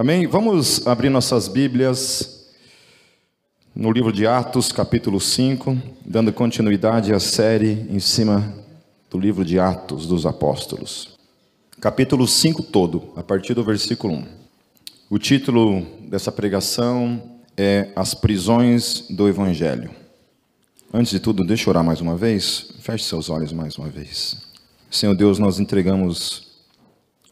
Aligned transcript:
Amém? 0.00 0.26
Vamos 0.26 0.86
abrir 0.86 1.10
nossas 1.10 1.46
Bíblias 1.46 2.46
no 3.76 3.92
livro 3.92 4.10
de 4.10 4.26
Atos, 4.26 4.72
capítulo 4.72 5.20
5, 5.20 5.76
dando 6.06 6.32
continuidade 6.32 7.12
à 7.12 7.20
série 7.20 7.86
em 7.90 8.00
cima 8.00 8.50
do 9.10 9.18
livro 9.18 9.44
de 9.44 9.58
Atos 9.58 10.06
dos 10.06 10.24
Apóstolos. 10.24 11.18
Capítulo 11.82 12.26
5 12.26 12.62
todo, 12.62 13.12
a 13.14 13.22
partir 13.22 13.52
do 13.52 13.62
versículo 13.62 14.14
1. 14.14 14.24
O 15.10 15.18
título 15.18 15.86
dessa 16.08 16.32
pregação 16.32 17.22
é 17.54 17.90
As 17.94 18.14
Prisões 18.14 19.04
do 19.10 19.28
Evangelho. 19.28 19.90
Antes 20.94 21.12
de 21.12 21.20
tudo, 21.20 21.44
deixa 21.44 21.68
eu 21.68 21.72
orar 21.72 21.84
mais 21.84 22.00
uma 22.00 22.16
vez. 22.16 22.72
Feche 22.80 23.04
seus 23.04 23.28
olhos 23.28 23.52
mais 23.52 23.76
uma 23.76 23.90
vez. 23.90 24.38
Senhor 24.90 25.14
Deus, 25.14 25.38
nós 25.38 25.60
entregamos 25.60 26.48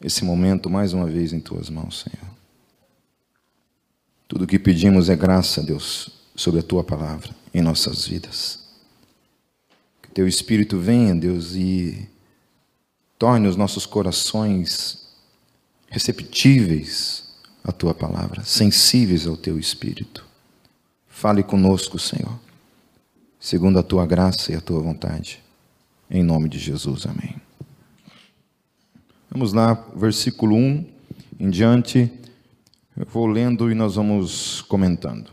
esse 0.03 0.23
momento 0.23 0.69
mais 0.69 0.93
uma 0.93 1.07
vez 1.07 1.33
em 1.33 1.39
tuas 1.39 1.67
mãos, 1.67 2.05
Senhor. 2.05 2.28
Tudo 4.29 4.43
o 4.43 4.47
que 4.47 4.59
pedimos 4.59 5.09
é 5.09 5.15
graça, 5.15 5.63
Deus, 5.63 6.07
sobre 6.35 6.59
a 6.59 6.63
tua 6.63 6.83
palavra 6.83 7.35
em 7.51 7.63
nossas 7.63 8.05
vidas. 8.05 8.59
Que 10.03 10.11
teu 10.11 10.27
Espírito 10.27 10.77
venha, 10.77 11.15
Deus, 11.15 11.55
e 11.55 12.07
torne 13.17 13.47
os 13.47 13.55
nossos 13.55 13.87
corações 13.87 15.09
receptíveis 15.89 17.33
à 17.63 17.71
tua 17.71 17.95
palavra, 17.95 18.43
sensíveis 18.43 19.25
ao 19.25 19.35
teu 19.35 19.57
Espírito. 19.57 20.23
Fale 21.07 21.41
conosco, 21.41 21.97
Senhor, 21.97 22.39
segundo 23.39 23.79
a 23.79 23.83
tua 23.83 24.05
graça 24.05 24.51
e 24.51 24.55
a 24.55 24.61
tua 24.61 24.79
vontade. 24.79 25.41
Em 26.07 26.21
nome 26.21 26.47
de 26.49 26.59
Jesus, 26.59 27.07
amém. 27.07 27.35
Vamos 29.31 29.53
lá, 29.53 29.73
versículo 29.95 30.55
1 30.55 30.85
em 31.39 31.49
diante. 31.49 32.18
Eu 32.99 33.05
vou 33.05 33.27
lendo 33.27 33.71
e 33.71 33.73
nós 33.73 33.95
vamos 33.95 34.61
comentando. 34.63 35.31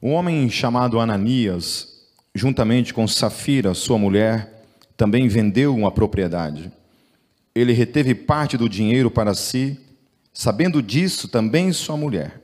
Um 0.00 0.12
homem 0.12 0.48
chamado 0.48 1.00
Ananias, 1.00 2.06
juntamente 2.32 2.94
com 2.94 3.08
Safira, 3.08 3.74
sua 3.74 3.98
mulher, 3.98 4.68
também 4.96 5.26
vendeu 5.26 5.74
uma 5.74 5.90
propriedade. 5.90 6.70
Ele 7.52 7.72
reteve 7.72 8.14
parte 8.14 8.56
do 8.56 8.68
dinheiro 8.68 9.10
para 9.10 9.34
si, 9.34 9.76
sabendo 10.32 10.80
disso 10.80 11.26
também 11.26 11.72
sua 11.72 11.96
mulher. 11.96 12.40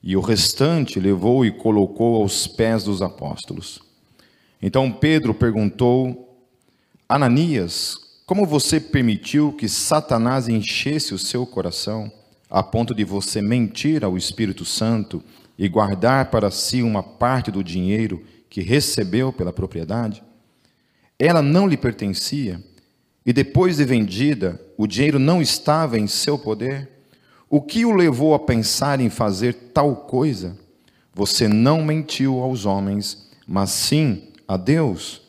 E 0.00 0.16
o 0.16 0.20
restante 0.20 1.00
levou 1.00 1.44
e 1.44 1.50
colocou 1.50 2.22
aos 2.22 2.46
pés 2.46 2.84
dos 2.84 3.02
apóstolos. 3.02 3.82
Então 4.62 4.92
Pedro 4.92 5.34
perguntou: 5.34 6.46
Ananias, 7.08 8.07
como 8.28 8.44
você 8.44 8.78
permitiu 8.78 9.54
que 9.54 9.66
Satanás 9.66 10.48
enchesse 10.48 11.14
o 11.14 11.18
seu 11.18 11.46
coração, 11.46 12.12
a 12.50 12.62
ponto 12.62 12.94
de 12.94 13.02
você 13.02 13.40
mentir 13.40 14.04
ao 14.04 14.18
Espírito 14.18 14.66
Santo 14.66 15.24
e 15.58 15.66
guardar 15.66 16.30
para 16.30 16.50
si 16.50 16.82
uma 16.82 17.02
parte 17.02 17.50
do 17.50 17.64
dinheiro 17.64 18.22
que 18.50 18.60
recebeu 18.60 19.32
pela 19.32 19.50
propriedade? 19.50 20.22
Ela 21.18 21.40
não 21.40 21.66
lhe 21.66 21.78
pertencia, 21.78 22.62
e 23.24 23.32
depois 23.32 23.78
de 23.78 23.86
vendida, 23.86 24.60
o 24.76 24.86
dinheiro 24.86 25.18
não 25.18 25.40
estava 25.40 25.98
em 25.98 26.06
seu 26.06 26.38
poder? 26.38 26.86
O 27.48 27.62
que 27.62 27.86
o 27.86 27.94
levou 27.94 28.34
a 28.34 28.38
pensar 28.38 29.00
em 29.00 29.08
fazer 29.08 29.54
tal 29.72 29.96
coisa? 29.96 30.54
Você 31.14 31.48
não 31.48 31.82
mentiu 31.82 32.40
aos 32.40 32.66
homens, 32.66 33.30
mas 33.46 33.70
sim 33.70 34.24
a 34.46 34.58
Deus. 34.58 35.22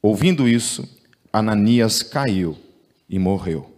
Ouvindo 0.00 0.48
isso, 0.48 0.96
Ananias 1.32 2.02
caiu 2.02 2.56
e 3.08 3.18
morreu. 3.18 3.70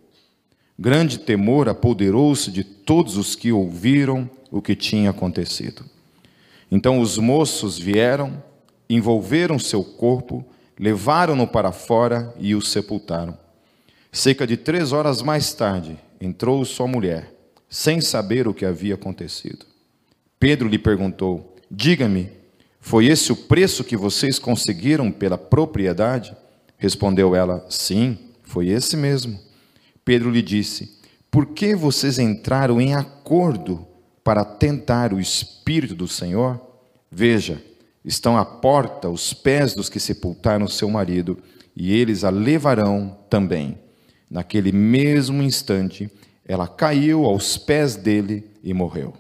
Grande 0.79 1.19
temor 1.19 1.69
apoderou-se 1.69 2.51
de 2.51 2.65
todos 2.65 3.17
os 3.17 3.35
que 3.35 3.53
ouviram 3.53 4.29
o 4.51 4.63
que 4.63 4.75
tinha 4.75 5.11
acontecido. 5.11 5.85
Então 6.71 7.01
os 7.01 7.19
moços 7.19 7.79
vieram, 7.79 8.43
envolveram 8.89 9.59
seu 9.59 9.85
corpo, 9.85 10.45
levaram-no 10.79 11.47
para 11.47 11.73
fora 11.73 12.35
e 12.39 12.55
o 12.55 12.63
sepultaram. 12.63 13.37
Cerca 14.11 14.47
de 14.47 14.57
três 14.57 14.93
horas 14.93 15.23
mais 15.23 15.53
tarde, 15.53 15.99
entrou 16.21 16.65
sua 16.65 16.87
mulher, 16.87 17.33
sem 17.69 18.01
saber 18.01 18.49
o 18.49 18.55
que 18.55 18.65
havia 18.65 18.95
acontecido. 18.95 19.67
Pedro 20.39 20.69
lhe 20.69 20.79
perguntou: 20.79 21.57
Diga-me, 21.71 22.31
foi 22.81 23.07
esse 23.07 23.31
o 23.31 23.37
preço 23.37 23.85
que 23.85 23.97
vocês 23.97 24.39
conseguiram 24.39 25.13
pela 25.13 25.37
propriedade? 25.37 26.35
Respondeu 26.81 27.37
ela: 27.37 27.65
Sim, 27.69 28.19
foi 28.43 28.69
esse 28.69 28.97
mesmo. 28.97 29.39
Pedro 30.03 30.31
lhe 30.31 30.41
disse: 30.41 30.99
Por 31.31 31.49
que 31.49 31.77
vocês 31.77 32.19
entraram 32.19 32.81
em 32.81 32.95
acordo 32.95 33.87
para 34.25 34.47
tentar 34.47 35.13
o 35.13 35.21
Espírito 35.21 35.95
do 35.95 36.09
Senhor? 36.09 36.59
Veja, 37.13 37.63
estão 38.03 38.39
à 38.39 38.47
porta 38.47 39.11
os 39.11 39.35
pés 39.35 39.75
dos 39.75 39.91
que 39.91 40.01
sepultaram 40.01 40.67
seu 40.67 40.89
marido, 40.89 41.37
e 41.77 41.93
eles 41.93 42.25
a 42.25 42.31
levarão 42.31 43.15
também. 43.29 43.79
Naquele 44.31 44.73
mesmo 44.73 45.43
instante, 45.43 46.11
ela 46.47 46.67
caiu 46.67 47.27
aos 47.27 47.59
pés 47.59 47.95
dele 47.95 48.51
e 48.65 48.73
morreu. 48.73 49.13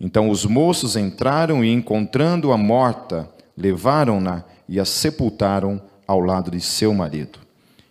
Então 0.00 0.28
os 0.28 0.44
moços 0.44 0.96
entraram 0.96 1.64
e, 1.64 1.70
encontrando-a 1.70 2.56
morta, 2.56 3.30
levaram-na 3.56 4.44
e 4.68 4.80
a 4.80 4.84
sepultaram 4.84 5.80
ao 6.10 6.18
lado 6.18 6.50
de 6.50 6.60
seu 6.60 6.92
marido. 6.92 7.38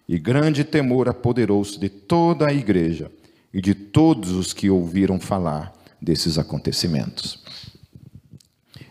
E 0.06 0.20
grande 0.20 0.66
temor 0.66 1.08
apoderou-se 1.08 1.80
de 1.80 1.88
toda 1.88 2.50
a 2.50 2.54
igreja 2.54 3.10
e 3.54 3.62
de 3.62 3.74
todos 3.74 4.32
os 4.32 4.52
que 4.52 4.70
ouviram 4.70 5.22
falar 5.22 5.74
desses 6.02 6.38
acontecimentos. 6.38 7.42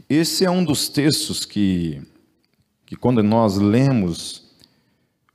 Esse 0.09 0.47
é 0.47 0.51
um 0.51 0.65
dos 0.65 0.89
textos 0.89 1.45
que, 1.45 2.01
que 2.87 2.97
quando 2.97 3.23
nós 3.23 3.59
lemos, 3.59 4.45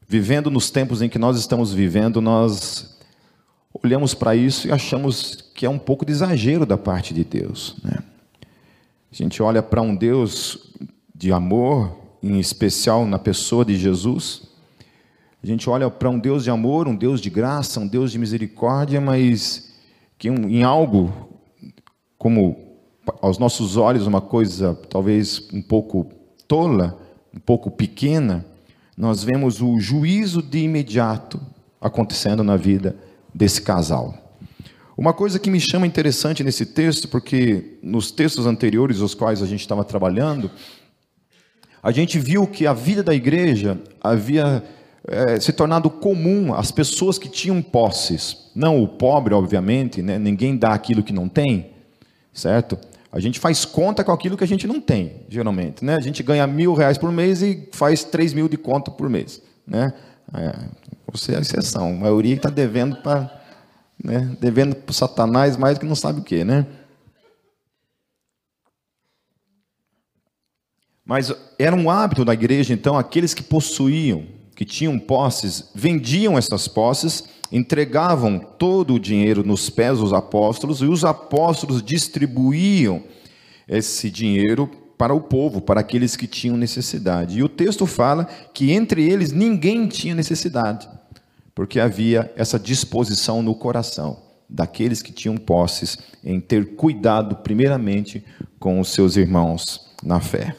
vivendo 0.08 0.50
nos 0.50 0.72
tempos 0.72 1.04
em 1.04 1.10
que 1.10 1.20
nós 1.20 1.38
estamos 1.38 1.72
vivendo, 1.72 2.20
nós 2.20 2.98
olhamos 3.84 4.16
para 4.16 4.36
isso 4.36 4.68
e 4.68 4.72
achamos 4.72 5.52
que 5.54 5.68
é 5.68 5.70
um 5.70 5.78
pouco 5.78 6.04
de 6.04 6.12
exagero 6.12 6.66
da 6.66 6.80
parte 6.80 7.14
de 7.14 7.24
Deus. 7.24 7.76
Né? 7.84 8.00
A 9.12 9.16
gente 9.16 9.44
olha 9.44 9.62
para 9.62 9.84
um 9.84 9.96
Deus 9.96 10.74
de 11.14 11.32
amor, 11.32 12.03
em 12.24 12.40
especial 12.40 13.06
na 13.06 13.20
pessoa 13.20 13.66
de 13.66 13.76
Jesus. 13.76 14.44
A 15.44 15.46
gente 15.46 15.70
olha 15.70 15.90
para 15.90 16.10
um 16.10 16.18
Deus 16.18 16.46
de 16.46 16.50
amor, 16.50 16.88
um 16.88 16.96
Deus 16.96 17.20
de 17.20 17.30
graça, 17.30 17.82
um 17.82 17.88
Deus 17.88 18.14
de 18.14 18.18
misericórdia, 18.18 19.02
mas 19.02 19.74
que 20.18 20.30
em 20.30 20.64
algo 20.64 21.12
como 22.18 22.56
aos 23.22 23.38
nossos 23.38 23.76
olhos 23.76 24.08
uma 24.08 24.22
coisa 24.22 24.80
talvez 24.90 25.50
um 25.52 25.62
pouco 25.62 26.10
tola, 26.48 26.98
um 27.36 27.40
pouco 27.40 27.70
pequena, 27.70 28.46
nós 28.98 29.24
vemos 29.24 29.62
o 29.62 29.78
juízo 29.78 30.42
de 30.42 30.60
imediato 30.60 31.42
acontecendo 31.82 32.44
na 32.44 32.56
vida 32.56 32.96
desse 33.34 33.62
casal. 33.62 34.18
Uma 34.96 35.12
coisa 35.12 35.40
que 35.40 35.50
me 35.50 35.60
chama 35.60 35.88
interessante 35.88 36.44
nesse 36.44 36.68
texto, 36.68 37.08
porque 37.08 37.80
nos 37.82 38.12
textos 38.12 38.46
anteriores 38.46 39.02
aos 39.02 39.16
quais 39.16 39.42
a 39.42 39.48
gente 39.48 39.62
estava 39.62 39.84
trabalhando, 39.84 40.50
a 41.84 41.92
gente 41.92 42.18
viu 42.18 42.48
que 42.48 42.66
a 42.66 42.72
vida 42.72 43.04
da 43.04 43.14
igreja 43.14 43.78
havia 44.02 44.64
é, 45.06 45.38
se 45.38 45.52
tornado 45.52 45.90
comum 45.90 46.54
às 46.54 46.72
pessoas 46.72 47.20
que 47.20 47.28
tinham 47.28 47.62
posses. 47.62 48.50
Não 48.56 48.82
o 48.82 48.88
pobre, 48.88 49.34
obviamente, 49.34 50.02
né? 50.02 50.18
ninguém 50.18 50.56
dá 50.56 50.74
aquilo 50.74 51.04
que 51.04 51.12
não 51.12 51.28
tem, 51.28 51.72
certo? 52.34 52.80
A 53.12 53.20
gente 53.20 53.38
faz 53.40 53.66
conta 53.66 54.04
com 54.04 54.14
aquilo 54.14 54.38
que 54.38 54.44
a 54.46 54.48
gente 54.48 54.66
não 54.66 54.80
tem, 54.80 55.18
geralmente. 55.28 55.84
Né? 55.84 55.96
A 55.96 56.00
gente 56.00 56.24
ganha 56.24 56.48
mil 56.48 56.74
reais 56.74 56.98
por 56.98 57.12
mês 57.12 57.42
e 57.42 57.68
faz 57.74 58.04
três 58.04 58.34
mil 58.34 58.48
de 58.48 58.58
conta 58.58 58.90
por 58.90 59.10
mês. 59.10 59.42
Né? 59.68 59.94
É, 60.34 60.56
você 61.12 61.34
é 61.34 61.38
a 61.38 61.42
exceção. 61.42 61.90
A 61.90 61.96
maioria 61.96 62.36
está 62.36 62.50
devendo 62.50 62.96
para 62.98 63.42
né? 64.04 64.36
devendo 64.40 64.76
para 64.76 64.94
Satanás 64.94 65.56
mais 65.58 65.78
do 65.78 65.82
que 65.82 65.86
não 65.86 65.96
sabe 65.96 66.20
o 66.20 66.24
que, 66.24 66.44
né? 66.44 66.66
Mas 71.06 71.34
era 71.60 71.76
um 71.76 71.90
hábito 71.90 72.24
da 72.24 72.34
igreja, 72.34 72.74
então, 72.74 72.98
aqueles 72.98 73.34
que 73.34 73.44
possuíam, 73.44 74.26
que 74.56 74.64
tinham 74.64 74.98
posses, 74.98 75.70
vendiam 75.76 76.38
essas 76.38 76.68
posses, 76.68 77.26
entregavam 77.52 78.40
todo 78.40 78.94
o 78.94 79.00
dinheiro 79.00 79.44
nos 79.44 79.70
pés 79.70 80.00
dos 80.00 80.14
apóstolos 80.14 80.82
e 80.82 80.86
os 80.86 81.04
apóstolos 81.04 81.84
distribuíam 81.84 83.04
esse 83.68 84.10
dinheiro 84.10 84.70
para 84.98 85.14
o 85.14 85.22
povo, 85.22 85.60
para 85.60 85.82
aqueles 85.82 86.16
que 86.16 86.28
tinham 86.28 86.56
necessidade. 86.56 87.38
E 87.38 87.44
o 87.44 87.50
texto 87.50 87.86
fala 87.86 88.26
que 88.54 88.72
entre 88.72 89.04
eles 89.04 89.32
ninguém 89.32 89.88
tinha 89.88 90.16
necessidade, 90.16 90.88
porque 91.54 91.80
havia 91.80 92.32
essa 92.36 92.58
disposição 92.58 93.42
no 93.42 93.54
coração 93.54 94.18
daqueles 94.50 95.02
que 95.02 95.12
tinham 95.12 95.36
posses 95.36 95.98
em 96.24 96.40
ter 96.40 96.76
cuidado 96.76 97.38
primeiramente 97.38 98.24
com 98.60 98.80
os 98.80 98.90
seus 98.90 99.18
irmãos 99.18 99.92
na 100.04 100.20
fé. 100.20 100.56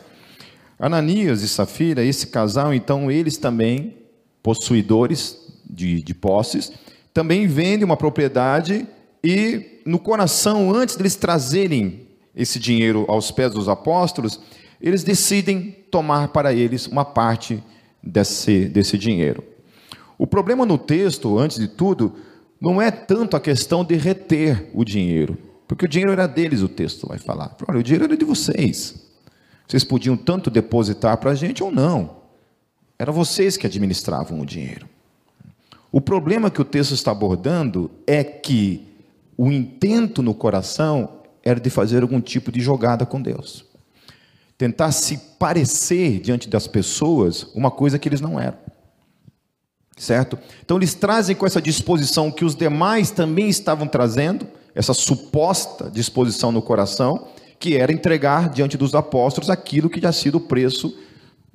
Ananias 0.78 1.42
e 1.42 1.48
Safira, 1.48 2.04
esse 2.04 2.26
casal, 2.26 2.74
então, 2.74 3.10
eles 3.10 3.36
também, 3.36 3.96
possuidores 4.42 5.38
de, 5.68 6.02
de 6.02 6.14
posses, 6.14 6.72
também 7.12 7.46
vendem 7.46 7.84
uma 7.84 7.96
propriedade 7.96 8.86
E 9.24 9.80
no 9.86 9.98
coração, 9.98 10.70
antes 10.74 10.96
deles 10.96 11.16
trazerem 11.16 12.06
esse 12.36 12.58
dinheiro 12.58 13.06
aos 13.08 13.30
pés 13.30 13.52
dos 13.54 13.70
apóstolos, 13.70 14.38
eles 14.78 15.02
decidem 15.02 15.74
tomar 15.90 16.28
para 16.28 16.52
eles 16.52 16.86
uma 16.86 17.06
parte 17.06 17.62
desse, 18.02 18.66
desse 18.66 18.98
dinheiro. 18.98 19.42
O 20.18 20.26
problema 20.26 20.66
no 20.66 20.76
texto, 20.76 21.38
antes 21.38 21.58
de 21.58 21.68
tudo, 21.68 22.16
não 22.60 22.82
é 22.82 22.90
tanto 22.90 23.34
a 23.34 23.40
questão 23.40 23.82
de 23.82 23.94
reter 23.94 24.70
o 24.74 24.84
dinheiro, 24.84 25.38
porque 25.66 25.86
o 25.86 25.88
dinheiro 25.88 26.12
era 26.12 26.26
deles, 26.26 26.60
o 26.60 26.68
texto 26.68 27.08
vai 27.08 27.18
falar. 27.18 27.56
Olha, 27.66 27.78
o 27.78 27.82
dinheiro 27.82 28.04
era 28.04 28.16
de 28.16 28.24
vocês. 28.26 29.03
Vocês 29.66 29.84
podiam 29.84 30.16
tanto 30.16 30.50
depositar 30.50 31.16
para 31.18 31.30
a 31.30 31.34
gente 31.34 31.62
ou 31.62 31.70
não. 31.70 32.16
Eram 32.98 33.12
vocês 33.12 33.56
que 33.56 33.66
administravam 33.66 34.40
o 34.40 34.46
dinheiro. 34.46 34.88
O 35.90 36.00
problema 36.00 36.50
que 36.50 36.60
o 36.60 36.64
texto 36.64 36.92
está 36.92 37.10
abordando 37.12 37.90
é 38.06 38.22
que 38.24 38.86
o 39.36 39.50
intento 39.50 40.22
no 40.22 40.34
coração 40.34 41.20
era 41.42 41.60
de 41.60 41.70
fazer 41.70 42.02
algum 42.02 42.20
tipo 42.20 42.50
de 42.50 42.60
jogada 42.60 43.04
com 43.04 43.20
Deus. 43.20 43.64
Tentar 44.56 44.92
se 44.92 45.16
parecer 45.38 46.20
diante 46.20 46.48
das 46.48 46.66
pessoas 46.66 47.44
uma 47.54 47.70
coisa 47.70 47.98
que 47.98 48.08
eles 48.08 48.20
não 48.20 48.40
eram. 48.40 48.58
Certo? 49.96 50.38
Então 50.64 50.76
eles 50.76 50.94
trazem 50.94 51.36
com 51.36 51.46
essa 51.46 51.62
disposição 51.62 52.30
que 52.30 52.44
os 52.44 52.56
demais 52.56 53.10
também 53.10 53.48
estavam 53.48 53.86
trazendo, 53.86 54.46
essa 54.74 54.92
suposta 54.92 55.88
disposição 55.88 56.50
no 56.50 56.60
coração, 56.60 57.28
que 57.58 57.76
era 57.76 57.92
entregar 57.92 58.48
diante 58.48 58.76
dos 58.76 58.94
apóstolos 58.94 59.50
aquilo 59.50 59.88
que 59.88 60.00
tinha 60.00 60.12
sido 60.12 60.36
o 60.36 60.40
preço 60.40 60.96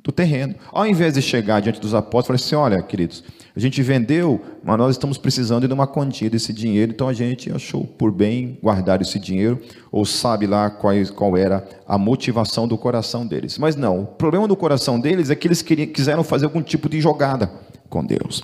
do 0.04 0.12
terreno. 0.12 0.56
Ao 0.72 0.86
invés 0.86 1.14
de 1.14 1.22
chegar 1.22 1.60
diante 1.62 1.80
dos 1.80 1.94
apóstolos, 1.94 2.42
falar 2.42 2.48
assim: 2.48 2.76
olha, 2.76 2.82
queridos, 2.82 3.24
a 3.56 3.60
gente 3.60 3.82
vendeu, 3.82 4.42
mas 4.64 4.78
nós 4.78 4.92
estamos 4.92 5.18
precisando 5.18 5.68
de 5.68 5.74
uma 5.74 5.86
quantia 5.86 6.30
desse 6.30 6.54
dinheiro, 6.54 6.92
então 6.92 7.08
a 7.08 7.14
gente 7.14 7.52
achou 7.52 7.84
por 7.84 8.12
bem 8.12 8.58
guardar 8.62 9.02
esse 9.02 9.20
dinheiro, 9.20 9.60
ou 9.92 10.06
sabe 10.06 10.48
lá 10.48 10.70
qual, 10.70 10.94
qual 11.16 11.38
era 11.38 11.68
a 11.86 11.98
motivação 11.98 12.68
do 12.68 12.78
coração 12.78 13.28
deles. 13.28 13.58
Mas 13.58 13.76
não, 13.76 14.04
o 14.04 14.06
problema 14.06 14.48
do 14.48 14.56
coração 14.56 15.00
deles 15.00 15.30
é 15.30 15.36
que 15.36 15.48
eles 15.48 15.62
queriam, 15.62 15.88
quiseram 15.88 16.24
fazer 16.24 16.46
algum 16.46 16.62
tipo 16.62 16.88
de 16.88 17.02
jogada 17.02 17.52
com 17.90 18.06
Deus. 18.06 18.44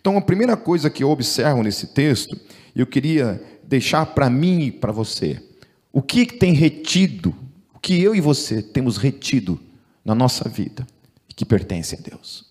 Então 0.00 0.16
a 0.16 0.20
primeira 0.20 0.56
coisa 0.56 0.90
que 0.90 1.04
eu 1.04 1.10
observo 1.10 1.62
nesse 1.62 1.88
texto, 1.88 2.36
eu 2.74 2.86
queria 2.86 3.40
deixar 3.62 4.06
para 4.06 4.28
mim 4.28 4.62
e 4.62 4.72
para 4.72 4.92
você, 4.92 5.40
o 5.96 6.02
que 6.02 6.26
tem 6.26 6.52
retido, 6.52 7.34
o 7.72 7.78
que 7.78 8.02
eu 8.02 8.14
e 8.14 8.20
você 8.20 8.60
temos 8.60 8.98
retido 8.98 9.58
na 10.04 10.14
nossa 10.14 10.46
vida, 10.46 10.86
que 11.34 11.42
pertence 11.42 11.96
a 11.96 11.98
Deus. 11.98 12.44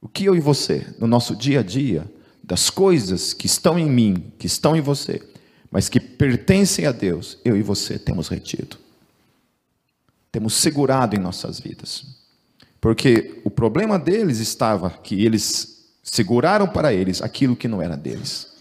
O 0.00 0.08
que 0.08 0.24
eu 0.24 0.34
e 0.34 0.40
você, 0.40 0.84
no 0.98 1.06
nosso 1.06 1.36
dia 1.36 1.60
a 1.60 1.62
dia, 1.62 2.12
das 2.42 2.68
coisas 2.68 3.32
que 3.32 3.46
estão 3.46 3.78
em 3.78 3.88
mim, 3.88 4.32
que 4.36 4.48
estão 4.48 4.74
em 4.74 4.80
você, 4.80 5.22
mas 5.70 5.88
que 5.88 6.00
pertencem 6.00 6.84
a 6.84 6.90
Deus, 6.90 7.38
eu 7.44 7.56
e 7.56 7.62
você 7.62 7.96
temos 7.96 8.26
retido. 8.26 8.76
Temos 10.32 10.54
segurado 10.54 11.14
em 11.14 11.20
nossas 11.20 11.60
vidas. 11.60 12.04
Porque 12.80 13.40
o 13.44 13.50
problema 13.50 14.00
deles 14.00 14.40
estava 14.40 14.90
que 14.90 15.24
eles 15.24 15.92
seguraram 16.02 16.66
para 16.66 16.92
eles 16.92 17.22
aquilo 17.22 17.54
que 17.54 17.68
não 17.68 17.80
era 17.80 17.96
deles 17.96 18.51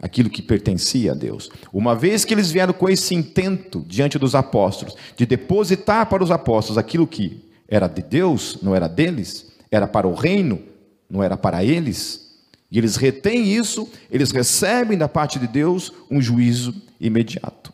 aquilo 0.00 0.30
que 0.30 0.40
pertencia 0.40 1.12
a 1.12 1.14
Deus. 1.14 1.50
Uma 1.72 1.94
vez 1.94 2.24
que 2.24 2.32
eles 2.32 2.50
vieram 2.50 2.72
com 2.72 2.88
esse 2.88 3.14
intento 3.14 3.84
diante 3.86 4.18
dos 4.18 4.34
apóstolos, 4.34 4.94
de 5.16 5.26
depositar 5.26 6.08
para 6.08 6.22
os 6.22 6.30
apóstolos 6.30 6.78
aquilo 6.78 7.06
que 7.06 7.44
era 7.68 7.86
de 7.86 8.02
Deus, 8.02 8.58
não 8.62 8.74
era 8.74 8.88
deles, 8.88 9.52
era 9.70 9.86
para 9.86 10.06
o 10.06 10.14
reino, 10.14 10.60
não 11.10 11.22
era 11.22 11.36
para 11.36 11.64
eles, 11.64 12.28
e 12.70 12.78
eles 12.78 12.96
retêm 12.96 13.52
isso, 13.54 13.88
eles 14.10 14.30
recebem 14.30 14.96
da 14.96 15.08
parte 15.08 15.38
de 15.38 15.46
Deus 15.46 15.92
um 16.10 16.20
juízo 16.20 16.74
imediato. 17.00 17.72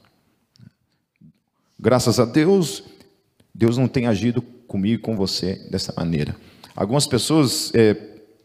Graças 1.79 2.19
a 2.19 2.25
Deus, 2.25 2.85
Deus 3.55 3.77
não 3.77 3.89
tem 3.89 4.07
agido 4.07 4.41
comigo 4.67 4.95
e 4.95 4.99
com 4.99 5.17
você 5.17 5.67
dessa 5.71 5.93
maneira. 5.97 6.35
Algumas 6.75 7.07
pessoas 7.07 7.71
é, 7.75 7.95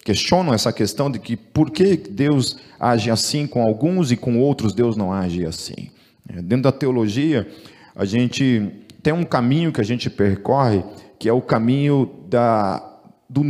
questionam 0.10 0.56
essa 0.56 0.74
questão 0.74 1.12
de 1.12 1.20
que 1.20 1.38
por 1.38 1.70
que 1.70 1.96
Deus 1.96 2.58
age 2.80 3.12
assim 3.12 3.46
com 3.46 3.62
alguns 3.62 4.12
e 4.12 4.18
com 4.18 4.40
outros 4.40 4.74
Deus 4.74 4.98
não 4.98 5.14
age 5.14 5.46
assim. 5.46 5.92
É, 6.28 6.42
dentro 6.42 6.64
da 6.64 6.72
teologia, 6.72 7.48
a 7.96 8.06
gente 8.06 8.72
tem 9.04 9.14
um 9.14 9.24
caminho 9.24 9.72
que 9.72 9.80
a 9.80 9.84
gente 9.84 10.10
percorre, 10.10 10.84
que 11.20 11.30
é 11.30 11.32
o 11.32 11.44
caminho 11.44 12.10
da, 12.28 12.84
do, 13.30 13.44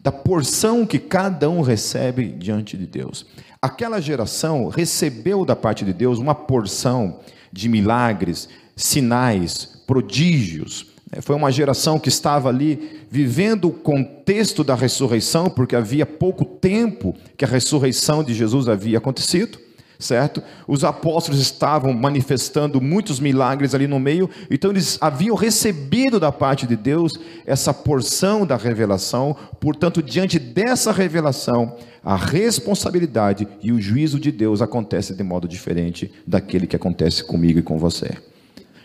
da 0.00 0.12
porção 0.12 0.86
que 0.86 1.00
cada 1.00 1.50
um 1.50 1.62
recebe 1.62 2.28
diante 2.28 2.76
de 2.76 2.86
Deus. 2.86 3.26
Aquela 3.60 4.00
geração 4.00 4.68
recebeu 4.68 5.44
da 5.44 5.56
parte 5.56 5.84
de 5.84 5.92
Deus 5.92 6.20
uma 6.20 6.32
porção 6.36 7.18
de 7.52 7.68
milagres, 7.68 8.48
sinais, 8.76 9.82
prodígios, 9.84 10.91
foi 11.20 11.36
uma 11.36 11.52
geração 11.52 11.98
que 11.98 12.08
estava 12.08 12.48
ali 12.48 13.02
vivendo 13.10 13.68
o 13.68 13.72
contexto 13.72 14.64
da 14.64 14.74
ressurreição, 14.74 15.50
porque 15.50 15.76
havia 15.76 16.06
pouco 16.06 16.44
tempo 16.44 17.14
que 17.36 17.44
a 17.44 17.48
ressurreição 17.48 18.24
de 18.24 18.32
Jesus 18.32 18.66
havia 18.66 18.96
acontecido, 18.96 19.58
certo? 19.98 20.42
Os 20.66 20.84
apóstolos 20.84 21.38
estavam 21.38 21.92
manifestando 21.92 22.80
muitos 22.80 23.20
milagres 23.20 23.74
ali 23.74 23.86
no 23.86 24.00
meio, 24.00 24.28
então 24.50 24.70
eles 24.70 24.96
haviam 25.02 25.36
recebido 25.36 26.18
da 26.18 26.32
parte 26.32 26.66
de 26.66 26.76
Deus 26.76 27.12
essa 27.44 27.74
porção 27.74 28.46
da 28.46 28.56
revelação, 28.56 29.36
portanto, 29.60 30.02
diante 30.02 30.38
dessa 30.38 30.92
revelação, 30.92 31.76
a 32.02 32.16
responsabilidade 32.16 33.46
e 33.62 33.70
o 33.70 33.80
juízo 33.80 34.18
de 34.18 34.32
Deus 34.32 34.62
acontece 34.62 35.14
de 35.14 35.22
modo 35.22 35.46
diferente 35.46 36.10
daquele 36.26 36.66
que 36.66 36.74
acontece 36.74 37.22
comigo 37.22 37.58
e 37.58 37.62
com 37.62 37.78
você. 37.78 38.31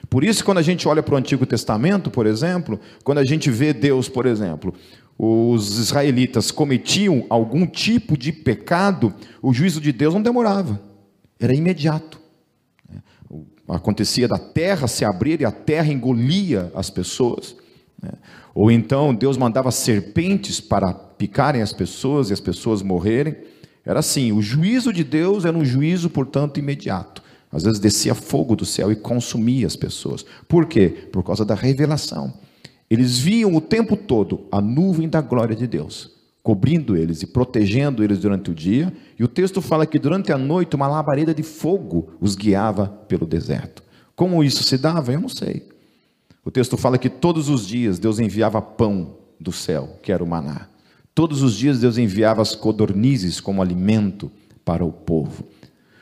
Por 0.09 0.23
isso, 0.23 0.43
quando 0.43 0.59
a 0.59 0.61
gente 0.61 0.87
olha 0.87 1.03
para 1.03 1.15
o 1.15 1.17
Antigo 1.17 1.45
Testamento, 1.45 2.09
por 2.09 2.25
exemplo, 2.25 2.79
quando 3.03 3.17
a 3.17 3.25
gente 3.25 3.51
vê 3.51 3.73
Deus, 3.73 4.07
por 4.07 4.25
exemplo, 4.25 4.73
os 5.17 5.79
israelitas 5.79 6.51
cometiam 6.51 7.25
algum 7.29 7.65
tipo 7.65 8.17
de 8.17 8.31
pecado, 8.31 9.13
o 9.41 9.53
juízo 9.53 9.81
de 9.81 9.91
Deus 9.91 10.13
não 10.13 10.21
demorava, 10.21 10.79
era 11.39 11.53
imediato. 11.53 12.21
Acontecia 13.67 14.29
da 14.29 14.39
terra 14.39 14.87
se 14.87 15.03
abrir 15.03 15.41
e 15.41 15.45
a 15.45 15.51
terra 15.51 15.91
engolia 15.91 16.71
as 16.73 16.89
pessoas. 16.89 17.55
Né? 18.01 18.11
Ou 18.55 18.71
então 18.71 19.13
Deus 19.13 19.35
mandava 19.35 19.71
serpentes 19.71 20.61
para 20.61 20.93
picarem 20.93 21.61
as 21.61 21.73
pessoas 21.73 22.29
e 22.29 22.33
as 22.33 22.39
pessoas 22.39 22.81
morrerem. 22.81 23.35
Era 23.85 23.99
assim: 23.99 24.31
o 24.31 24.41
juízo 24.41 24.93
de 24.93 25.03
Deus 25.03 25.43
era 25.43 25.57
um 25.57 25.65
juízo, 25.65 26.09
portanto, 26.09 26.59
imediato. 26.59 27.21
Às 27.51 27.63
vezes 27.63 27.79
descia 27.79 28.13
fogo 28.13 28.55
do 28.55 28.65
céu 28.65 28.91
e 28.91 28.95
consumia 28.95 29.67
as 29.67 29.75
pessoas. 29.75 30.25
Por 30.47 30.65
quê? 30.65 30.89
Por 31.11 31.23
causa 31.23 31.45
da 31.45 31.55
revelação. 31.55 32.33
Eles 32.89 33.17
viam 33.17 33.55
o 33.55 33.61
tempo 33.61 33.95
todo 33.95 34.45
a 34.51 34.61
nuvem 34.61 35.09
da 35.09 35.21
glória 35.21 35.55
de 35.55 35.67
Deus, 35.67 36.11
cobrindo 36.41 36.95
eles 36.95 37.21
e 37.21 37.27
protegendo 37.27 38.03
eles 38.03 38.19
durante 38.19 38.51
o 38.51 38.55
dia. 38.55 38.93
E 39.19 39.23
o 39.23 39.27
texto 39.27 39.61
fala 39.61 39.85
que 39.85 39.99
durante 39.99 40.31
a 40.31 40.37
noite 40.37 40.75
uma 40.75 40.87
labareda 40.87 41.33
de 41.33 41.43
fogo 41.43 42.13
os 42.19 42.35
guiava 42.35 42.87
pelo 43.07 43.25
deserto. 43.25 43.83
Como 44.15 44.43
isso 44.43 44.63
se 44.63 44.77
dava? 44.77 45.13
Eu 45.13 45.21
não 45.21 45.29
sei. 45.29 45.67
O 46.43 46.51
texto 46.51 46.77
fala 46.77 46.97
que 46.97 47.09
todos 47.09 47.49
os 47.49 47.67
dias 47.67 47.99
Deus 47.99 48.19
enviava 48.19 48.61
pão 48.61 49.17
do 49.39 49.51
céu, 49.51 49.99
que 50.01 50.11
era 50.11 50.23
o 50.23 50.27
maná. 50.27 50.67
Todos 51.13 51.41
os 51.41 51.55
dias 51.55 51.79
Deus 51.79 51.97
enviava 51.97 52.41
as 52.41 52.55
codornizes 52.55 53.41
como 53.41 53.61
alimento 53.61 54.31
para 54.63 54.85
o 54.85 54.91
povo. 54.91 55.43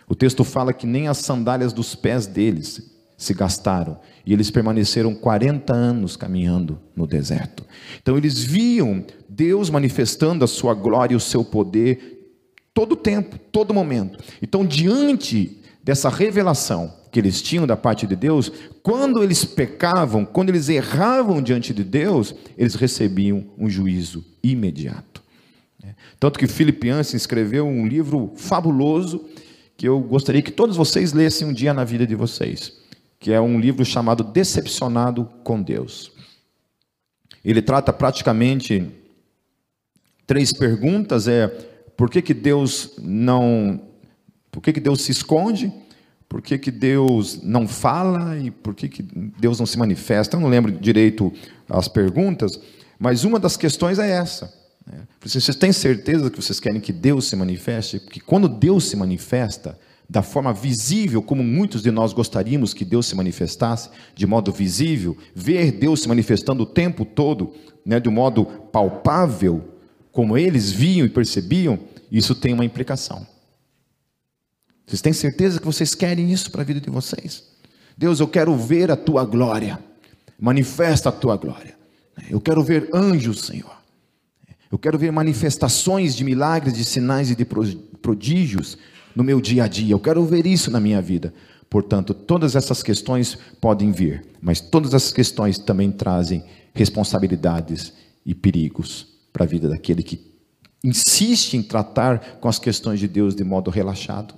O 0.07 0.15
texto 0.15 0.43
fala 0.43 0.73
que 0.73 0.85
nem 0.85 1.07
as 1.07 1.17
sandálias 1.17 1.73
dos 1.73 1.95
pés 1.95 2.27
deles 2.27 2.91
se 3.17 3.33
gastaram, 3.33 3.97
e 4.25 4.33
eles 4.33 4.51
permaneceram 4.51 5.15
40 5.15 5.73
anos 5.73 6.17
caminhando 6.17 6.79
no 6.95 7.07
deserto. 7.07 7.63
Então 8.01 8.17
eles 8.17 8.43
viam 8.43 9.05
Deus 9.29 9.69
manifestando 9.69 10.43
a 10.43 10.47
sua 10.47 10.73
glória 10.73 11.13
e 11.13 11.17
o 11.17 11.19
seu 11.19 11.43
poder 11.43 12.15
todo 12.73 12.91
o 12.91 12.97
tempo, 12.97 13.39
todo 13.51 13.73
momento. 13.73 14.19
Então, 14.41 14.65
diante 14.65 15.61
dessa 15.81 16.09
revelação 16.09 16.93
que 17.09 17.17
eles 17.17 17.41
tinham 17.41 17.65
da 17.65 17.77
parte 17.77 18.05
de 18.05 18.17
Deus, 18.17 18.51
quando 18.83 19.23
eles 19.23 19.45
pecavam, 19.45 20.25
quando 20.25 20.49
eles 20.49 20.67
erravam 20.67 21.41
diante 21.41 21.73
de 21.73 21.85
Deus, 21.85 22.35
eles 22.57 22.75
recebiam 22.75 23.45
um 23.57 23.69
juízo 23.69 24.25
imediato. 24.43 25.23
Tanto 26.19 26.39
que 26.39 26.47
Philip 26.47 26.87
Yancey 26.87 27.15
escreveu 27.15 27.65
um 27.65 27.87
livro 27.87 28.33
fabuloso 28.35 29.25
que 29.77 29.87
eu 29.87 29.99
gostaria 29.99 30.41
que 30.41 30.51
todos 30.51 30.77
vocês 30.77 31.13
lessem 31.13 31.47
um 31.47 31.53
dia 31.53 31.73
na 31.73 31.83
vida 31.83 32.07
de 32.07 32.15
vocês, 32.15 32.73
que 33.19 33.31
é 33.31 33.41
um 33.41 33.59
livro 33.59 33.83
chamado 33.83 34.23
Decepcionado 34.23 35.25
com 35.43 35.61
Deus. 35.61 36.11
Ele 37.43 37.61
trata 37.61 37.91
praticamente 37.91 38.87
três 40.25 40.53
perguntas: 40.53 41.27
é 41.27 41.47
por 41.95 42.09
que, 42.09 42.21
que 42.21 42.33
Deus 42.33 42.91
não, 43.01 43.81
por 44.51 44.61
que, 44.61 44.73
que 44.73 44.79
Deus 44.79 45.01
se 45.01 45.11
esconde? 45.11 45.71
Por 46.27 46.41
que, 46.41 46.57
que 46.57 46.71
Deus 46.71 47.41
não 47.43 47.67
fala 47.67 48.37
e 48.37 48.49
por 48.49 48.73
que, 48.73 48.89
que 48.89 49.03
Deus 49.03 49.59
não 49.59 49.65
se 49.65 49.77
manifesta? 49.77 50.35
Eu 50.35 50.41
não 50.41 50.49
lembro 50.49 50.71
direito 50.71 51.31
as 51.69 51.87
perguntas, 51.87 52.59
mas 52.99 53.23
uma 53.23 53.39
das 53.39 53.55
questões 53.55 53.99
é 53.99 54.09
essa. 54.09 54.64
Né? 54.85 55.07
Vocês 55.21 55.55
têm 55.55 55.71
certeza 55.71 56.29
que 56.29 56.41
vocês 56.41 56.59
querem 56.59 56.79
que 56.79 56.93
Deus 56.93 57.25
se 57.25 57.35
manifeste? 57.35 57.99
Porque 57.99 58.19
quando 58.19 58.47
Deus 58.47 58.85
se 58.85 58.95
manifesta, 58.95 59.77
da 60.09 60.21
forma 60.21 60.53
visível, 60.53 61.21
como 61.21 61.43
muitos 61.43 61.81
de 61.81 61.91
nós 61.91 62.13
gostaríamos 62.13 62.73
que 62.73 62.85
Deus 62.85 63.07
se 63.07 63.15
manifestasse, 63.15 63.89
de 64.13 64.27
modo 64.27 64.51
visível, 64.51 65.17
ver 65.33 65.71
Deus 65.71 66.01
se 66.01 66.07
manifestando 66.07 66.63
o 66.63 66.65
tempo 66.65 67.03
todo, 67.03 67.53
né, 67.85 67.99
de 67.99 68.07
um 68.07 68.11
modo 68.11 68.45
palpável, 68.45 69.63
como 70.11 70.37
eles 70.37 70.71
viam 70.71 71.05
e 71.05 71.09
percebiam, 71.09 71.79
isso 72.11 72.35
tem 72.35 72.53
uma 72.53 72.65
implicação. 72.65 73.25
Vocês 74.85 75.01
têm 75.01 75.13
certeza 75.13 75.59
que 75.59 75.65
vocês 75.65 75.95
querem 75.95 76.31
isso 76.31 76.51
para 76.51 76.61
a 76.61 76.65
vida 76.65 76.79
de 76.79 76.89
vocês? 76.89 77.43
Deus, 77.97 78.19
eu 78.19 78.27
quero 78.27 78.55
ver 78.55 78.91
a 78.91 78.95
tua 78.95 79.25
glória, 79.25 79.79
manifesta 80.39 81.09
a 81.09 81.11
tua 81.11 81.35
glória. 81.35 81.75
Eu 82.29 82.39
quero 82.39 82.63
ver 82.63 82.89
anjos, 82.93 83.41
Senhor. 83.41 83.75
Eu 84.75 84.79
quero 84.79 84.99
ver 84.99 85.09
manifestações 85.09 86.13
de 86.13 86.25
milagres, 86.25 86.73
de 86.73 86.83
sinais 86.83 87.31
e 87.31 87.35
de 87.35 87.45
prodígios 87.45 88.77
no 89.15 89.23
meu 89.23 89.39
dia 89.39 89.63
a 89.63 89.67
dia. 89.69 89.93
Eu 89.93 89.99
quero 90.01 90.25
ver 90.25 90.45
isso 90.45 90.69
na 90.69 90.81
minha 90.81 91.01
vida. 91.01 91.33
Portanto, 91.69 92.13
todas 92.13 92.57
essas 92.57 92.83
questões 92.83 93.37
podem 93.61 93.93
vir, 93.93 94.25
mas 94.41 94.59
todas 94.59 94.93
essas 94.93 95.13
questões 95.13 95.57
também 95.57 95.93
trazem 95.93 96.43
responsabilidades 96.73 97.93
e 98.25 98.35
perigos 98.35 99.07
para 99.31 99.45
a 99.45 99.47
vida 99.47 99.69
daquele 99.69 100.03
que 100.03 100.19
insiste 100.83 101.53
em 101.53 101.63
tratar 101.63 102.37
com 102.41 102.49
as 102.49 102.59
questões 102.59 102.99
de 102.99 103.07
Deus 103.07 103.33
de 103.33 103.45
modo 103.45 103.71
relaxado. 103.71 104.35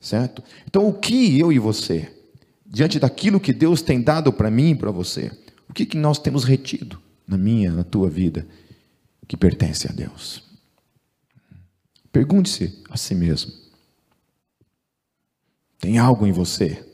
Certo? 0.00 0.40
Então, 0.68 0.86
o 0.86 0.92
que 0.92 1.36
eu 1.36 1.50
e 1.52 1.58
você, 1.58 2.08
diante 2.64 3.00
daquilo 3.00 3.40
que 3.40 3.52
Deus 3.52 3.82
tem 3.82 4.00
dado 4.00 4.32
para 4.32 4.52
mim 4.52 4.70
e 4.70 4.76
para 4.76 4.92
você, 4.92 5.32
o 5.68 5.72
que, 5.72 5.84
que 5.84 5.96
nós 5.96 6.20
temos 6.20 6.44
retido 6.44 7.02
na 7.26 7.36
minha, 7.36 7.72
na 7.72 7.82
tua 7.82 8.08
vida, 8.08 8.46
que 9.30 9.36
pertence 9.36 9.86
a 9.88 9.92
Deus? 9.92 10.42
Pergunte-se 12.10 12.82
a 12.90 12.96
si 12.96 13.14
mesmo: 13.14 13.52
tem 15.78 15.98
algo 15.98 16.26
em 16.26 16.32
você 16.32 16.84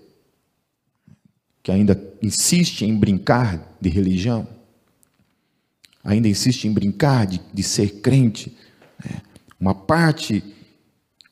que 1.62 1.72
ainda 1.72 1.98
insiste 2.22 2.82
em 2.82 2.94
brincar 2.94 3.78
de 3.80 3.88
religião? 3.88 4.46
Ainda 6.04 6.28
insiste 6.28 6.66
em 6.66 6.72
brincar 6.74 7.26
de, 7.26 7.40
de 7.54 7.62
ser 7.62 8.02
crente? 8.02 8.54
Né? 9.02 9.22
Uma 9.58 9.74
parte 9.74 10.44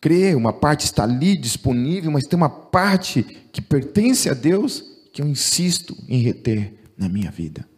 crê, 0.01 0.35
uma 0.35 0.55
parte 0.55 0.87
está 0.87 1.05
ali 1.05 1.37
disponível, 1.37 2.11
mas 2.11 2.25
tem 2.25 2.37
uma 2.39 2.49
parte 2.49 3.23
que 3.53 3.61
pertence 3.61 4.31
a 4.31 4.35
Deus 4.35 4.83
que 5.13 5.21
eu 5.21 5.29
insisto 5.29 5.95
em 6.09 6.23
reter 6.23 6.73
na 6.97 7.11
minha 7.11 7.31
vida. 7.31 7.69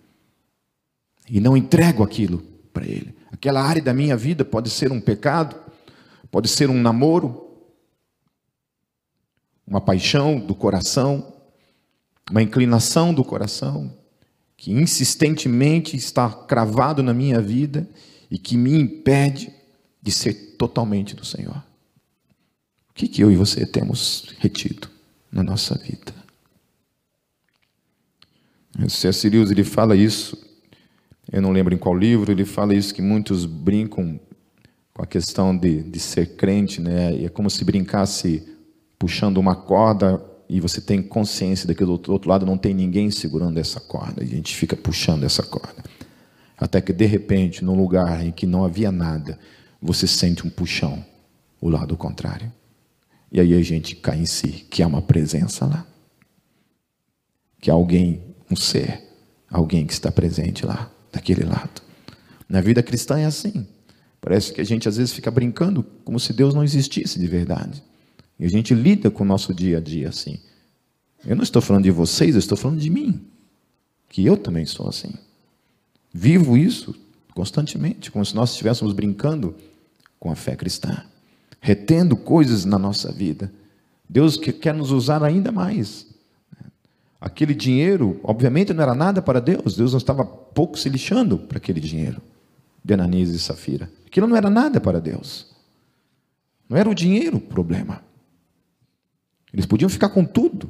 E 1.28 1.40
não 1.40 1.56
entrego 1.56 2.04
aquilo 2.04 2.38
para 2.72 2.86
Ele. 2.86 3.15
Aquela 3.30 3.62
área 3.62 3.82
da 3.82 3.92
minha 3.92 4.16
vida 4.16 4.44
pode 4.44 4.70
ser 4.70 4.92
um 4.92 5.00
pecado, 5.00 5.56
Pode 6.30 6.48
ser 6.48 6.68
um 6.68 6.80
namoro, 6.80 7.48
uma 9.66 9.80
paixão 9.80 10.38
do 10.38 10.54
coração, 10.54 11.32
uma 12.30 12.42
inclinação 12.42 13.14
do 13.14 13.24
coração, 13.24 13.96
que 14.56 14.72
insistentemente 14.72 15.96
está 15.96 16.30
cravado 16.30 17.02
na 17.02 17.14
minha 17.14 17.40
vida 17.40 17.88
e 18.30 18.38
que 18.38 18.56
me 18.56 18.74
impede 18.74 19.52
de 20.02 20.12
ser 20.12 20.56
totalmente 20.56 21.14
do 21.14 21.24
Senhor. 21.24 21.64
O 22.90 22.94
que, 22.94 23.08
que 23.08 23.22
eu 23.22 23.30
e 23.30 23.36
você 23.36 23.64
temos 23.64 24.34
retido 24.38 24.90
na 25.30 25.42
nossa 25.42 25.74
vida? 25.76 26.14
O 28.78 28.90
C.S. 28.90 29.28
Lewis 29.28 29.50
ele 29.50 29.64
fala 29.64 29.96
isso, 29.96 30.36
eu 31.32 31.42
não 31.42 31.50
lembro 31.50 31.74
em 31.74 31.78
qual 31.78 31.96
livro, 31.96 32.30
ele 32.30 32.44
fala 32.44 32.74
isso 32.74 32.94
que 32.94 33.02
muitos 33.02 33.44
brincam 33.46 34.20
com 34.94 35.02
a 35.02 35.06
questão 35.06 35.56
de, 35.56 35.82
de 35.82 35.98
ser 35.98 36.36
crente, 36.36 36.80
né? 36.80 37.14
E 37.14 37.26
é 37.26 37.28
como 37.28 37.50
se 37.50 37.64
brincasse 37.64 38.46
puxando 38.98 39.36
uma 39.38 39.54
corda 39.54 40.24
e 40.48 40.60
você 40.60 40.80
tem 40.80 41.02
consciência 41.02 41.74
que 41.74 41.84
do 41.84 41.92
outro 41.92 42.30
lado 42.30 42.46
não 42.46 42.56
tem 42.56 42.72
ninguém 42.72 43.10
segurando 43.10 43.58
essa 43.58 43.80
corda. 43.80 44.22
E 44.22 44.28
a 44.28 44.36
gente 44.36 44.54
fica 44.54 44.76
puxando 44.76 45.24
essa 45.24 45.42
corda. 45.42 45.84
Até 46.56 46.80
que, 46.80 46.92
de 46.92 47.04
repente, 47.04 47.64
num 47.64 47.76
lugar 47.76 48.24
em 48.24 48.30
que 48.30 48.46
não 48.46 48.64
havia 48.64 48.90
nada, 48.90 49.38
você 49.82 50.06
sente 50.06 50.46
um 50.46 50.50
puxão, 50.50 51.04
o 51.60 51.68
lado 51.68 51.96
contrário. 51.96 52.50
E 53.30 53.40
aí 53.40 53.52
a 53.52 53.62
gente 53.62 53.96
cai 53.96 54.18
em 54.18 54.24
si, 54.24 54.66
que 54.70 54.82
há 54.82 54.86
uma 54.86 55.02
presença 55.02 55.66
lá. 55.66 55.86
Que 57.60 57.70
há 57.70 57.74
alguém, 57.74 58.22
um 58.50 58.56
ser, 58.56 59.02
alguém 59.50 59.84
que 59.84 59.92
está 59.92 60.10
presente 60.10 60.64
lá, 60.64 60.90
daquele 61.16 61.44
lado. 61.44 61.82
Na 62.48 62.60
vida 62.60 62.82
cristã 62.82 63.18
é 63.18 63.24
assim. 63.24 63.66
Parece 64.20 64.52
que 64.52 64.60
a 64.60 64.64
gente 64.64 64.88
às 64.88 64.96
vezes 64.96 65.12
fica 65.12 65.30
brincando 65.30 65.82
como 66.04 66.20
se 66.20 66.32
Deus 66.32 66.54
não 66.54 66.62
existisse 66.62 67.18
de 67.18 67.26
verdade. 67.26 67.82
E 68.38 68.44
a 68.44 68.48
gente 68.48 68.74
lida 68.74 69.10
com 69.10 69.24
o 69.24 69.26
nosso 69.26 69.54
dia 69.54 69.78
a 69.78 69.80
dia 69.80 70.08
assim. 70.08 70.38
Eu 71.24 71.34
não 71.34 71.42
estou 71.42 71.62
falando 71.62 71.84
de 71.84 71.90
vocês, 71.90 72.34
eu 72.34 72.38
estou 72.38 72.56
falando 72.56 72.80
de 72.80 72.90
mim. 72.90 73.20
Que 74.08 74.24
eu 74.24 74.36
também 74.36 74.66
sou 74.66 74.88
assim. 74.88 75.12
Vivo 76.12 76.56
isso 76.56 76.94
constantemente, 77.34 78.10
como 78.10 78.24
se 78.24 78.34
nós 78.34 78.50
estivéssemos 78.52 78.92
brincando 78.94 79.54
com 80.18 80.30
a 80.30 80.34
fé 80.34 80.56
cristã, 80.56 81.04
retendo 81.60 82.16
coisas 82.16 82.64
na 82.64 82.78
nossa 82.78 83.12
vida. 83.12 83.52
Deus 84.08 84.36
quer 84.36 84.74
nos 84.74 84.90
usar 84.90 85.22
ainda 85.22 85.52
mais. 85.52 86.06
Aquele 87.20 87.54
dinheiro, 87.54 88.20
obviamente, 88.22 88.72
não 88.72 88.82
era 88.82 88.94
nada 88.94 89.22
para 89.22 89.40
Deus. 89.40 89.76
Deus 89.76 89.92
não 89.92 89.98
estava 89.98 90.24
pouco 90.24 90.78
se 90.78 90.88
lixando 90.88 91.38
para 91.38 91.58
aquele 91.58 91.80
dinheiro 91.80 92.20
de 92.84 92.94
Ananias 92.94 93.30
e 93.30 93.38
Safira. 93.38 93.90
Aquilo 94.06 94.26
não 94.26 94.36
era 94.36 94.48
nada 94.48 94.80
para 94.80 95.00
Deus. 95.00 95.54
Não 96.68 96.76
era 96.76 96.88
o 96.88 96.94
dinheiro 96.94 97.38
o 97.38 97.40
problema. 97.40 98.02
Eles 99.52 99.66
podiam 99.66 99.88
ficar 99.88 100.10
com 100.10 100.24
tudo, 100.24 100.68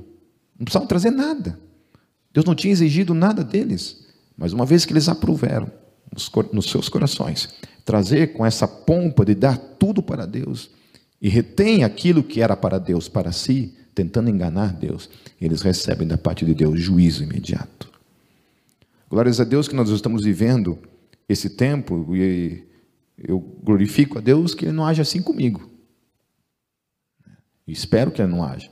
não 0.59 0.65
precisavam 0.65 0.87
trazer 0.87 1.11
nada. 1.11 1.59
Deus 2.33 2.47
não 2.47 2.55
tinha 2.55 2.73
exigido 2.73 3.15
nada 3.15 3.43
deles, 3.43 4.07
mas 4.37 4.53
uma 4.53 4.67
vez 4.67 4.85
que 4.85 4.93
eles 4.93 5.09
aproveram 5.09 5.71
nos 6.53 6.71
seus 6.71 6.89
corações, 6.89 7.49
trazer 7.85 8.33
com 8.35 8.45
essa 8.47 8.69
pompa 8.69 9.25
de 9.25 9.35
dar 9.35 9.59
tudo 9.59 10.03
para 10.03 10.27
Deus 10.27 10.71
e 11.21 11.29
retém 11.29 11.83
aquilo 11.83 12.23
que 12.23 12.41
era 12.41 12.57
para 12.57 12.79
Deus 12.79 13.09
para 13.09 13.33
si, 13.33 13.75
tentando 13.97 14.29
enganar 14.29 14.75
Deus, 14.75 15.09
eles 15.41 15.63
recebem 15.63 16.07
da 16.07 16.19
parte 16.19 16.45
de 16.45 16.55
Deus 16.55 16.79
juízo 16.79 17.25
imediato. 17.25 17.91
Glórias 19.09 19.41
a 19.41 19.45
Deus 19.45 19.67
que 19.67 19.75
nós 19.75 19.89
estamos 19.89 20.23
vivendo 20.23 20.79
esse 21.27 21.49
tempo 21.49 22.15
e 22.15 22.63
eu 23.17 23.41
glorifico 23.41 24.19
a 24.19 24.21
Deus 24.21 24.55
que 24.55 24.67
Ele 24.67 24.73
não 24.73 24.85
age 24.85 25.01
assim 25.01 25.23
comigo. 25.23 25.71
Espero 27.67 28.11
que 28.11 28.21
Ele 28.21 28.31
não 28.31 28.45
haja. 28.45 28.71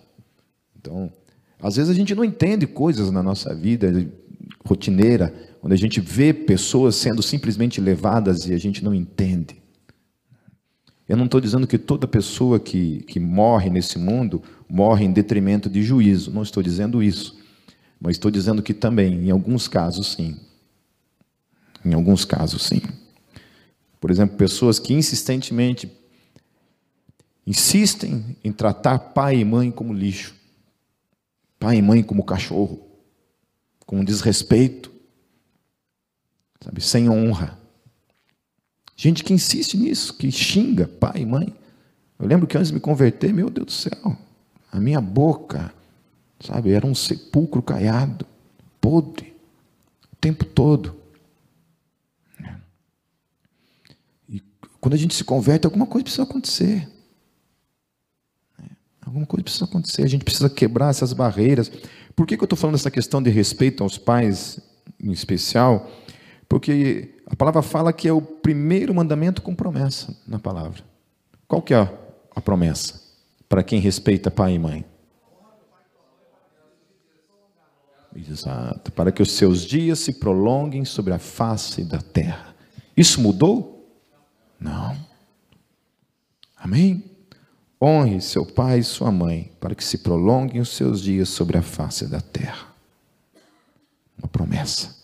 Então, 0.77 1.11
às 1.59 1.77
vezes 1.77 1.91
a 1.91 1.95
gente 1.95 2.15
não 2.15 2.23
entende 2.23 2.67
coisas 2.67 3.11
na 3.11 3.23
nossa 3.23 3.55
vida 3.55 4.07
rotineira, 4.63 5.35
onde 5.63 5.73
a 5.73 5.79
gente 5.79 6.03
vê 6.03 6.35
pessoas 6.35 6.97
sendo 6.97 7.23
simplesmente 7.23 7.81
levadas 7.81 8.47
e 8.47 8.53
a 8.53 8.59
gente 8.59 8.85
não 8.85 8.95
entende. 8.95 9.64
Eu 11.09 11.17
não 11.17 11.27
estou 11.27 11.41
dizendo 11.41 11.67
que 11.67 11.77
toda 11.77 12.09
pessoa 12.09 12.59
que, 12.59 13.03
que 13.03 13.21
morre 13.21 13.69
nesse 13.69 13.99
mundo 13.99 14.43
morre 14.69 15.05
em 15.05 15.13
detrimento 15.13 15.69
de 15.69 15.83
juízo, 15.83 16.31
não 16.31 16.43
estou 16.43 16.63
dizendo 16.63 17.03
isso. 17.03 17.39
Mas 18.01 18.17
estou 18.17 18.31
dizendo 18.31 18.63
que 18.63 18.73
também, 18.73 19.27
em 19.27 19.31
alguns 19.31 19.69
casos, 19.69 20.13
sim. 20.13 20.39
Em 21.85 21.93
alguns 21.93 22.25
casos, 22.25 22.63
sim. 22.63 22.81
Por 24.01 24.11
exemplo, 24.11 24.37
pessoas 24.37 24.79
que 24.79 24.95
insistentemente 24.95 25.91
insistem 27.47 28.37
em 28.43 28.53
tratar 28.53 28.99
pai 28.99 29.39
e 29.39 29.45
mãe 29.45 29.71
como 29.71 29.93
lixo, 29.93 30.35
pai 31.59 31.77
e 31.77 31.83
mãe 31.83 32.03
como 32.03 32.25
cachorro, 32.25 32.87
com 33.87 34.03
desrespeito, 34.03 34.91
sabe, 36.61 36.81
sem 36.81 37.09
honra. 37.09 37.59
Gente 38.97 39.25
que 39.25 39.33
insiste 39.33 39.77
nisso, 39.77 40.15
que 40.15 40.31
xinga 40.31 40.87
pai 40.87 41.23
e 41.23 41.27
mãe. 41.27 41.55
Eu 42.19 42.27
lembro 42.27 42.47
que 42.47 42.57
antes 42.57 42.69
de 42.69 42.75
me 42.75 42.81
converter, 42.81 43.33
meu 43.33 43.51
Deus 43.51 43.67
do 43.67 43.73
céu, 43.73 44.17
a 44.71 44.79
minha 44.79 45.01
boca, 45.01 45.75
sabe, 46.41 46.73
era 46.73 46.87
um 46.87 46.95
sepulcro 46.95 47.61
caiado, 47.63 48.27
podre, 48.81 49.35
o 50.13 50.17
tempo 50.17 50.45
todo. 50.45 50.97
Quando 54.81 54.95
a 54.95 54.99
gente 54.99 55.15
se 55.15 55.25
converte, 55.25 55.67
alguma 55.67 55.87
coisa 55.87 56.05
precisa 56.05 56.25
acontecer. 56.25 56.89
Alguma 59.01 59.27
coisa 59.27 59.43
precisa 59.43 59.65
acontecer. 59.65 60.03
A 60.03 60.09
gente 60.09 60.25
precisa 60.25 60.51
quebrar 60.51 60.91
essas 60.91 61.13
barreiras. 61.13 61.73
Por 62.15 62.27
que, 62.27 62.37
que 62.37 62.43
eu 62.43 62.47
estou 62.47 62.57
falando 62.57 62.77
essa 62.77 62.91
questão 62.91 63.23
de 63.23 63.31
respeito 63.31 63.83
aos 63.83 63.97
pais, 63.97 64.61
em 65.03 65.11
especial? 65.11 65.91
Porque 66.55 67.21
a 67.27 67.35
palavra 67.35 67.63
fala 67.63 67.93
que 67.93 68.07
é 68.07 68.13
o 68.13 68.23
primeiro 68.23 68.95
mandamento 68.95 69.43
com 69.43 69.57
promessa 69.57 70.17
na 70.25 70.39
palavra. 70.39 70.85
Qual 71.49 71.61
que 71.61 71.75
é 71.75 71.79
a 72.33 72.41
promessa 72.41 73.03
para 73.49 73.65
quem 73.65 73.81
respeita 73.81 74.31
pai 74.31 74.55
e 74.55 74.59
mãe? 74.61 74.85
Exato. 78.15 78.93
Para 78.93 79.11
que 79.11 79.21
os 79.21 79.33
seus 79.33 79.65
dias 79.65 79.99
se 79.99 80.13
prolonguem 80.13 80.85
sobre 80.85 81.13
a 81.13 81.19
face 81.19 81.83
da 81.83 81.99
terra. 81.99 82.55
Isso 82.97 83.21
mudou? 83.21 83.93
Não. 84.61 84.97
Amém? 86.57 87.03
Honre 87.83 88.21
seu 88.21 88.47
pai 88.47 88.79
e 88.79 88.85
sua 88.85 89.11
mãe, 89.11 89.51
para 89.59 89.75
que 89.75 89.83
se 89.83 89.99
prolonguem 89.99 90.61
os 90.61 90.69
seus 90.69 91.03
dias 91.03 91.29
sobre 91.31 91.59
a 91.59 91.63
face 91.63 92.07
da 92.07 92.21
terra. 92.21 92.69
Uma 94.17 94.29
promessa. 94.29 95.03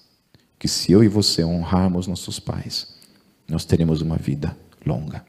Que 0.61 0.69
se 0.69 0.93
eu 0.93 1.03
e 1.03 1.09
você 1.09 1.43
honrarmos 1.43 2.07
nossos 2.07 2.39
pais, 2.39 2.95
nós 3.49 3.65
teremos 3.65 4.03
uma 4.03 4.17
vida 4.17 4.55
longa. 4.85 5.25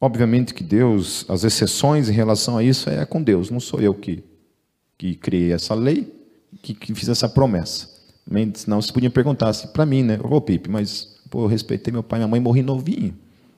Obviamente 0.00 0.54
que 0.54 0.62
Deus, 0.62 1.26
as 1.28 1.42
exceções 1.42 2.08
em 2.08 2.12
relação 2.12 2.56
a 2.56 2.62
isso 2.62 2.88
é 2.88 3.04
com 3.04 3.20
Deus, 3.20 3.50
não 3.50 3.58
sou 3.58 3.80
eu 3.80 3.92
que, 3.92 4.22
que 4.96 5.16
criei 5.16 5.52
essa 5.52 5.74
lei, 5.74 6.10
que, 6.62 6.72
que 6.72 6.94
fiz 6.94 7.08
essa 7.08 7.28
promessa. 7.28 7.90
Senão 8.54 8.80
você 8.80 8.92
podia 8.92 9.10
perguntar 9.10 9.48
assim, 9.48 9.66
para 9.66 9.84
mim, 9.84 10.04
né? 10.04 10.20
Ô 10.22 10.40
Pipe, 10.40 10.70
mas 10.70 11.16
pô, 11.28 11.42
eu 11.42 11.46
respeitei 11.48 11.92
meu 11.92 12.04
pai 12.04 12.18
e 12.18 12.20
minha 12.20 12.28
mãe, 12.28 12.38
morri 12.38 12.62
novinho, 12.62 13.12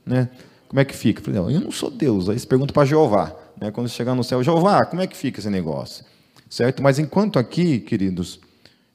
né? 0.04 0.30
Como 0.66 0.80
é 0.80 0.84
que 0.86 0.96
fica? 0.96 1.20
Eu 1.20 1.24
falei, 1.26 1.40
não, 1.40 1.50
eu 1.50 1.60
não 1.60 1.70
sou 1.70 1.90
Deus. 1.90 2.30
Aí 2.30 2.38
você 2.38 2.46
pergunta 2.46 2.72
para 2.72 2.86
Jeová, 2.86 3.36
né? 3.60 3.70
Quando 3.70 3.90
chegar 3.90 4.14
no 4.14 4.24
céu, 4.24 4.42
Jeová, 4.42 4.86
como 4.86 5.02
é 5.02 5.06
que 5.06 5.14
fica 5.14 5.40
esse 5.40 5.50
negócio? 5.50 6.06
Certo? 6.48 6.82
Mas 6.82 6.98
enquanto 6.98 7.38
aqui, 7.38 7.80
queridos, 7.80 8.40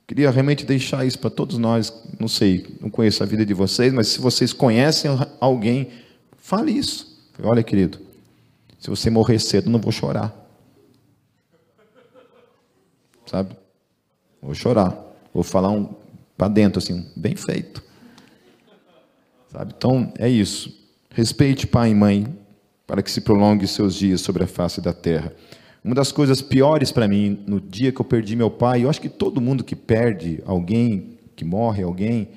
queria 0.08 0.32
realmente 0.32 0.66
deixar 0.66 1.06
isso 1.06 1.20
para 1.20 1.30
todos 1.30 1.58
nós. 1.58 1.94
Não 2.18 2.30
sei, 2.30 2.66
não 2.82 2.90
conheço 2.90 3.22
a 3.22 3.26
vida 3.26 3.46
de 3.46 3.54
vocês, 3.54 3.94
mas 3.94 4.08
se 4.08 4.20
vocês 4.20 4.54
conhecem 4.54 5.12
alguém, 5.40 5.90
fale 6.38 6.72
isso. 6.72 7.30
Olha, 7.44 7.62
querido, 7.62 8.00
se 8.80 8.90
você 8.90 9.10
morrer 9.10 9.38
cedo, 9.38 9.70
não 9.70 9.80
vou 9.80 9.92
chorar. 9.92 10.34
Sabe? 13.26 13.56
Vou 14.42 14.56
chorar. 14.56 14.98
Vou 15.34 15.44
falar 15.44 15.70
um 15.70 15.94
para 16.38 16.48
dentro, 16.48 16.80
assim, 16.80 17.06
bem 17.16 17.36
feito. 17.36 17.84
Sabe? 19.52 19.74
Então, 19.76 20.14
é 20.18 20.30
isso. 20.30 20.74
Respeite 21.12 21.68
pai 21.68 21.90
e 21.90 21.96
mãe, 21.96 22.28
para 22.86 23.02
que 23.02 23.12
se 23.12 23.22
prolongue 23.22 23.68
seus 23.68 23.96
dias 23.96 24.22
sobre 24.22 24.44
a 24.44 24.48
face 24.48 24.80
da 24.80 24.94
terra. 24.94 25.34
Uma 25.88 25.96
das 25.96 26.12
coisas 26.12 26.42
piores 26.42 26.92
para 26.92 27.08
mim, 27.08 27.40
no 27.48 27.62
dia 27.62 27.94
que 27.94 28.02
eu 28.02 28.04
perdi 28.04 28.36
meu 28.36 28.52
pai, 28.52 28.84
eu 28.84 28.90
acho 28.90 29.00
que 29.00 29.08
todo 29.08 29.40
mundo 29.40 29.64
que 29.64 29.74
perde 29.74 30.44
alguém, 30.46 31.18
que 31.34 31.46
morre 31.46 31.82
alguém, 31.82 32.28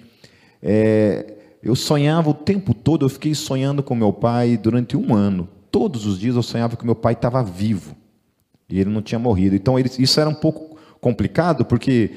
é, 0.62 1.34
eu 1.60 1.74
sonhava 1.74 2.30
o 2.30 2.32
tempo 2.32 2.72
todo, 2.72 3.04
eu 3.04 3.08
fiquei 3.08 3.34
sonhando 3.34 3.82
com 3.82 3.92
meu 3.92 4.12
pai 4.12 4.56
durante 4.56 4.96
um 4.96 5.12
ano. 5.12 5.48
Todos 5.68 6.06
os 6.06 6.20
dias 6.20 6.36
eu 6.36 6.44
sonhava 6.44 6.76
que 6.76 6.84
meu 6.84 6.94
pai 6.94 7.14
estava 7.14 7.42
vivo 7.42 7.96
e 8.68 8.78
ele 8.78 8.88
não 8.88 9.02
tinha 9.02 9.18
morrido. 9.18 9.56
Então 9.56 9.76
ele, 9.76 9.90
isso 9.98 10.20
era 10.20 10.30
um 10.30 10.34
pouco 10.34 10.78
complicado, 11.00 11.64
porque 11.64 12.12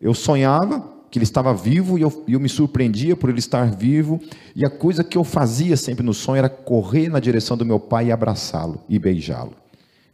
eu 0.00 0.14
sonhava 0.14 0.80
que 1.10 1.18
ele 1.18 1.24
estava 1.24 1.52
vivo 1.52 1.98
e 1.98 2.00
eu, 2.00 2.24
eu, 2.26 2.40
me 2.40 2.48
surpreendia 2.48 3.14
por 3.14 3.28
ele 3.28 3.40
estar 3.40 3.70
vivo. 3.70 4.18
E 4.56 4.64
a 4.64 4.70
coisa 4.70 5.04
que 5.04 5.18
eu 5.18 5.22
fazia 5.22 5.76
sempre 5.76 6.02
no 6.02 6.14
sonho 6.14 6.38
era 6.38 6.48
correr 6.48 7.10
na 7.10 7.20
direção 7.20 7.58
do 7.58 7.66
meu 7.66 7.78
pai 7.78 8.06
e 8.06 8.10
abraçá-lo 8.10 8.80
e 8.88 8.98
beijá-lo. 8.98 9.67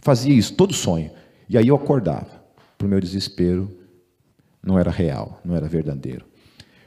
Fazia 0.05 0.35
isso 0.35 0.53
todo 0.53 0.75
sonho. 0.75 1.11
E 1.49 1.57
aí 1.57 1.67
eu 1.67 1.75
acordava. 1.75 2.45
Para 2.77 2.87
o 2.87 2.91
meu 2.91 3.01
desespero, 3.01 3.75
não 4.63 4.79
era 4.79 4.91
real, 4.91 5.41
não 5.43 5.57
era 5.57 5.67
verdadeiro. 5.67 6.27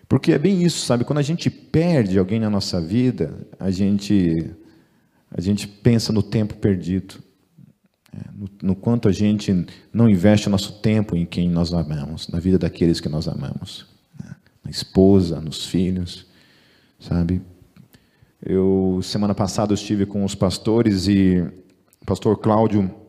Porque 0.08 0.32
é 0.32 0.38
bem 0.38 0.62
isso, 0.64 0.86
sabe? 0.86 1.04
Quando 1.04 1.18
a 1.18 1.24
gente 1.24 1.50
perde 1.50 2.20
alguém 2.20 2.40
na 2.40 2.50
nossa 2.50 2.80
vida, 2.80 3.36
a 3.60 3.72
gente, 3.72 4.54
a 5.32 5.42
gente 5.42 5.68
pensa 5.68 6.14
no 6.14 6.22
tempo 6.22 6.56
perdido, 6.58 7.16
é, 8.14 8.20
no, 8.32 8.50
no, 8.62 8.76
quanto 8.76 9.08
a 9.08 9.12
gente 9.12 9.66
não 9.92 10.08
investe 10.08 10.48
o 10.48 10.52
nosso 10.52 10.80
tempo 10.80 11.16
em 11.16 11.26
quem 11.26 11.50
nós 11.50 11.74
amamos, 11.74 12.28
na 12.28 12.40
vida 12.40 12.60
daqueles 12.60 13.00
que 13.00 13.10
nós 13.10 13.28
amamos, 13.28 13.88
né? 14.24 14.36
na 14.64 14.70
esposa, 14.70 15.42
nos 15.42 15.66
filhos, 15.66 16.28
sabe? 17.00 17.42
Eu 18.42 19.00
semana 19.02 19.34
passada 19.34 19.74
eu 19.74 19.76
estive 19.76 20.06
com 20.06 20.24
os 20.24 20.36
pastores 20.36 21.08
e 21.08 21.44
o 22.00 22.06
pastor 22.06 22.38
Cláudio 22.38 23.07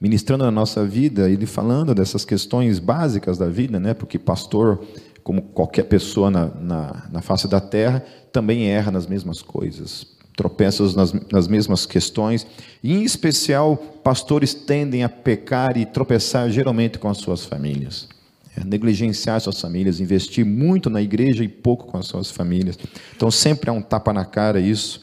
ministrando 0.00 0.44
na 0.44 0.50
nossa 0.50 0.84
vida, 0.84 1.28
ele 1.28 1.46
falando 1.46 1.94
dessas 1.94 2.24
questões 2.24 2.78
básicas 2.78 3.36
da 3.36 3.46
vida, 3.46 3.78
né? 3.78 3.92
Porque 3.92 4.18
pastor 4.18 4.80
como 5.22 5.42
qualquer 5.42 5.84
pessoa 5.84 6.30
na, 6.30 6.46
na, 6.46 7.08
na 7.12 7.22
face 7.22 7.46
da 7.46 7.60
terra, 7.60 8.04
também 8.32 8.68
erra 8.68 8.90
nas 8.90 9.06
mesmas 9.06 9.42
coisas, 9.42 10.06
tropeça 10.36 10.82
nas, 10.92 11.12
nas 11.30 11.46
mesmas 11.46 11.86
questões, 11.86 12.46
e 12.82 12.94
em 12.94 13.04
especial, 13.04 13.76
pastores 13.76 14.54
tendem 14.54 15.04
a 15.04 15.08
pecar 15.08 15.76
e 15.76 15.84
tropeçar 15.84 16.50
geralmente 16.50 16.98
com 16.98 17.08
as 17.08 17.18
suas 17.18 17.44
famílias. 17.44 18.08
É, 18.56 18.64
negligenciar 18.64 19.40
suas 19.40 19.60
famílias, 19.60 20.00
investir 20.00 20.44
muito 20.44 20.90
na 20.90 21.00
igreja 21.00 21.44
e 21.44 21.48
pouco 21.48 21.86
com 21.86 21.96
as 21.96 22.06
suas 22.06 22.30
famílias. 22.30 22.76
Então 23.14 23.30
sempre 23.30 23.70
há 23.70 23.72
um 23.72 23.82
tapa 23.82 24.12
na 24.12 24.24
cara 24.24 24.58
isso. 24.58 25.02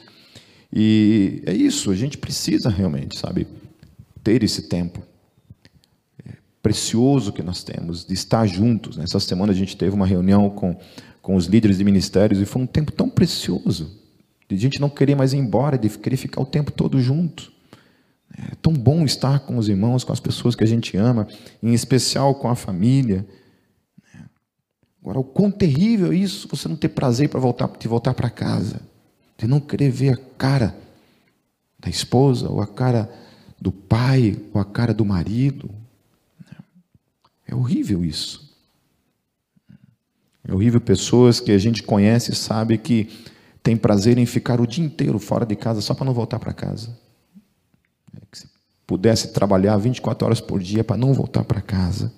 E 0.73 1.41
é 1.45 1.53
isso, 1.53 1.89
a 1.89 1.95
gente 1.95 2.17
precisa 2.17 2.69
realmente, 2.69 3.17
sabe, 3.17 3.47
ter 4.27 4.43
esse 4.43 4.63
tempo 4.63 5.01
precioso 6.61 7.31
que 7.31 7.41
nós 7.41 7.63
temos 7.63 8.05
de 8.05 8.13
estar 8.13 8.45
juntos. 8.45 8.97
Nessa 8.97 9.21
semana 9.21 9.53
a 9.53 9.55
gente 9.55 9.77
teve 9.77 9.95
uma 9.95 10.05
reunião 10.05 10.49
com, 10.49 10.75
com 11.21 11.37
os 11.37 11.45
líderes 11.45 11.77
de 11.77 11.85
ministérios 11.85 12.41
e 12.41 12.45
foi 12.45 12.61
um 12.61 12.67
tempo 12.67 12.91
tão 12.91 13.09
precioso 13.09 13.89
de 14.49 14.53
a 14.53 14.59
gente 14.59 14.81
não 14.81 14.89
querer 14.89 15.15
mais 15.15 15.31
ir 15.31 15.37
embora, 15.37 15.77
de 15.77 15.87
querer 15.87 16.17
ficar 16.17 16.41
o 16.41 16.45
tempo 16.45 16.73
todo 16.73 16.99
junto. 16.99 17.53
É 18.37 18.53
tão 18.61 18.73
bom 18.73 19.05
estar 19.05 19.39
com 19.39 19.57
os 19.57 19.69
irmãos, 19.69 20.03
com 20.03 20.11
as 20.11 20.19
pessoas 20.19 20.55
que 20.55 20.63
a 20.65 20.67
gente 20.67 20.97
ama, 20.97 21.25
em 21.63 21.73
especial 21.73 22.35
com 22.35 22.49
a 22.49 22.55
família. 22.55 23.25
Agora, 25.01 25.19
o 25.19 25.23
quão 25.23 25.49
terrível 25.49 26.11
é 26.11 26.17
isso, 26.17 26.49
você 26.49 26.67
não 26.67 26.75
ter 26.75 26.89
prazer 26.89 27.29
para 27.29 27.39
voltar, 27.39 27.71
de 27.79 27.87
voltar 27.87 28.13
para 28.13 28.29
casa, 28.29 28.81
de 29.37 29.47
não 29.47 29.61
querer 29.61 29.89
ver 29.89 30.15
a 30.15 30.17
cara 30.37 30.75
da 31.79 31.89
esposa, 31.89 32.49
ou 32.49 32.59
a 32.59 32.67
cara 32.67 33.09
do 33.59 33.71
pai, 33.71 34.37
ou 34.53 34.61
a 34.61 34.65
cara 34.65 34.93
do 34.93 35.03
marido, 35.03 35.69
é 37.47 37.55
horrível 37.55 38.03
isso. 38.03 38.47
É 40.47 40.53
horrível 40.53 40.79
pessoas 40.79 41.39
que 41.39 41.51
a 41.51 41.57
gente 41.57 41.83
conhece 41.83 42.31
e 42.31 42.35
sabe 42.35 42.77
que 42.77 43.09
tem 43.61 43.75
prazer 43.75 44.17
em 44.17 44.25
ficar 44.25 44.61
o 44.61 44.67
dia 44.67 44.85
inteiro 44.85 45.19
fora 45.19 45.45
de 45.45 45.55
casa 45.55 45.81
só 45.81 45.93
para 45.93 46.05
não 46.05 46.13
voltar 46.13 46.39
para 46.39 46.53
casa. 46.53 46.97
É 48.15 48.21
que 48.31 48.37
se 48.37 48.49
pudesse 48.85 49.33
trabalhar 49.33 49.75
24 49.77 50.25
horas 50.25 50.39
por 50.39 50.61
dia 50.61 50.83
para 50.83 50.95
não 50.95 51.13
voltar 51.13 51.43
para 51.43 51.61
casa. 51.61 52.13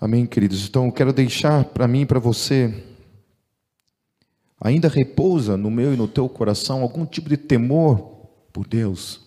Amém, 0.00 0.26
queridos? 0.26 0.66
Então 0.66 0.86
eu 0.86 0.92
quero 0.92 1.12
deixar 1.12 1.64
para 1.66 1.86
mim 1.86 2.00
e 2.00 2.06
para 2.06 2.18
você 2.18 2.74
ainda 4.60 4.88
repousa 4.88 5.56
no 5.56 5.70
meu 5.70 5.92
e 5.92 5.96
no 5.96 6.08
teu 6.08 6.28
coração 6.28 6.82
algum 6.82 7.04
tipo 7.04 7.28
de 7.28 7.36
temor 7.36 8.11
por 8.52 8.66
Deus. 8.66 9.20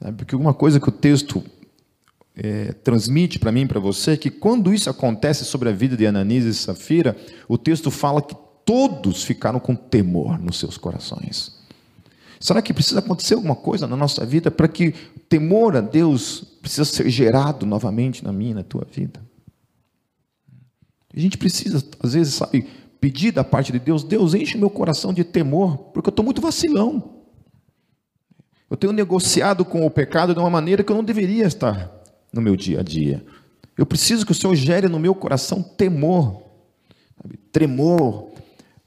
Sabe? 0.00 0.16
Porque 0.18 0.36
uma 0.36 0.54
coisa 0.54 0.78
que 0.78 0.88
o 0.88 0.92
texto 0.92 1.42
é, 2.36 2.72
transmite 2.72 3.38
para 3.38 3.52
mim, 3.52 3.66
para 3.66 3.80
você, 3.80 4.16
que 4.16 4.30
quando 4.30 4.72
isso 4.72 4.88
acontece 4.88 5.44
sobre 5.44 5.68
a 5.68 5.72
vida 5.72 5.96
de 5.96 6.06
Ananias 6.06 6.44
e 6.44 6.54
Safira, 6.54 7.16
o 7.48 7.58
texto 7.58 7.90
fala 7.90 8.22
que 8.22 8.36
todos 8.64 9.22
ficaram 9.22 9.58
com 9.58 9.74
temor 9.74 10.38
nos 10.38 10.58
seus 10.58 10.76
corações. 10.76 11.58
Será 12.38 12.62
que 12.62 12.72
precisa 12.72 13.00
acontecer 13.00 13.34
alguma 13.34 13.56
coisa 13.56 13.86
na 13.86 13.96
nossa 13.96 14.24
vida 14.24 14.50
para 14.50 14.66
que 14.66 14.92
temor 15.28 15.76
a 15.76 15.80
Deus 15.80 16.42
precisa 16.62 16.84
ser 16.86 17.10
gerado 17.10 17.66
novamente 17.66 18.24
na 18.24 18.32
minha, 18.32 18.54
na 18.54 18.62
tua 18.62 18.86
vida? 18.90 19.20
A 21.14 21.20
gente 21.20 21.36
precisa, 21.36 21.84
às 22.02 22.14
vezes, 22.14 22.34
sabe, 22.34 22.66
pedir 23.00 23.32
da 23.32 23.42
parte 23.42 23.72
de 23.72 23.78
Deus, 23.78 24.04
Deus 24.04 24.32
enche 24.32 24.56
meu 24.56 24.70
coração 24.70 25.12
de 25.12 25.24
temor, 25.24 25.76
porque 25.92 26.08
eu 26.08 26.12
estou 26.12 26.24
muito 26.24 26.40
vacilão. 26.40 27.19
Eu 28.70 28.76
tenho 28.76 28.92
negociado 28.92 29.64
com 29.64 29.84
o 29.84 29.90
pecado 29.90 30.32
de 30.32 30.38
uma 30.38 30.48
maneira 30.48 30.84
que 30.84 30.92
eu 30.92 30.96
não 30.96 31.02
deveria 31.02 31.44
estar 31.44 31.90
no 32.32 32.40
meu 32.40 32.54
dia 32.54 32.80
a 32.80 32.82
dia. 32.84 33.24
Eu 33.76 33.84
preciso 33.84 34.24
que 34.24 34.30
o 34.30 34.34
Senhor 34.34 34.54
gere 34.54 34.88
no 34.88 35.00
meu 35.00 35.14
coração 35.14 35.60
temor, 35.60 36.42
sabe? 37.20 37.36
tremor, 37.50 38.28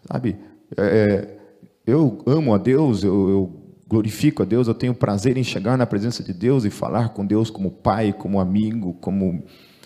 sabe? 0.09 0.37
É, 0.77 0.83
é, 0.83 1.37
eu 1.85 2.23
amo 2.25 2.53
a 2.53 2.57
Deus, 2.57 3.03
eu, 3.03 3.29
eu 3.29 3.63
glorifico 3.87 4.41
a 4.41 4.45
Deus, 4.45 4.67
eu 4.67 4.73
tenho 4.73 4.93
prazer 4.93 5.35
em 5.35 5.43
chegar 5.43 5.77
na 5.77 5.85
presença 5.85 6.23
de 6.23 6.33
Deus 6.33 6.63
e 6.63 6.69
falar 6.69 7.09
com 7.09 7.25
Deus 7.25 7.49
como 7.49 7.69
pai, 7.69 8.13
como 8.13 8.39
amigo, 8.39 8.93
como, 9.01 9.43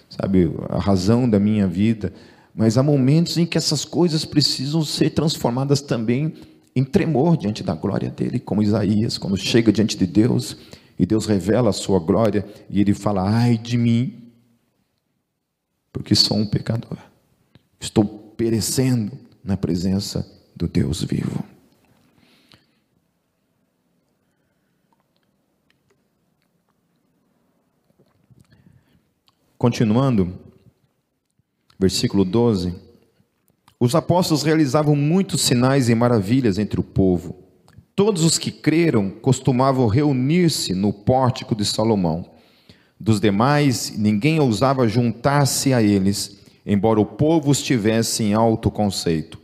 sabe, 0.07 0.51
a 0.69 0.79
razão 0.79 1.27
da 1.27 1.39
minha 1.39 1.67
vida. 1.67 2.13
Mas 2.53 2.77
há 2.77 2.83
momentos 2.83 3.37
em 3.37 3.45
que 3.45 3.57
essas 3.57 3.83
coisas 3.83 4.25
precisam 4.25 4.83
ser 4.83 5.09
transformadas 5.09 5.81
também 5.81 6.33
em 6.77 6.83
tremor 6.83 7.35
diante 7.35 7.63
da 7.63 7.73
glória 7.73 8.07
dele, 8.07 8.39
como 8.39 8.61
Isaías, 8.61 9.17
quando 9.17 9.35
chega 9.35 9.71
diante 9.71 9.97
de 9.97 10.05
Deus 10.05 10.55
e 10.99 11.07
Deus 11.07 11.25
revela 11.25 11.71
a 11.71 11.73
sua 11.73 11.99
glória 11.99 12.45
e 12.69 12.79
ele 12.79 12.93
fala: 12.93 13.27
"Ai 13.27 13.57
de 13.57 13.79
mim, 13.79 14.31
porque 15.91 16.13
sou 16.13 16.37
um 16.37 16.45
pecador. 16.45 16.99
Estou 17.79 18.05
perecendo 18.05 19.11
na 19.43 19.57
presença 19.57 20.31
do 20.55 20.67
Deus 20.67 21.03
vivo." 21.03 21.43
Continuando, 29.57 30.37
versículo 31.79 32.23
12. 32.23 32.86
Os 33.79 33.93
apóstolos 33.93 34.41
realizavam 34.41 34.95
muitos 34.95 35.41
sinais 35.41 35.87
e 35.87 35.93
maravilhas 35.93 36.57
entre 36.57 36.79
o 36.79 36.83
povo. 36.83 37.35
Todos 37.95 38.23
os 38.23 38.39
que 38.39 38.49
creram 38.49 39.11
costumavam 39.11 39.85
reunir-se 39.85 40.73
no 40.73 40.91
pórtico 40.91 41.55
de 41.55 41.63
Salomão. 41.63 42.25
Dos 42.99 43.19
demais, 43.19 43.93
ninguém 43.95 44.39
ousava 44.39 44.87
juntar-se 44.87 45.75
a 45.75 45.83
eles, 45.83 46.39
embora 46.65 46.99
o 46.99 47.05
povo 47.05 47.51
estivesse 47.51 48.23
em 48.23 48.33
alto 48.33 48.71
conceito. 48.71 49.39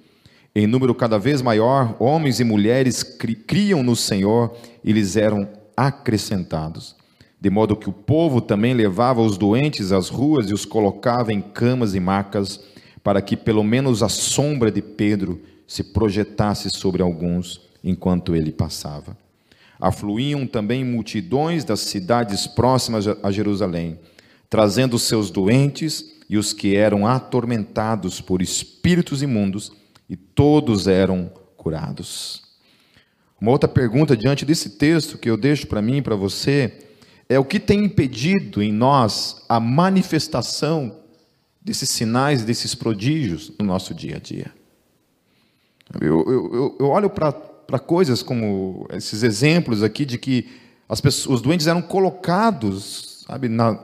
Em 0.56 0.66
número 0.66 0.96
cada 0.96 1.20
vez 1.20 1.40
maior, 1.40 1.96
homens 2.00 2.40
e 2.40 2.44
mulheres 2.44 3.04
criam 3.04 3.84
no 3.84 3.96
Senhor 3.96 4.56
e 4.84 4.92
lhes 4.92 5.16
eram 5.16 5.48
acrescentados. 5.78 6.96
De 7.40 7.52
modo 7.52 7.76
que 7.76 7.90
o 7.90 7.94
povo 7.94 8.42
também 8.42 8.74
levava 8.74 9.22
os 9.22 9.38
doentes 9.38 9.92
às 9.92 10.10
ruas 10.10 10.50
e 10.50 10.54
os 10.56 10.66
colocava 10.66 11.32
em 11.32 11.42
camas 11.42 11.94
e 11.94 12.00
macas 12.00 12.73
para 13.04 13.22
que 13.22 13.36
pelo 13.36 13.64
menos 13.64 14.02
a 14.02 14.10
sombra 14.10 14.72
de 14.72 14.82
Pedro 14.82 15.42
se 15.68 15.84
projetasse 15.84 16.70
sobre 16.70 17.02
alguns 17.02 17.62
enquanto 17.84 18.36
ele 18.36 18.52
passava. 18.52 19.18
Afluíam 19.80 20.48
também 20.48 20.86
multidões 20.86 21.66
das 21.66 21.82
cidades 21.82 22.48
próximas 22.48 23.06
a 23.08 23.32
Jerusalém, 23.32 24.00
trazendo 24.50 24.98
seus 24.98 25.30
doentes 25.30 26.14
e 26.30 26.38
os 26.38 26.54
que 26.54 26.76
eram 26.76 27.06
atormentados 27.06 28.22
por 28.22 28.42
espíritos 28.42 29.22
imundos, 29.22 29.72
e 30.10 30.16
todos 30.16 30.88
eram 30.88 31.32
curados. 31.58 32.44
Uma 33.40 33.52
outra 33.52 33.68
pergunta 33.68 34.16
diante 34.16 34.46
desse 34.46 34.72
texto 34.72 35.18
que 35.18 35.30
eu 35.30 35.36
deixo 35.36 35.68
para 35.68 35.82
mim 35.82 35.98
e 35.98 36.02
para 36.02 36.16
você 36.16 36.80
é 37.28 37.40
o 37.40 37.44
que 37.44 37.60
tem 37.60 37.86
impedido 37.86 38.62
em 38.62 38.72
nós 38.72 39.44
a 39.50 39.60
manifestação 39.60 41.03
desses 41.64 41.90
sinais, 41.90 42.44
desses 42.44 42.76
prodígios 42.76 43.52
no 43.58 43.66
nosso 43.66 43.94
dia 43.94 44.18
a 44.18 44.20
dia. 44.20 44.52
Eu, 46.02 46.24
eu, 46.28 46.76
eu 46.80 46.88
olho 46.88 47.10
para 47.10 47.80
coisas 47.80 48.22
como 48.22 48.88
esses 48.92 49.24
exemplos 49.24 49.84
aqui 49.84 50.06
de 50.06 50.18
que 50.18 50.48
as 50.90 51.00
pessoas, 51.00 51.38
os 51.38 51.42
doentes 51.42 51.68
eram 51.68 51.82
colocados, 51.82 53.24
sabe, 53.28 53.48
na, 53.48 53.80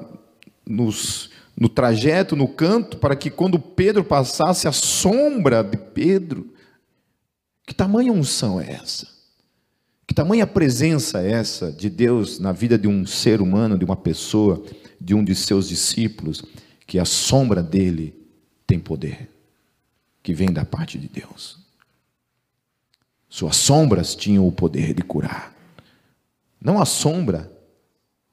nos, 0.67 1.29
no 1.57 1.69
trajeto, 1.69 2.35
no 2.35 2.47
canto, 2.47 2.97
para 2.97 3.15
que 3.15 3.29
quando 3.29 3.59
Pedro 3.59 4.03
passasse, 4.03 4.67
a 4.67 4.71
sombra 4.71 5.63
de 5.63 5.77
Pedro. 5.77 6.53
Que 7.65 7.73
tamanha 7.73 8.11
unção 8.11 8.59
é 8.59 8.71
essa? 8.71 9.07
Que 10.07 10.13
tamanha 10.13 10.47
presença 10.47 11.21
é 11.21 11.31
essa 11.31 11.71
de 11.71 11.89
Deus 11.89 12.39
na 12.39 12.51
vida 12.51 12.77
de 12.77 12.87
um 12.87 13.05
ser 13.05 13.41
humano, 13.41 13.77
de 13.77 13.85
uma 13.85 13.95
pessoa, 13.95 14.63
de 14.99 15.13
um 15.13 15.23
de 15.23 15.35
seus 15.35 15.69
discípulos? 15.69 16.43
Que 16.89 16.97
a 16.97 17.05
sombra 17.05 17.61
dele 17.61 18.19
tem 18.65 18.79
poder, 18.79 19.29
que 20.23 20.33
vem 20.33 20.51
da 20.51 20.65
parte 20.65 20.97
de 20.97 21.07
Deus. 21.07 21.59
Suas 23.29 23.57
sombras 23.57 24.15
tinham 24.15 24.47
o 24.47 24.51
poder 24.51 24.95
de 24.95 25.03
curar. 25.03 25.53
Não 26.59 26.81
a 26.81 26.85
sombra 26.85 27.55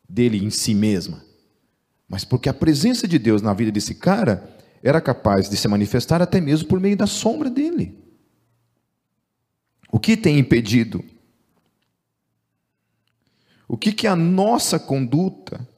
dele 0.09 0.43
em 0.43 0.49
si 0.49 0.75
mesma, 0.75 1.23
mas 2.09 2.25
porque 2.25 2.49
a 2.49 2.55
presença 2.55 3.07
de 3.07 3.19
Deus 3.19 3.43
na 3.43 3.53
vida 3.53 3.71
desse 3.71 3.95
cara 3.95 4.57
era 4.83 5.03
capaz 5.03 5.51
de 5.51 5.57
se 5.59 5.69
manifestar 5.69 6.23
até 6.23 6.41
mesmo 6.41 6.67
por 6.67 6.81
meio 6.81 6.97
da 6.97 7.07
sombra 7.07 7.51
dele. 7.51 7.95
O 9.93 10.01
que 10.01 10.17
tem 10.17 10.39
impedido? 10.39 11.05
O 13.69 13.77
que 13.77 13.93
que 13.93 14.07
a 14.07 14.17
nossa 14.17 14.79
conduta 14.79 15.76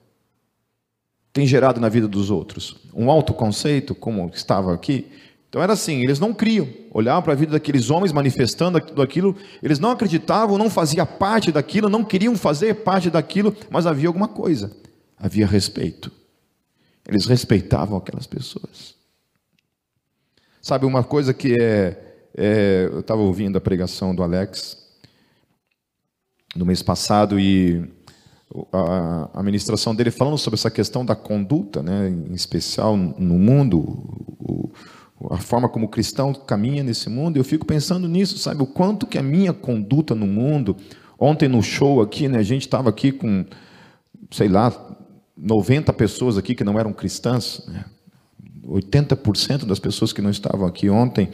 tem 1.33 1.47
gerado 1.47 1.81
na 1.81 1.89
vida 1.89 2.09
dos 2.09 2.31
outros? 2.31 2.77
Um 2.95 3.11
autoconceito, 3.11 3.95
como 3.95 4.31
estava 4.35 4.75
aqui. 4.75 5.07
Então 5.49 5.63
era 5.63 5.73
assim, 5.73 6.03
eles 6.03 6.21
não 6.21 6.35
criam, 6.35 6.69
olhavam 6.91 7.23
para 7.23 7.33
a 7.33 7.37
vida 7.37 7.53
daqueles 7.53 7.89
homens 7.91 8.13
manifestando 8.13 8.79
tudo 8.81 9.01
aquilo, 9.01 9.35
eles 9.63 9.79
não 9.79 9.91
acreditavam, 9.91 10.59
não 10.59 10.69
faziam 10.69 11.07
parte 11.07 11.51
daquilo, 11.51 11.89
não 11.89 12.05
queriam 12.05 12.37
fazer 12.37 12.75
parte 12.75 13.09
daquilo, 13.09 13.57
mas 13.71 13.87
havia 13.87 14.09
alguma 14.09 14.29
coisa, 14.29 14.71
havia 15.17 15.47
respeito. 15.47 16.13
Eles 17.09 17.25
respeitavam 17.25 17.97
aquelas 17.97 18.27
pessoas. 18.27 18.95
Sabe 20.61 20.85
uma 20.85 21.03
coisa 21.03 21.33
que 21.33 21.55
é, 21.59 22.27
é 22.37 22.91
eu 22.93 23.01
estava 23.01 23.23
ouvindo 23.23 23.57
a 23.57 23.61
pregação 23.61 24.15
do 24.15 24.23
Alex 24.23 24.77
no 26.55 26.67
mês 26.67 26.83
passado 26.83 27.41
e 27.41 27.89
a, 28.73 29.31
a 29.35 29.43
ministração 29.43 29.95
dele 29.95 30.11
falando 30.11 30.39
sobre 30.39 30.59
essa 30.59 30.71
questão 30.71 31.05
da 31.05 31.15
conduta, 31.15 31.83
né, 31.83 32.09
em 32.09 32.35
especial 32.35 32.97
no 32.97 33.39
mundo, 33.39 33.79
o, 34.39 34.71
a 35.31 35.39
forma 35.39 35.69
como 35.69 35.87
o 35.87 35.89
cristão 35.89 36.33
caminha 36.33 36.83
nesse 36.83 37.09
mundo, 37.11 37.37
eu 37.37 37.45
fico 37.45 37.67
pensando 37.67 38.09
nisso, 38.09 38.39
sabe, 38.39 38.63
o 38.63 38.67
quanto 38.67 39.07
que 39.07 39.19
a 39.19 39.23
minha 39.23 39.53
conduta 39.53 40.15
no 40.15 40.27
mundo, 40.27 40.77
ontem 41.19 41.49
no 41.49 41.63
show 41.63 42.01
aqui, 42.01 42.29
né, 42.29 42.39
a 42.39 42.43
gente 42.43 42.63
estava 42.63 42.89
aqui 42.89 43.13
com, 43.13 43.45
sei 44.31 44.49
lá, 44.49 44.73
90 45.37 45.93
pessoas 45.93 46.39
aqui 46.39 46.55
que 46.55 46.65
não 46.65 46.79
eram 46.79 46.93
cristãs, 46.93 47.63
né, 47.69 47.85
80% 48.67 49.65
das 49.65 49.79
pessoas 49.79 50.13
que 50.13 50.23
não 50.23 50.31
estavam 50.31 50.67
aqui 50.67 50.89
ontem, 50.89 51.31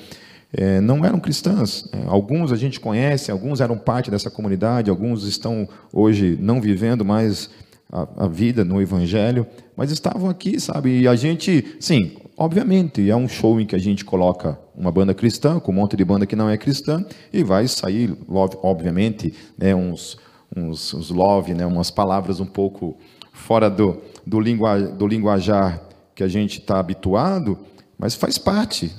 é, 0.57 0.81
não 0.81 1.05
eram 1.05 1.19
cristãs. 1.19 1.89
É, 1.93 2.05
alguns 2.07 2.53
a 2.53 2.57
gente 2.57 2.79
conhece, 2.79 3.31
alguns 3.31 3.61
eram 3.61 3.77
parte 3.77 4.11
dessa 4.11 4.31
comunidade, 4.31 4.89
alguns 4.89 5.25
estão 5.25 5.69
hoje 5.93 6.39
não 6.41 6.61
vivendo 6.61 7.05
mais 7.05 7.51
a, 7.91 8.25
a, 8.25 8.29
vida 8.29 8.65
no 8.65 8.81
Evangelho, 8.81 9.47
mas 9.77 9.91
estavam 9.91 10.31
aqui, 10.31 10.61
sabe? 10.61 11.01
E 11.01 11.09
a 11.09 11.17
gente, 11.17 11.77
sim, 11.81 12.17
obviamente, 12.37 13.09
é 13.11 13.17
um 13.17 13.29
show 13.29 13.61
em 13.61 13.67
que 13.67 13.75
a 13.75 13.79
gente 13.79 14.05
coloca 14.05 14.59
uma 14.77 14.93
banda 14.93 15.13
cristã 15.13 15.59
com 15.59 15.73
um 15.73 15.75
monte 15.75 15.97
de 15.97 16.05
banda 16.05 16.25
que 16.25 16.37
não 16.37 16.49
é 16.49 16.57
cristã 16.57 17.05
e 17.33 17.43
vai 17.43 17.67
sair, 17.67 18.17
obviamente, 18.29 19.35
né, 19.59 19.75
uns, 19.75 20.17
uns, 20.57 20.95
uns 20.95 21.11
love, 21.11 21.53
né, 21.53 21.67
umas 21.67 21.91
palavras 21.91 22.39
um 22.39 22.47
pouco 22.47 22.97
fora 23.33 23.69
do, 23.69 24.01
do, 24.25 24.39
lingua, 24.39 24.81
do 24.81 25.07
linguajar 25.07 25.83
que 26.15 26.23
a 26.23 26.29
gente 26.29 26.61
está 26.61 26.79
habituado, 26.79 27.59
mas 27.99 28.15
faz 28.15 28.39
parte, 28.39 28.93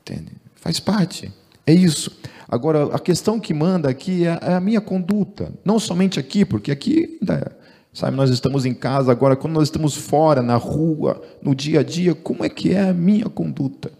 entende? 0.00 0.41
Faz 0.62 0.78
parte. 0.78 1.28
É 1.66 1.74
isso. 1.74 2.16
Agora, 2.48 2.94
a 2.94 2.98
questão 2.98 3.40
que 3.40 3.52
manda 3.52 3.90
aqui 3.90 4.24
é, 4.24 4.38
é 4.40 4.54
a 4.54 4.60
minha 4.60 4.80
conduta. 4.80 5.52
Não 5.64 5.80
somente 5.80 6.20
aqui, 6.20 6.44
porque 6.44 6.70
aqui, 6.70 7.18
sabe, 7.92 8.16
nós 8.16 8.30
estamos 8.30 8.64
em 8.64 8.72
casa. 8.72 9.10
Agora, 9.10 9.34
quando 9.34 9.54
nós 9.54 9.64
estamos 9.64 9.96
fora, 9.96 10.40
na 10.40 10.54
rua, 10.54 11.20
no 11.42 11.52
dia 11.52 11.80
a 11.80 11.82
dia, 11.82 12.14
como 12.14 12.44
é 12.44 12.48
que 12.48 12.72
é 12.72 12.90
a 12.90 12.94
minha 12.94 13.28
conduta? 13.28 13.90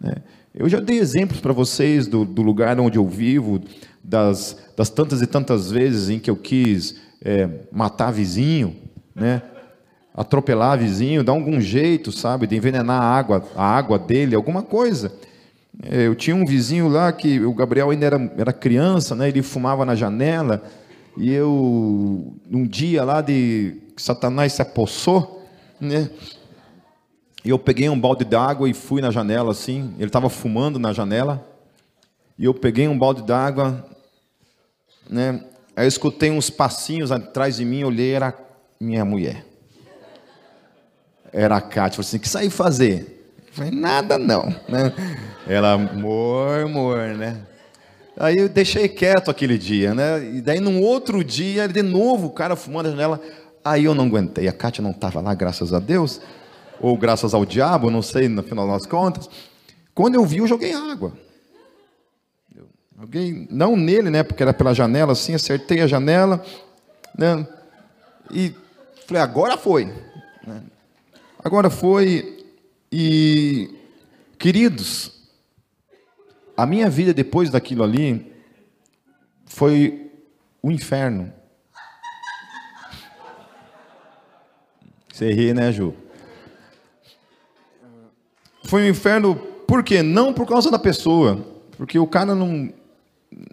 Né? 0.00 0.14
Eu 0.54 0.70
já 0.70 0.80
dei 0.80 0.98
exemplos 0.98 1.38
para 1.38 1.52
vocês 1.52 2.06
do, 2.06 2.24
do, 2.24 2.40
lugar 2.40 2.80
onde 2.80 2.96
eu 2.96 3.06
vivo, 3.06 3.60
das, 4.02 4.56
das, 4.74 4.88
tantas 4.88 5.20
e 5.20 5.26
tantas 5.26 5.70
vezes 5.70 6.08
em 6.08 6.18
que 6.18 6.30
eu 6.30 6.36
quis 6.36 6.96
é, 7.22 7.46
matar 7.70 8.10
vizinho, 8.10 8.74
né? 9.14 9.42
atropelar 10.14 10.78
vizinho, 10.78 11.22
dar 11.22 11.32
algum 11.32 11.60
jeito, 11.60 12.10
sabe, 12.10 12.46
de 12.46 12.56
envenenar 12.56 13.02
a 13.02 13.04
água, 13.04 13.44
a 13.54 13.62
água 13.62 13.98
dele, 13.98 14.34
alguma 14.34 14.62
coisa. 14.62 15.12
É, 15.82 16.06
eu 16.06 16.14
tinha 16.14 16.34
um 16.34 16.46
vizinho 16.46 16.88
lá 16.88 17.12
que 17.12 17.40
o 17.40 17.52
Gabriel 17.52 17.90
ainda 17.90 18.06
era, 18.06 18.34
era 18.38 18.52
criança, 18.52 19.14
né? 19.14 19.28
Ele 19.28 19.42
fumava 19.42 19.84
na 19.84 19.94
janela 19.94 20.62
e 21.16 21.32
eu 21.32 22.34
um 22.50 22.66
dia 22.66 23.04
lá 23.04 23.20
de 23.20 23.76
Satanás 23.96 24.54
se 24.54 24.62
apossou, 24.62 25.46
né? 25.80 26.10
E 27.44 27.50
eu 27.50 27.58
peguei 27.58 27.88
um 27.88 28.00
balde 28.00 28.24
d'água 28.24 28.68
e 28.68 28.74
fui 28.74 29.00
na 29.02 29.10
janela 29.10 29.50
assim. 29.50 29.94
Ele 29.98 30.06
estava 30.06 30.30
fumando 30.30 30.78
na 30.78 30.92
janela 30.92 31.46
e 32.38 32.44
eu 32.44 32.54
peguei 32.54 32.88
um 32.88 32.98
balde 32.98 33.22
d'água, 33.22 33.86
né? 35.08 35.44
Aí 35.76 35.84
eu 35.84 35.88
escutei 35.88 36.30
uns 36.30 36.48
passinhos 36.48 37.12
atrás 37.12 37.56
de 37.56 37.64
mim, 37.66 37.84
olhei 37.84 38.12
era 38.12 38.34
minha 38.80 39.04
mulher. 39.04 39.44
Era 41.32 41.58
a 41.58 41.60
Cátia, 41.60 42.02
falei 42.02 42.08
assim: 42.08 42.18
"Que 42.18 42.28
sair 42.28 42.48
fazer?" 42.48 43.15
Falei, 43.56 43.70
nada 43.70 44.18
não, 44.18 44.54
né? 44.68 44.92
Ela, 45.48 45.72
amor, 45.72 46.60
amor, 46.60 46.98
né? 47.14 47.40
Aí 48.18 48.36
eu 48.36 48.48
deixei 48.48 48.88
quieto 48.88 49.30
aquele 49.30 49.56
dia, 49.56 49.94
né? 49.94 50.22
E 50.34 50.40
daí 50.40 50.60
num 50.60 50.80
outro 50.82 51.24
dia, 51.24 51.66
de 51.66 51.82
novo, 51.82 52.28
o 52.28 52.30
cara 52.30 52.54
fumando 52.54 52.86
na 52.86 52.92
janela. 52.92 53.20
Aí 53.64 53.84
eu 53.84 53.94
não 53.94 54.06
aguentei. 54.06 54.46
A 54.46 54.52
Kátia 54.52 54.82
não 54.82 54.90
estava 54.90 55.20
lá, 55.20 55.34
graças 55.34 55.72
a 55.72 55.78
Deus. 55.78 56.20
Ou 56.80 56.96
graças 56.96 57.34
ao 57.34 57.44
diabo, 57.44 57.90
não 57.90 58.02
sei, 58.02 58.28
no 58.28 58.42
final 58.42 58.68
das 58.68 58.86
contas. 58.86 59.28
Quando 59.94 60.14
eu 60.14 60.24
vi, 60.24 60.38
eu 60.38 60.46
joguei 60.46 60.72
água. 60.72 61.12
Joguei, 62.98 63.46
não 63.50 63.76
nele, 63.76 64.08
né? 64.08 64.22
Porque 64.22 64.42
era 64.42 64.54
pela 64.54 64.74
janela 64.74 65.12
assim, 65.12 65.34
acertei 65.34 65.80
a 65.80 65.86
janela, 65.86 66.42
né? 67.16 67.46
E 68.30 68.54
falei, 69.06 69.22
agora 69.22 69.56
foi. 69.56 69.86
Né? 70.46 70.62
Agora 71.44 71.68
foi, 71.68 72.35
e, 72.98 73.68
queridos, 74.38 75.12
a 76.56 76.64
minha 76.64 76.88
vida 76.88 77.12
depois 77.12 77.50
daquilo 77.50 77.84
ali 77.84 78.32
foi 79.44 80.10
o 80.62 80.70
inferno. 80.70 81.30
Você 85.12 85.30
ri, 85.30 85.52
né, 85.52 85.70
Ju? 85.72 85.94
Foi 88.64 88.84
um 88.84 88.88
inferno 88.88 89.36
Por 89.66 89.82
quê? 89.82 90.02
Não 90.02 90.32
por 90.32 90.46
causa 90.46 90.70
da 90.70 90.78
pessoa, 90.78 91.46
porque 91.76 91.98
o 91.98 92.06
cara 92.06 92.34
não 92.34 92.72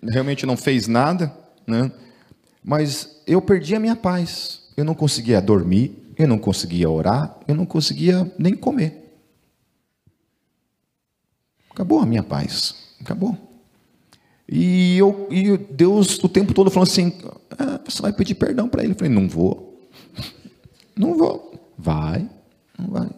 realmente 0.01 0.45
não 0.45 0.55
fez 0.55 0.87
nada, 0.87 1.35
né? 1.67 1.91
Mas 2.63 3.21
eu 3.27 3.41
perdi 3.41 3.75
a 3.75 3.79
minha 3.79 3.95
paz. 3.97 4.71
Eu 4.77 4.85
não 4.85 4.95
conseguia 4.95 5.41
dormir, 5.41 6.13
eu 6.17 6.29
não 6.29 6.37
conseguia 6.37 6.89
orar, 6.89 7.37
eu 7.45 7.55
não 7.55 7.65
conseguia 7.65 8.31
nem 8.39 8.55
comer. 8.55 9.02
Acabou 11.73 11.99
a 11.99 12.05
minha 12.05 12.23
paz. 12.23 12.75
Acabou. 13.01 13.37
E, 14.47 14.97
eu, 14.97 15.27
e 15.31 15.57
Deus 15.57 16.23
o 16.23 16.29
tempo 16.29 16.53
todo 16.53 16.69
falando 16.69 16.89
assim: 16.89 17.13
ah, 17.57 17.79
você 17.83 18.01
vai 18.01 18.13
pedir 18.13 18.35
perdão 18.35 18.69
para 18.69 18.83
ele. 18.83 18.93
Eu 18.93 18.97
falei: 18.97 19.11
não 19.11 19.27
vou. 19.27 19.89
Não 20.95 21.17
vou. 21.17 21.73
Vai, 21.75 22.29
não 22.77 22.87
vai. 22.87 23.09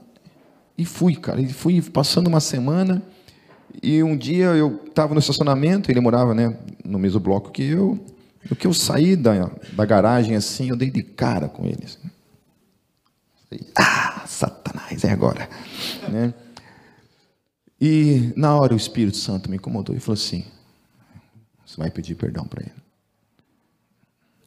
E 0.78 0.86
fui, 0.86 1.14
cara. 1.14 1.42
E 1.42 1.52
fui 1.52 1.82
passando 1.82 2.28
uma 2.28 2.40
semana. 2.40 3.04
E 3.84 4.02
um 4.02 4.16
dia 4.16 4.46
eu 4.46 4.82
estava 4.88 5.14
no 5.14 5.20
estacionamento, 5.20 5.92
ele 5.92 6.00
morava 6.00 6.34
né, 6.34 6.58
no 6.86 6.98
mesmo 6.98 7.20
bloco 7.20 7.52
que 7.52 7.64
eu. 7.64 8.00
No 8.50 8.56
que 8.56 8.66
eu 8.66 8.74
saí 8.74 9.18
da, 9.18 9.52
da 9.74 9.86
garagem 9.86 10.38
assim, 10.38 10.70
eu 10.70 10.78
dei 10.78 10.90
de 10.90 11.04
cara 11.04 11.50
com 11.50 11.66
ele. 11.66 11.84
Assim. 11.84 12.10
Ah, 13.78 14.24
Satanás, 14.26 15.04
é 15.04 15.12
agora. 15.12 15.50
né? 16.08 16.34
E 17.88 18.34
na 18.36 18.56
hora 18.56 18.74
o 18.74 18.78
Espírito 18.78 19.16
Santo 19.16 19.48
me 19.48 19.58
incomodou 19.58 19.96
e 19.96 20.00
falou 20.00 20.16
assim: 20.16 20.44
Você 21.64 21.78
vai 21.78 21.92
pedir 21.92 22.16
perdão 22.16 22.44
para 22.44 22.64
ele. 22.64 22.74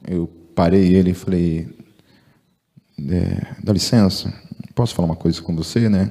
Eu 0.09 0.27
parei 0.57 0.93
ele 0.93 1.13
e 1.13 1.15
falei: 1.15 1.69
é, 2.99 3.55
Dá 3.63 3.73
licença, 3.73 4.35
posso 4.75 4.93
falar 4.93 5.07
uma 5.07 5.15
coisa 5.15 5.41
com 5.41 5.55
você, 5.55 5.89
né? 5.89 6.11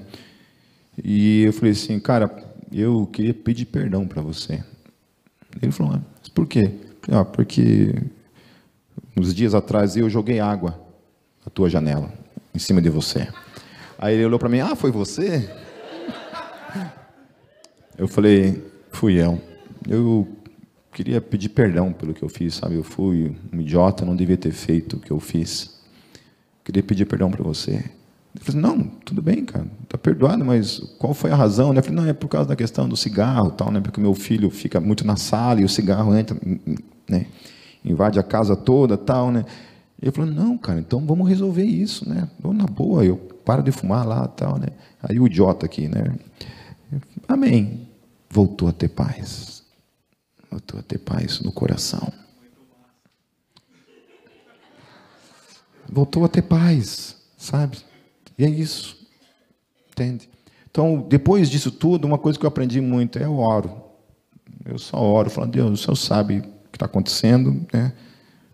E 1.04 1.42
eu 1.42 1.52
falei 1.52 1.74
assim: 1.74 2.00
Cara, 2.00 2.34
eu 2.72 3.06
queria 3.08 3.34
pedir 3.34 3.66
perdão 3.66 4.08
para 4.08 4.22
você. 4.22 4.63
Ele 5.62 5.74
falou: 5.74 6.02
Mas 6.22 6.30
por 6.30 6.48
quê? 6.48 6.72
Ah, 7.12 7.26
porque 7.26 7.94
uns 9.18 9.36
dias 9.36 9.54
atrás 9.54 9.98
eu 9.98 10.10
joguei 10.10 10.40
água 10.40 10.80
na 11.44 11.52
tua 11.52 11.70
janela, 11.70 12.10
em 12.56 12.60
cima 12.60 12.82
de 12.82 12.90
você. 12.90 13.28
Aí 14.00 14.16
ele 14.16 14.28
olhou 14.28 14.40
para 14.40 14.48
mim: 14.48 14.62
Ah, 14.62 14.78
foi 14.78 14.92
você? 14.92 15.66
Eu 17.98 18.08
falei, 18.08 18.64
fui 18.92 19.16
eu. 19.16 19.42
Eu 19.88 20.28
queria 20.94 21.20
pedir 21.20 21.50
perdão 21.50 21.92
pelo 21.92 22.14
que 22.14 22.22
eu 22.22 22.30
fiz, 22.30 22.56
sabe? 22.56 22.76
Eu 22.76 22.84
fui 22.84 23.36
um 23.52 23.60
idiota, 23.60 24.06
não 24.06 24.16
devia 24.16 24.38
ter 24.38 24.52
feito 24.52 24.98
o 24.98 25.00
que 25.00 25.10
eu 25.10 25.20
fiz. 25.20 25.82
Queria 26.64 26.84
pedir 26.84 27.06
perdão 27.06 27.32
para 27.32 27.44
você. 27.44 27.72
Ele 28.36 28.44
falou, 28.44 28.62
não, 28.62 28.84
tudo 29.04 29.20
bem, 29.20 29.44
cara, 29.44 29.66
tá 29.90 29.98
perdoado, 29.98 30.46
mas 30.46 30.78
qual 31.00 31.12
foi 31.12 31.32
a 31.32 31.36
razão? 31.36 31.74
Eu 31.74 31.82
falei, 31.82 32.00
não, 32.00 32.08
é 32.08 32.14
por 32.14 32.28
causa 32.28 32.48
da 32.48 32.56
questão 32.56 32.88
do 32.88 32.96
cigarro, 32.96 33.50
tal, 33.50 33.72
né? 33.72 33.82
Porque 33.82 34.00
meu 34.00 34.14
filho 34.14 34.52
fica 34.52 34.80
muito 34.80 35.06
na 35.06 35.16
sala 35.16 35.62
e 35.62 35.64
o 35.64 35.70
cigarro 35.70 36.16
entra, 36.16 36.38
né? 37.10 37.26
Invade 37.84 38.20
a 38.20 38.24
casa 38.24 38.56
toda, 38.56 38.96
tal, 38.96 39.32
né? 39.32 39.44
Ele 40.00 40.12
falou, 40.12 40.30
não, 40.30 40.56
cara, 40.56 40.80
então 40.80 41.04
vamos 41.04 41.28
resolver 41.28 41.64
isso, 41.64 42.08
né? 42.08 42.30
Na 42.44 42.66
boa, 42.66 43.04
eu 43.04 43.18
paro 43.44 43.64
de 43.64 43.72
fumar 43.72 44.06
lá, 44.06 44.28
tal, 44.28 44.60
né? 44.60 44.68
Aí 45.02 45.20
o 45.20 45.26
idiota 45.26 45.66
aqui, 45.66 45.88
né? 45.88 46.16
Amém 47.28 47.87
voltou 48.30 48.68
a 48.68 48.72
ter 48.72 48.90
paz. 48.90 49.63
Voltou 50.50 50.80
a 50.80 50.84
ter 50.84 50.98
paz 50.98 51.42
no 51.42 51.52
coração. 51.52 52.12
Voltou 55.90 56.26
a 56.26 56.28
ter 56.28 56.42
paz, 56.42 57.18
sabe? 57.38 57.78
E 58.38 58.44
é 58.44 58.50
isso. 58.50 58.98
Entende? 59.92 60.30
Então, 60.70 61.06
depois 61.08 61.50
disso 61.50 61.72
tudo, 61.72 62.06
uma 62.06 62.18
coisa 62.18 62.38
que 62.38 62.46
eu 62.46 62.50
aprendi 62.50 62.80
muito 62.82 63.18
é 63.18 63.26
eu 63.26 63.38
oro. 63.38 63.84
Eu 64.66 64.78
só 64.78 64.98
oro, 64.98 65.30
falando, 65.30 65.52
Deus, 65.52 65.72
o 65.72 65.78
Senhor 65.78 65.96
sabe 65.96 66.40
o 66.40 66.42
que 66.42 66.76
está 66.76 66.86
acontecendo, 66.86 67.66
né? 67.74 67.94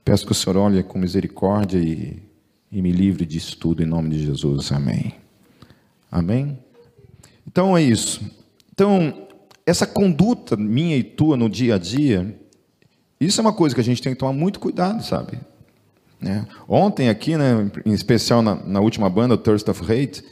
Peço 0.06 0.26
que 0.26 0.32
o 0.32 0.36
Senhor 0.36 0.58
olhe 0.58 0.84
com 0.84 1.00
misericórdia 1.00 1.80
e, 1.80 2.22
e 2.72 2.82
me 2.82 2.92
livre 2.92 3.26
disso 3.26 3.58
tudo 3.58 3.82
em 3.82 3.86
nome 3.86 4.10
de 4.10 4.26
Jesus. 4.26 4.72
Amém. 4.72 5.16
Amém? 6.12 6.60
Então 7.48 7.76
é 7.76 7.82
isso. 7.82 8.22
Então, 8.72 9.23
essa 9.66 9.88
conduta 9.88 10.56
minha 10.56 10.98
e 10.98 11.04
tua 11.04 11.38
no 11.38 11.50
dia 11.50 11.76
a 11.76 11.78
dia, 11.78 12.38
isso 13.20 13.40
é 13.40 13.42
uma 13.42 13.54
coisa 13.54 13.74
que 13.74 13.82
a 13.82 13.84
gente 13.84 14.02
tem 14.02 14.14
que 14.14 14.20
tomar 14.20 14.34
muito 14.34 14.60
cuidado, 14.60 15.04
sabe? 15.04 15.40
Né? 16.20 16.46
Ontem 16.68 17.10
aqui, 17.10 17.38
né, 17.38 17.70
em 17.86 17.94
especial 17.94 18.42
na, 18.42 18.56
na 18.56 18.80
última 18.80 19.10
banda, 19.10 19.38
Thirst 19.38 19.68
of 19.68 19.82
Hate, 19.84 20.24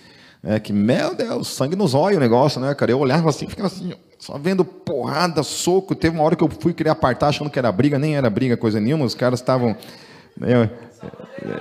é 0.44 0.60
que, 0.60 0.74
meu 0.74 1.14
Deus, 1.14 1.50
sangue 1.50 1.76
nos 1.76 1.94
olhos 1.94 2.18
o 2.18 2.20
negócio, 2.20 2.60
né, 2.60 2.74
cara? 2.74 2.92
Eu 2.92 3.00
olhava 3.00 3.30
assim, 3.30 3.48
ficava 3.48 3.68
assim, 3.68 3.94
só 4.18 4.38
vendo 4.40 4.66
porrada, 4.66 5.44
soco. 5.44 5.94
Teve 5.94 6.16
uma 6.16 6.24
hora 6.24 6.36
que 6.36 6.44
eu 6.44 6.50
fui 6.50 6.74
querer 6.74 6.90
apartar 6.90 7.28
achando 7.28 7.50
que 7.50 7.60
era 7.60 7.72
briga, 7.72 8.00
nem 8.00 8.16
era 8.16 8.30
briga, 8.30 8.58
coisa 8.58 8.80
nenhuma. 8.80 9.06
Os 9.06 9.14
caras 9.14 9.40
estavam 9.40 9.76
né, 10.36 10.70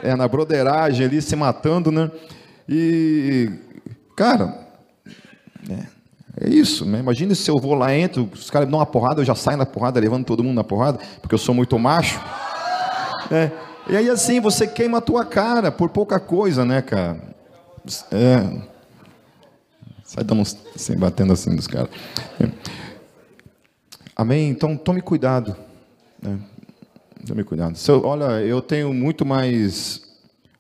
é, 0.03 0.17
na 0.17 0.27
broderagem 0.27 1.05
ali, 1.05 1.21
se 1.21 1.37
matando, 1.37 1.93
né? 1.93 2.11
E, 2.67 3.51
cara, 4.17 4.67
né? 5.69 5.87
É 6.39 6.49
isso, 6.49 6.85
né? 6.85 7.01
Imagina 7.01 7.35
se 7.35 7.51
eu 7.51 7.59
vou 7.59 7.75
lá, 7.75 7.95
entro, 7.95 8.29
os 8.33 8.51
caras 8.51 8.67
me 8.67 8.73
dão 8.73 8.79
uma 8.79 8.87
porrada, 8.87 9.21
eu 9.21 9.25
já 9.25 9.35
saio 9.35 9.59
na 9.59 9.67
porrada, 9.67 9.99
levando 9.99 10.25
todo 10.25 10.45
mundo 10.45 10.55
na 10.55 10.65
porrada, 10.65 10.99
porque 11.21 11.35
eu 11.35 11.39
sou 11.39 11.55
muito 11.55 11.79
macho. 11.79 12.21
É. 13.31 13.51
E 13.89 13.97
aí 13.97 14.09
assim, 14.09 14.41
você 14.41 14.67
queima 14.67 14.99
a 14.99 15.01
tua 15.01 15.25
cara 15.25 15.73
por 15.73 15.91
pouca 15.91 16.21
coisa, 16.21 16.65
né, 16.65 16.83
cara? 16.83 17.21
É. 18.13 18.71
Sai 20.05 20.25
dando 20.25 20.43
assim, 20.43 20.97
batendo 20.97 21.33
assim 21.33 21.55
dos 21.55 21.67
caras. 21.67 21.91
É. 22.41 22.49
Amém? 24.15 24.51
Então 24.51 24.77
tome 24.77 25.01
cuidado. 25.01 25.57
Né? 26.21 26.39
Tome 27.27 27.45
cuidado. 27.45 27.79
Eu, 27.89 28.05
olha, 28.05 28.41
eu 28.43 28.61
tenho 28.61 28.93
muito 28.93 29.25
mais 29.25 30.03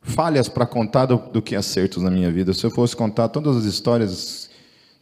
falhas 0.02 0.48
para 0.48 0.66
contar 0.66 1.06
do, 1.06 1.16
do 1.16 1.42
que 1.42 1.54
acertos 1.54 2.02
na 2.02 2.11
minha 2.11 2.30
vida. 2.30 2.52
Se 2.52 2.64
eu 2.64 2.70
fosse 2.70 2.96
contar 2.96 3.28
todas 3.28 3.56
as 3.56 3.64
histórias 3.64 4.48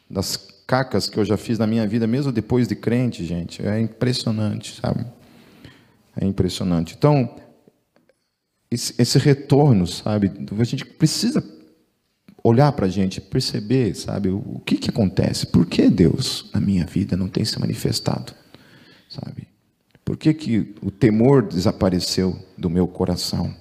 das 0.09 0.37
cacas 0.69 1.09
que 1.09 1.19
eu 1.19 1.25
já 1.25 1.39
fiz 1.39 1.59
na 1.59 1.67
minha 1.67 1.87
vida, 1.87 2.07
mesmo 2.07 2.31
depois 2.31 2.69
de 2.69 2.77
crente, 2.77 3.25
gente. 3.25 3.67
É 3.67 3.81
impressionante, 3.81 4.79
sabe? 4.79 5.07
É 6.15 6.27
impressionante. 6.27 6.95
Então, 6.97 7.35
esse, 8.71 8.95
esse 8.99 9.19
retorno, 9.19 9.87
sabe? 9.87 10.31
A 10.61 10.65
gente 10.65 10.85
precisa 10.85 11.43
olhar 12.45 12.71
para 12.73 12.85
a 12.85 12.89
gente, 12.89 13.19
perceber, 13.19 13.95
sabe? 13.95 14.29
O, 14.29 14.61
que, 14.65 14.77
que 14.77 14.91
acontece? 14.91 15.47
Por 15.47 15.65
que 15.65 15.89
Deus 15.89 16.51
na 16.53 16.61
minha 16.61 16.85
vida 16.85 17.17
não 17.17 17.29
tem 17.29 17.47
se 17.47 17.59
manifestado? 17.59 18.35
Sabe? 19.09 19.49
Por 20.05 20.19
que, 20.19 20.35
que 20.35 20.75
o 20.83 20.91
temor 20.91 21.49
desapareceu 21.49 22.39
do 22.59 22.69
meu 22.69 22.87
coração 22.87 23.55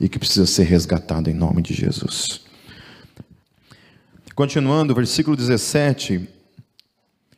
e 0.00 0.08
que 0.08 0.20
precisa 0.20 0.46
ser 0.46 0.64
resgatado 0.64 1.28
em 1.28 1.34
nome 1.34 1.62
de 1.62 1.74
Jesus? 1.74 2.42
Continuando, 4.36 4.94
versículo 4.94 5.36
17, 5.36 6.28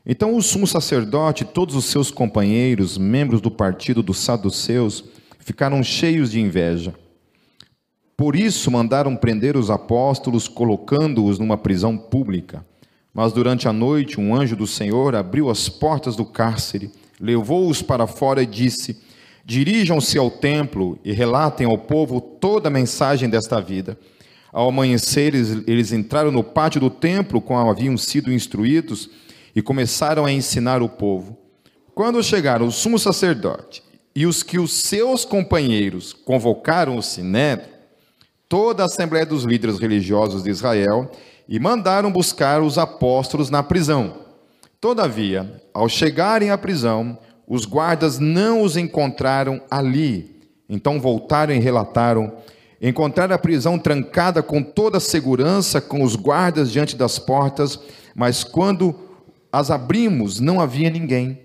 então 0.06 0.36
o 0.36 0.42
sumo 0.42 0.66
sacerdote 0.66 1.42
e 1.42 1.46
todos 1.46 1.74
os 1.74 1.86
seus 1.86 2.10
companheiros, 2.10 2.96
membros 2.96 3.40
do 3.40 3.50
partido 3.50 4.02
dos 4.02 4.18
saduceus, 4.18 5.04
ficaram 5.40 5.82
cheios 5.82 6.30
de 6.30 6.40
inveja. 6.40 6.94
Por 8.16 8.36
isso 8.36 8.70
mandaram 8.70 9.14
prender 9.14 9.56
os 9.56 9.70
apóstolos, 9.70 10.48
colocando-os 10.48 11.38
numa 11.38 11.58
prisão 11.58 11.98
pública. 11.98 12.64
Mas 13.12 13.32
durante 13.32 13.68
a 13.68 13.72
noite, 13.72 14.20
um 14.20 14.34
anjo 14.34 14.54
do 14.54 14.66
Senhor 14.66 15.14
abriu 15.14 15.50
as 15.50 15.68
portas 15.68 16.16
do 16.16 16.24
cárcere, 16.24 16.90
levou-os 17.20 17.82
para 17.82 18.06
fora 18.06 18.42
e 18.42 18.46
disse: 18.46 19.00
Dirijam-se 19.44 20.18
ao 20.18 20.30
templo 20.30 20.98
e 21.04 21.12
relatem 21.12 21.66
ao 21.66 21.78
povo 21.78 22.20
toda 22.20 22.68
a 22.68 22.70
mensagem 22.70 23.28
desta 23.28 23.60
vida. 23.60 23.98
Ao 24.52 24.68
amanhecer, 24.68 25.34
eles, 25.34 25.92
entraram 25.92 26.32
no 26.32 26.42
pátio 26.42 26.80
do 26.80 26.88
templo, 26.88 27.40
como 27.40 27.70
haviam 27.70 27.96
sido 27.96 28.32
instruídos, 28.32 29.10
e 29.56 29.62
começaram 29.62 30.26
a 30.26 30.30
ensinar 30.30 30.82
o 30.82 30.88
povo. 30.88 31.34
Quando 31.94 32.22
chegaram 32.22 32.66
o 32.66 32.70
sumo 32.70 32.98
sacerdote 32.98 33.82
e 34.14 34.26
os 34.26 34.42
que 34.42 34.58
os 34.58 34.70
seus 34.70 35.24
companheiros 35.24 36.12
convocaram 36.12 36.98
o 36.98 37.02
sinédrio, 37.02 37.70
toda 38.50 38.82
a 38.82 38.86
assembleia 38.86 39.24
dos 39.24 39.44
líderes 39.44 39.78
religiosos 39.78 40.42
de 40.42 40.50
Israel, 40.50 41.10
e 41.48 41.58
mandaram 41.58 42.12
buscar 42.12 42.60
os 42.62 42.76
apóstolos 42.76 43.48
na 43.48 43.62
prisão. 43.62 44.26
Todavia, 44.78 45.62
ao 45.72 45.88
chegarem 45.88 46.50
à 46.50 46.58
prisão, 46.58 47.18
os 47.48 47.64
guardas 47.64 48.18
não 48.18 48.60
os 48.60 48.76
encontraram 48.76 49.62
ali. 49.70 50.42
Então 50.68 51.00
voltaram 51.00 51.54
e 51.54 51.58
relataram: 51.58 52.32
encontraram 52.82 53.34
a 53.34 53.38
prisão 53.38 53.78
trancada 53.78 54.42
com 54.42 54.62
toda 54.62 54.98
a 54.98 55.00
segurança, 55.00 55.80
com 55.80 56.02
os 56.02 56.14
guardas 56.14 56.70
diante 56.70 56.94
das 56.94 57.18
portas, 57.18 57.78
mas 58.14 58.44
quando 58.44 59.05
as 59.58 59.70
abrimos, 59.70 60.38
não 60.38 60.60
havia 60.60 60.90
ninguém. 60.90 61.38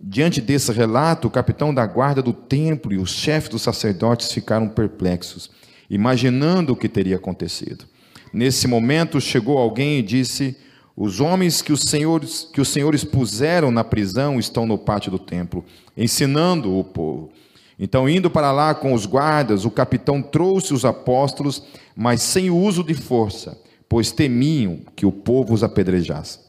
Diante 0.00 0.40
desse 0.40 0.72
relato, 0.72 1.28
o 1.28 1.30
capitão 1.30 1.74
da 1.74 1.84
guarda 1.84 2.22
do 2.22 2.32
templo 2.32 2.94
e 2.94 2.96
os 2.96 3.10
chefes 3.10 3.50
dos 3.50 3.60
sacerdotes 3.60 4.32
ficaram 4.32 4.70
perplexos, 4.70 5.50
imaginando 5.90 6.72
o 6.72 6.76
que 6.76 6.88
teria 6.88 7.16
acontecido. 7.16 7.84
Nesse 8.32 8.66
momento 8.66 9.20
chegou 9.20 9.58
alguém 9.58 9.98
e 9.98 10.02
disse: 10.02 10.56
Os 10.96 11.20
homens 11.20 11.60
que 11.60 11.70
os 11.70 11.82
senhores 11.82 12.48
que 12.50 12.60
os 12.60 12.70
senhores 12.70 13.04
puseram 13.04 13.70
na 13.70 13.84
prisão 13.84 14.38
estão 14.38 14.64
no 14.64 14.78
pátio 14.78 15.10
do 15.10 15.18
templo, 15.18 15.62
ensinando 15.94 16.74
o 16.74 16.82
povo. 16.82 17.30
Então, 17.78 18.08
indo 18.08 18.30
para 18.30 18.50
lá 18.50 18.74
com 18.74 18.94
os 18.94 19.04
guardas, 19.04 19.66
o 19.66 19.70
capitão 19.70 20.22
trouxe 20.22 20.72
os 20.72 20.86
apóstolos, 20.86 21.62
mas 21.94 22.22
sem 22.22 22.48
o 22.48 22.56
uso 22.56 22.82
de 22.82 22.94
força, 22.94 23.60
pois 23.86 24.10
temiam 24.10 24.78
que 24.96 25.04
o 25.04 25.12
povo 25.12 25.52
os 25.52 25.62
apedrejasse. 25.62 26.47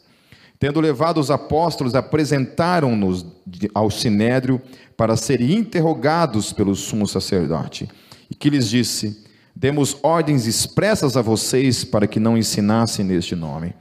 Tendo 0.60 0.82
levado 0.82 1.20
os 1.22 1.32
apóstolos, 1.32 1.96
apresentaram-nos 1.96 3.26
ao 3.74 3.90
sinédrio 3.90 4.62
para 4.98 5.16
serem 5.16 5.54
interrogados 5.54 6.52
pelo 6.52 6.76
sumo 6.76 7.08
sacerdote, 7.08 7.88
e 8.30 8.36
que 8.36 8.50
lhes 8.50 8.70
disse: 8.70 9.24
Demos 9.56 9.98
ordens 10.04 10.46
expressas 10.46 11.16
a 11.16 11.22
vocês 11.22 11.86
para 11.86 12.08
que 12.08 12.20
não 12.20 12.38
ensinassem 12.38 13.06
neste 13.06 13.36
nome. 13.36 13.74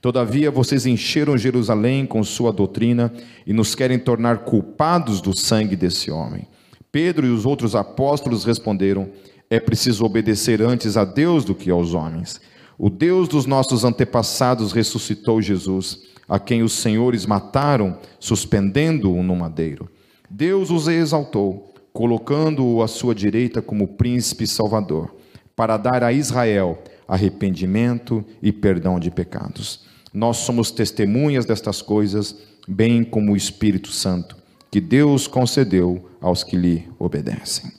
Todavia, 0.00 0.50
vocês 0.50 0.86
encheram 0.86 1.36
Jerusalém 1.36 2.06
com 2.06 2.24
sua 2.24 2.50
doutrina 2.50 3.12
e 3.46 3.52
nos 3.52 3.74
querem 3.74 3.98
tornar 3.98 4.38
culpados 4.38 5.20
do 5.20 5.36
sangue 5.36 5.76
desse 5.76 6.10
homem. 6.10 6.48
Pedro 6.90 7.26
e 7.26 7.30
os 7.30 7.44
outros 7.44 7.76
apóstolos 7.76 8.44
responderam: 8.44 9.10
É 9.50 9.60
preciso 9.60 10.02
obedecer 10.04 10.62
antes 10.62 10.96
a 10.96 11.04
Deus 11.04 11.44
do 11.44 11.54
que 11.54 11.70
aos 11.70 11.92
homens. 11.92 12.40
O 12.78 12.88
Deus 12.88 13.28
dos 13.28 13.44
nossos 13.44 13.84
antepassados 13.84 14.72
ressuscitou 14.72 15.40
Jesus, 15.42 16.11
a 16.32 16.38
quem 16.38 16.62
os 16.62 16.72
senhores 16.72 17.26
mataram, 17.26 17.98
suspendendo-o 18.18 19.22
no 19.22 19.36
madeiro. 19.36 19.86
Deus 20.30 20.70
os 20.70 20.88
exaltou, 20.88 21.74
colocando-o 21.92 22.82
à 22.82 22.88
sua 22.88 23.14
direita 23.14 23.60
como 23.60 23.86
príncipe 23.86 24.46
salvador, 24.46 25.14
para 25.54 25.76
dar 25.76 26.02
a 26.02 26.10
Israel 26.10 26.82
arrependimento 27.06 28.24
e 28.40 28.50
perdão 28.50 28.98
de 28.98 29.10
pecados. 29.10 29.84
Nós 30.10 30.38
somos 30.38 30.70
testemunhas 30.70 31.44
destas 31.44 31.82
coisas, 31.82 32.34
bem 32.66 33.04
como 33.04 33.32
o 33.32 33.36
Espírito 33.36 33.88
Santo 33.88 34.40
que 34.70 34.80
Deus 34.80 35.26
concedeu 35.26 36.08
aos 36.18 36.42
que 36.42 36.56
lhe 36.56 36.88
obedecem. 36.98 37.70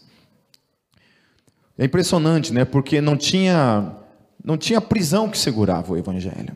É 1.75 1.85
impressionante, 1.85 2.53
né? 2.53 2.63
Porque 2.63 3.01
não 3.01 3.17
tinha 3.17 3.97
não 4.45 4.57
tinha 4.57 4.79
prisão 4.79 5.27
que 5.27 5.39
segurava 5.39 5.93
o 5.93 5.97
evangelho. 5.97 6.55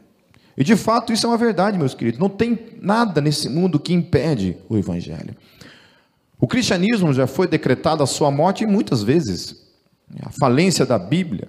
E 0.58 0.64
de 0.64 0.76
fato 0.76 1.14
isso 1.14 1.28
é 1.28 1.30
uma 1.30 1.38
verdade, 1.38 1.78
meus 1.78 1.94
queridos. 1.94 2.20
Não 2.20 2.30
tem 2.30 2.58
nada 2.82 3.22
nesse 3.22 3.48
mundo 3.48 3.80
que 3.80 3.94
impede 3.94 4.58
o 4.68 4.76
evangelho. 4.76 5.36
O 6.40 6.48
cristianismo 6.48 7.14
já 7.14 7.28
foi 7.28 7.48
decretado 7.48 8.02
a 8.02 8.08
sua 8.08 8.32
morte 8.32 8.66
muitas 8.66 9.04
vezes. 9.04 9.68
A 10.22 10.32
falência 10.32 10.86
da 10.86 10.98
Bíblia. 10.98 11.48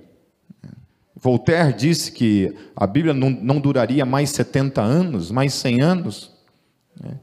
Voltaire 1.17 1.73
disse 1.73 2.13
que 2.13 2.55
a 2.77 2.87
Bíblia 2.87 3.13
não, 3.13 3.31
não 3.31 3.59
duraria 3.59 4.05
mais 4.07 4.31
70 4.31 4.81
anos, 4.81 5.31
mais 5.31 5.53
100 5.55 5.81
anos. 5.81 6.31
Né? 7.01 7.19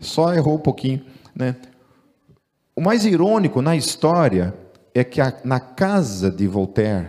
Só 0.00 0.32
errou 0.32 0.56
um 0.56 0.60
pouquinho, 0.60 1.04
né? 1.34 1.56
O 2.74 2.80
mais 2.80 3.04
irônico 3.04 3.60
na 3.60 3.76
história 3.76 4.54
é 4.94 5.04
que 5.04 5.20
a, 5.20 5.34
na 5.44 5.60
casa 5.60 6.30
de 6.30 6.46
Voltaire, 6.46 7.08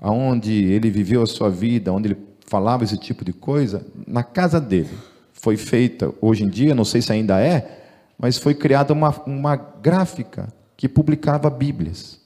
aonde 0.00 0.52
ele 0.64 0.90
viveu 0.90 1.22
a 1.22 1.26
sua 1.26 1.50
vida, 1.50 1.92
onde 1.92 2.08
ele 2.08 2.18
falava 2.46 2.82
esse 2.82 2.96
tipo 2.96 3.24
de 3.24 3.32
coisa, 3.32 3.86
na 4.06 4.22
casa 4.22 4.60
dele 4.60 4.90
foi 5.32 5.56
feita, 5.56 6.12
hoje 6.20 6.44
em 6.44 6.48
dia, 6.48 6.74
não 6.74 6.84
sei 6.84 7.00
se 7.00 7.12
ainda 7.12 7.40
é, 7.40 7.78
mas 8.18 8.36
foi 8.36 8.54
criada 8.54 8.92
uma, 8.92 9.10
uma 9.24 9.56
gráfica 9.56 10.52
que 10.76 10.88
publicava 10.88 11.48
Bíblias. 11.48 12.20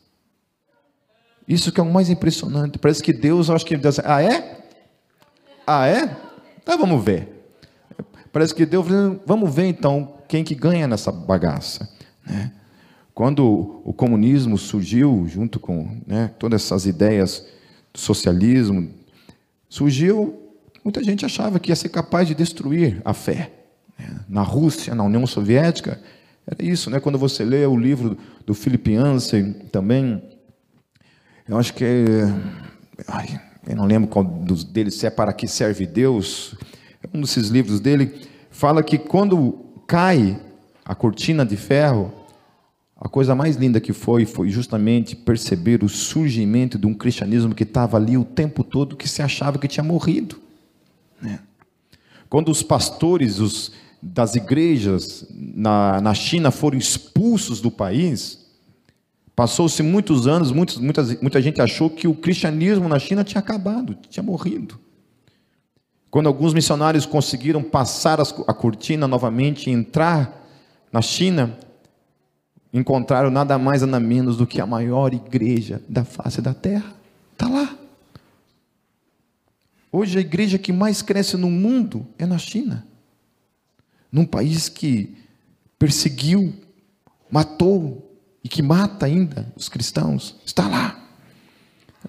Isso 1.46 1.70
que 1.70 1.78
é 1.78 1.82
o 1.82 1.92
mais 1.92 2.08
impressionante. 2.08 2.78
Parece 2.78 3.02
que 3.02 3.12
Deus, 3.12 3.50
acho 3.50 3.66
que 3.66 3.76
Deus, 3.76 4.00
ah 4.00 4.22
é? 4.22 4.62
Ah 5.66 5.87
é? 5.87 6.16
Então 6.60 6.78
vamos 6.78 7.04
ver. 7.04 7.28
Parece 8.32 8.54
que 8.54 8.66
Deus, 8.66 8.87
vamos 9.24 9.54
ver 9.54 9.66
então 9.66 10.14
quem 10.26 10.42
que 10.42 10.54
ganha 10.54 10.88
nessa 10.88 11.12
bagaça. 11.12 11.88
Né? 12.26 12.50
Quando 13.14 13.80
o 13.84 13.92
comunismo 13.92 14.58
surgiu, 14.58 15.24
junto 15.28 15.60
com 15.60 16.00
né, 16.04 16.32
todas 16.38 16.62
essas 16.62 16.87
ideias 16.87 17.46
do 17.94 18.00
socialismo, 18.00 18.90
surgiu, 19.68 20.52
muita 20.85 21.02
gente 21.02 21.24
achava 21.24 21.61
que 21.61 21.70
ia 21.70 21.76
ser 21.76 21.88
capaz 21.88 22.26
de 22.26 22.35
destruir 22.35 23.00
a 23.04 23.14
fé. 23.14 23.52
Né? 23.96 24.20
Na 24.28 24.42
Rússia, 24.42 24.94
na 24.94 25.04
União 25.04 25.24
Soviética, 25.26 26.00
era 26.46 26.62
isso, 26.62 26.90
né? 26.90 27.00
Quando 27.00 27.16
você 27.16 27.42
lê 27.42 27.64
o 27.64 27.76
livro 27.76 28.18
do 28.44 28.52
Philip 28.52 28.92
Yancey 28.92 29.54
também, 29.72 30.22
eu 31.48 31.57
acho 31.57 31.72
que 31.72 32.04
ai, 33.09 33.40
eu 33.66 33.76
não 33.76 33.87
lembro 33.87 34.11
qual 34.11 34.24
dos 34.24 34.62
deles 34.62 34.94
se 34.94 35.07
é 35.07 35.11
para 35.11 35.33
que 35.33 35.48
serve 35.48 35.87
Deus, 35.87 36.54
um 37.14 37.20
desses 37.22 37.48
livros 37.48 37.80
dele, 37.80 38.28
fala 38.50 38.83
que 38.83 38.98
quando 38.98 39.59
cai 39.87 40.38
a 40.85 40.94
cortina 40.94 41.46
de 41.46 41.57
ferro, 41.57 42.12
a 43.04 43.08
coisa 43.08 43.34
mais 43.34 43.56
linda 43.56 43.82
que 43.82 43.92
foi, 43.92 44.24
foi 44.24 44.48
justamente 44.48 45.14
perceber 45.14 45.84
o 45.84 45.90
surgimento 45.90 46.78
de 46.78 46.86
um 46.86 46.94
cristianismo 46.94 47.54
que 47.54 47.62
estava 47.62 47.98
ali 47.98 48.16
o 48.16 48.24
tempo 48.24 48.64
todo, 48.64 48.96
que 48.96 49.06
se 49.06 49.20
achava 49.20 49.58
que 49.58 49.68
tinha 49.68 49.84
morrido. 49.84 50.40
Né? 51.20 51.38
Quando 52.30 52.50
os 52.50 52.62
pastores 52.62 53.40
os, 53.40 53.72
das 54.00 54.34
igrejas 54.36 55.26
na, 55.30 56.00
na 56.00 56.14
China 56.14 56.50
foram 56.50 56.78
expulsos 56.78 57.60
do 57.60 57.70
país, 57.70 58.46
passou-se 59.36 59.82
muitos 59.82 60.26
anos, 60.26 60.50
muitos, 60.50 60.78
muita, 60.78 61.02
muita 61.20 61.42
gente 61.42 61.60
achou 61.60 61.90
que 61.90 62.08
o 62.08 62.14
cristianismo 62.14 62.88
na 62.88 62.98
China 62.98 63.22
tinha 63.22 63.40
acabado, 63.40 63.98
tinha 64.08 64.22
morrido. 64.22 64.80
Quando 66.10 66.26
alguns 66.26 66.54
missionários 66.54 67.04
conseguiram 67.04 67.62
passar 67.62 68.18
a 68.18 68.54
cortina 68.54 69.06
novamente 69.06 69.68
e 69.68 69.74
entrar 69.74 70.42
na 70.90 71.02
China, 71.02 71.58
encontraram 72.74 73.30
nada 73.30 73.56
mais 73.56 73.82
nada 73.82 74.00
menos 74.00 74.37
do 74.37 74.46
que 74.46 74.60
a 74.60 74.66
maior 74.66 75.14
igreja 75.14 75.80
da 75.88 76.04
face 76.04 76.42
da 76.42 76.52
terra. 76.52 76.92
Está 77.32 77.48
lá. 77.48 77.78
Hoje 79.92 80.18
a 80.18 80.20
igreja 80.20 80.58
que 80.58 80.72
mais 80.72 81.00
cresce 81.00 81.37
no 81.37 81.48
mundo 81.48 82.04
é 82.18 82.26
na 82.26 82.37
China. 82.37 82.84
Num 84.10 84.26
país 84.26 84.68
que 84.68 85.16
perseguiu, 85.78 86.52
matou 87.30 88.18
e 88.42 88.48
que 88.48 88.60
mata 88.60 89.06
ainda 89.06 89.52
os 89.54 89.68
cristãos. 89.68 90.34
Está 90.44 90.66
lá. 90.66 91.00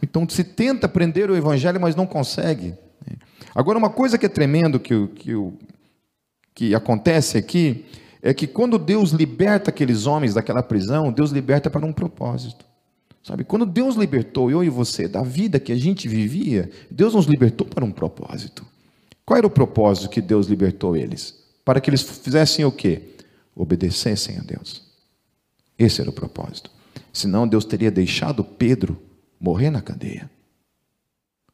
Então 0.02 0.28
se 0.28 0.44
tenta 0.44 0.88
aprender 0.88 1.30
o 1.30 1.36
evangelho, 1.36 1.80
mas 1.80 1.96
não 1.96 2.08
consegue. 2.08 2.74
Agora, 3.54 3.78
uma 3.78 3.90
coisa 3.90 4.18
que 4.18 4.26
é 4.26 4.30
tremendo 4.30 4.80
que, 4.80 5.08
que, 5.10 5.32
que 6.56 6.76
acontece 6.76 7.38
aqui 7.38 7.86
é 8.26 8.34
que 8.34 8.48
quando 8.48 8.80
Deus 8.80 9.12
liberta 9.12 9.70
aqueles 9.70 10.08
homens 10.08 10.34
daquela 10.34 10.64
prisão, 10.64 11.12
Deus 11.12 11.30
liberta 11.30 11.70
para 11.70 11.86
um 11.86 11.94
propósito. 11.94 12.66
Sabe, 13.22 13.44
quando 13.44 13.68
Deus 13.68 13.96
libertou 13.96 14.50
eu 14.50 14.64
e 14.64 14.70
você 14.70 15.08
da 15.08 15.22
vida 15.22 15.60
que 15.60 15.72
a 15.72 15.76
gente 15.76 16.08
vivia, 16.08 16.72
Deus 16.90 17.14
nos 17.14 17.28
libertou 17.28 17.68
para 17.68 17.86
um 17.86 17.92
propósito. 17.92 18.66
Qual 19.24 19.38
era 19.38 19.46
o 19.46 19.50
propósito 19.50 20.10
que 20.10 20.22
Deus 20.22 20.48
libertou 20.48 20.98
eles? 20.98 21.36
Para 21.64 21.80
que 21.80 21.88
eles 21.88 22.02
fizessem 22.02 22.66
o 22.66 22.72
quê? 22.72 23.14
Obedecessem 23.56 24.40
a 24.40 24.42
Deus. 24.42 24.82
Esse 25.78 26.02
era 26.02 26.10
o 26.10 26.14
propósito. 26.14 26.72
Senão 27.14 27.48
Deus 27.48 27.64
teria 27.64 27.92
deixado 27.92 28.44
Pedro 28.44 29.00
morrer 29.40 29.70
na 29.70 29.84
cadeia. 29.84 30.30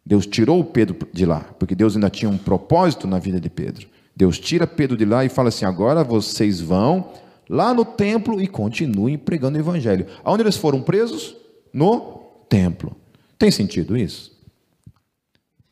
Deus 0.05 0.25
tirou 0.25 0.63
Pedro 0.63 0.97
de 1.11 1.25
lá, 1.25 1.41
porque 1.59 1.75
Deus 1.75 1.95
ainda 1.95 2.09
tinha 2.09 2.31
um 2.31 2.37
propósito 2.37 3.07
na 3.07 3.19
vida 3.19 3.41
de 3.41 3.49
Pedro. 3.49 3.89
Deus 4.15 4.39
tira 4.39 4.67
Pedro 4.67 4.97
de 4.97 5.05
lá 5.05 5.23
e 5.25 5.29
fala 5.29 5.49
assim: 5.49 5.65
agora 5.65 6.03
vocês 6.03 6.59
vão 6.59 7.13
lá 7.49 7.73
no 7.73 7.83
templo 7.83 8.41
e 8.41 8.47
continuem 8.47 9.17
pregando 9.17 9.57
o 9.57 9.61
evangelho. 9.61 10.07
Aonde 10.23 10.43
eles 10.43 10.57
foram 10.57 10.81
presos? 10.81 11.35
No 11.73 12.21
templo. 12.49 12.95
Tem 13.37 13.49
sentido 13.49 13.97
isso? 13.97 14.31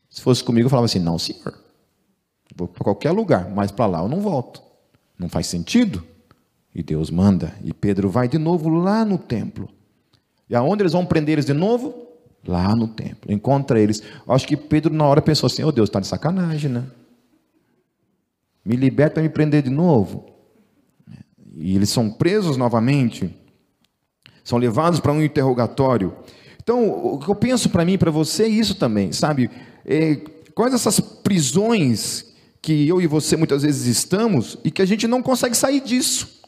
Se 0.10 0.21
fosse 0.21 0.43
comigo, 0.43 0.65
eu 0.65 0.69
falava 0.69 0.86
assim: 0.86 0.99
não, 0.99 1.19
senhor. 1.19 1.54
Vou 2.56 2.67
para 2.67 2.83
qualquer 2.83 3.12
lugar, 3.12 3.50
mas 3.50 3.71
para 3.71 3.85
lá 3.85 4.02
eu 4.02 4.08
não 4.08 4.21
volto. 4.21 4.62
Não 5.17 5.29
faz 5.29 5.48
sentido. 5.48 6.04
E 6.73 6.81
Deus 6.81 7.10
manda. 7.10 7.54
E 7.63 7.73
Pedro 7.73 8.10
vai 8.10 8.27
de 8.27 8.37
novo 8.37 8.69
lá 8.69 9.04
no 9.06 9.17
templo. 9.17 9.69
E 10.50 10.56
aonde 10.56 10.81
eles 10.81 10.94
vão 10.94 11.06
prender 11.06 11.33
eles 11.33 11.46
de 11.46 11.54
novo? 11.54 12.08
Lá 12.48 12.75
no 12.75 12.87
templo. 12.87 13.31
Encontra 13.31 13.79
eles. 13.79 14.02
Acho 14.27 14.48
que 14.48 14.58
Pedro, 14.58 14.94
na 14.94 15.06
hora, 15.06 15.21
pensou 15.21 15.48
assim: 15.48 15.63
oh, 15.63 15.71
Deus, 15.71 15.90
está 15.90 16.00
de 16.00 16.08
sacanagem, 16.08 16.71
né? 16.71 16.85
Me 18.70 18.76
liberta 18.76 19.15
para 19.15 19.24
me 19.24 19.30
prender 19.30 19.63
de 19.63 19.72
novo. 19.72 20.30
E 21.56 21.76
eles 21.76 21.90
são 21.90 22.08
presos 22.08 22.56
novamente. 22.56 23.36
São 24.44 24.60
levados 24.60 25.00
para 25.00 25.12
um 25.12 25.24
interrogatório. 25.24 26.15
Então, 26.62 26.88
o 26.88 27.17
que 27.17 27.28
eu 27.28 27.34
penso 27.34 27.67
para 27.72 27.84
mim 27.84 27.94
e 27.94 27.98
para 27.98 28.12
você 28.12 28.44
é 28.44 28.48
isso 28.48 28.76
também, 28.76 29.12
sabe? 29.12 29.50
É, 29.84 30.17
quais 30.54 30.72
essas 30.72 31.00
prisões 31.00 32.32
que 32.62 32.88
eu 32.88 33.02
e 33.02 33.08
você 33.08 33.36
muitas 33.36 33.63
vezes 33.63 33.88
estamos 33.88 34.60
e 34.63 34.70
que 34.70 34.84
a 34.84 34.86
gente 34.86 35.08
não 35.08 35.24
consegue 35.24 35.58
sair 35.58 35.80
disso. 35.80 36.40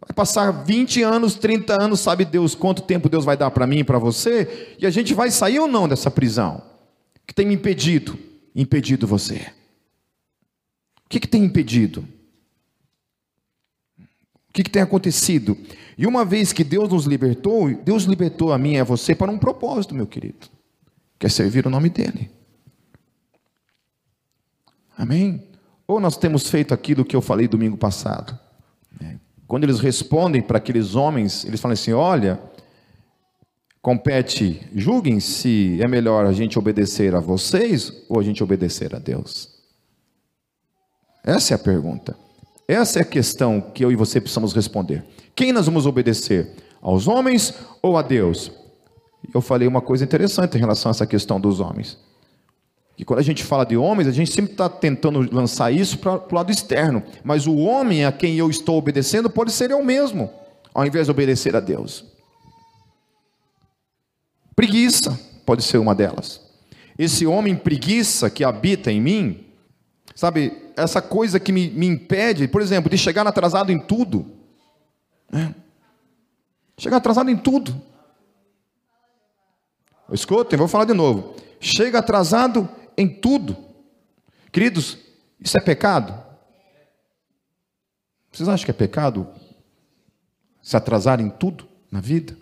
Vai 0.00 0.14
passar 0.14 0.50
20 0.50 1.02
anos, 1.02 1.34
30 1.34 1.82
anos, 1.82 2.00
sabe 2.00 2.24
Deus 2.24 2.54
quanto 2.54 2.80
tempo 2.80 3.10
Deus 3.10 3.26
vai 3.26 3.36
dar 3.36 3.50
para 3.50 3.66
mim 3.66 3.80
e 3.80 3.84
para 3.84 3.98
você, 3.98 4.76
e 4.78 4.86
a 4.86 4.90
gente 4.90 5.12
vai 5.12 5.30
sair 5.30 5.58
ou 5.58 5.68
não 5.68 5.86
dessa 5.86 6.10
prisão. 6.10 6.62
que 7.26 7.34
tem 7.34 7.44
me 7.44 7.54
impedido, 7.54 8.18
impedido 8.56 9.06
você? 9.06 9.46
O 11.12 11.14
que, 11.14 11.20
que 11.20 11.28
tem 11.28 11.44
impedido? 11.44 12.08
O 14.00 14.52
que, 14.54 14.62
que 14.62 14.70
tem 14.70 14.80
acontecido? 14.80 15.58
E 15.98 16.06
uma 16.06 16.24
vez 16.24 16.54
que 16.54 16.64
Deus 16.64 16.88
nos 16.88 17.04
libertou, 17.04 17.70
Deus 17.70 18.04
libertou 18.04 18.50
a 18.50 18.56
mim 18.56 18.76
e 18.76 18.78
a 18.78 18.84
você 18.84 19.14
para 19.14 19.30
um 19.30 19.36
propósito, 19.36 19.94
meu 19.94 20.06
querido, 20.06 20.48
que 21.18 21.26
é 21.26 21.28
servir 21.28 21.66
o 21.66 21.70
nome 21.70 21.90
dEle. 21.90 22.30
Amém? 24.96 25.46
Ou 25.86 26.00
nós 26.00 26.16
temos 26.16 26.48
feito 26.48 26.72
aquilo 26.72 27.04
que 27.04 27.14
eu 27.14 27.20
falei 27.20 27.46
domingo 27.46 27.76
passado. 27.76 28.38
Né? 28.98 29.20
Quando 29.46 29.64
eles 29.64 29.80
respondem 29.80 30.40
para 30.40 30.56
aqueles 30.56 30.94
homens, 30.94 31.44
eles 31.44 31.60
falam 31.60 31.74
assim: 31.74 31.92
olha, 31.92 32.40
compete, 33.82 34.66
julguem 34.74 35.20
se 35.20 35.78
é 35.82 35.86
melhor 35.86 36.24
a 36.24 36.32
gente 36.32 36.58
obedecer 36.58 37.14
a 37.14 37.20
vocês 37.20 38.02
ou 38.08 38.18
a 38.18 38.22
gente 38.22 38.42
obedecer 38.42 38.94
a 38.94 38.98
Deus. 38.98 39.51
Essa 41.24 41.54
é 41.54 41.56
a 41.56 41.58
pergunta. 41.58 42.16
Essa 42.66 42.98
é 42.98 43.02
a 43.02 43.04
questão 43.06 43.60
que 43.60 43.84
eu 43.84 43.92
e 43.92 43.96
você 43.96 44.20
precisamos 44.20 44.52
responder. 44.52 45.04
Quem 45.34 45.52
nós 45.52 45.66
vamos 45.66 45.86
obedecer? 45.86 46.52
Aos 46.80 47.06
homens 47.06 47.54
ou 47.80 47.96
a 47.96 48.02
Deus? 48.02 48.50
Eu 49.32 49.40
falei 49.40 49.68
uma 49.68 49.80
coisa 49.80 50.04
interessante 50.04 50.56
em 50.56 50.60
relação 50.60 50.90
a 50.90 50.92
essa 50.92 51.06
questão 51.06 51.40
dos 51.40 51.60
homens. 51.60 51.98
Que 52.96 53.04
quando 53.04 53.20
a 53.20 53.24
gente 53.24 53.44
fala 53.44 53.64
de 53.64 53.76
homens, 53.76 54.08
a 54.08 54.12
gente 54.12 54.32
sempre 54.32 54.52
está 54.52 54.68
tentando 54.68 55.20
lançar 55.34 55.72
isso 55.72 55.98
para 55.98 56.16
o 56.16 56.34
lado 56.34 56.50
externo. 56.50 57.02
Mas 57.22 57.46
o 57.46 57.56
homem 57.56 58.04
a 58.04 58.12
quem 58.12 58.36
eu 58.36 58.50
estou 58.50 58.76
obedecendo 58.76 59.30
pode 59.30 59.52
ser 59.52 59.70
eu 59.70 59.82
mesmo, 59.82 60.30
ao 60.74 60.84
invés 60.84 61.06
de 61.06 61.10
obedecer 61.10 61.54
a 61.54 61.60
Deus. 61.60 62.04
Preguiça 64.54 65.18
pode 65.46 65.62
ser 65.62 65.78
uma 65.78 65.94
delas. 65.94 66.40
Esse 66.98 67.26
homem 67.26 67.56
preguiça 67.56 68.28
que 68.28 68.44
habita 68.44 68.92
em 68.92 69.00
mim, 69.00 69.46
sabe, 70.14 70.61
essa 70.76 71.02
coisa 71.02 71.38
que 71.38 71.52
me, 71.52 71.70
me 71.70 71.86
impede, 71.86 72.48
por 72.48 72.60
exemplo, 72.60 72.90
de 72.90 72.98
chegar 72.98 73.26
atrasado 73.26 73.70
em 73.70 73.78
tudo. 73.78 74.26
Né? 75.30 75.54
Chegar 76.76 76.98
atrasado 76.98 77.30
em 77.30 77.36
tudo. 77.36 77.80
Escutem, 80.12 80.58
vou 80.58 80.68
falar 80.68 80.84
de 80.84 80.92
novo. 80.92 81.36
Chega 81.60 81.98
atrasado 81.98 82.68
em 82.96 83.08
tudo. 83.08 83.56
Queridos, 84.50 84.98
isso 85.40 85.56
é 85.56 85.60
pecado? 85.60 86.12
Vocês 88.30 88.48
acham 88.48 88.64
que 88.64 88.70
é 88.70 88.74
pecado 88.74 89.28
se 90.62 90.76
atrasar 90.76 91.20
em 91.20 91.30
tudo 91.30 91.66
na 91.90 92.00
vida? 92.00 92.36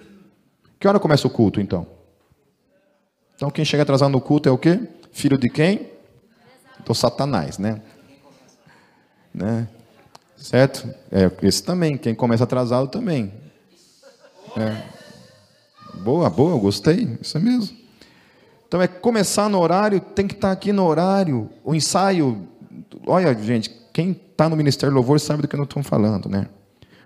Que 0.79 0.89
hora 0.89 0.99
começa 0.99 1.27
o 1.27 1.31
culto 1.31 1.61
então? 1.61 1.87
Então 3.37 3.51
quem 3.51 3.65
chega 3.65 3.83
atrasado 3.83 4.11
no 4.11 4.21
culto 4.21 4.49
é 4.49 4.53
o 4.53 4.59
quê? 4.59 4.89
Filho 5.13 5.39
de 5.39 5.49
quem? 5.49 5.91
Do 6.85 6.95
Satanás, 6.95 7.59
né? 7.59 7.83
Né? 9.33 9.69
Certo? 10.37 10.89
É, 11.11 11.31
esse 11.43 11.63
também, 11.63 11.97
quem 11.97 12.15
começa 12.15 12.45
atrasado 12.45 12.89
também. 12.89 13.33
É. 14.57 14.83
Boa, 16.01 16.31
boa, 16.31 16.59
gostei, 16.59 17.19
isso 17.21 17.37
é 17.37 17.41
mesmo. 17.41 17.77
Então 18.67 18.81
é 18.81 18.87
começar 18.87 19.49
no 19.49 19.59
horário, 19.59 20.01
tem 20.01 20.27
que 20.27 20.35
estar 20.35 20.53
aqui 20.53 20.73
no 20.73 20.85
horário. 20.85 21.51
O 21.65 21.75
ensaio, 21.75 22.49
olha, 23.07 23.35
gente, 23.43 23.71
quem 23.93 24.13
está 24.13 24.49
no 24.49 24.57
Ministério 24.57 24.95
Louvor 24.95 25.21
sabe 25.21 25.43
do 25.43 25.49
que 25.49 25.57
eu 25.57 25.63
estou 25.63 25.83
falando, 25.83 26.29
né? 26.29 26.47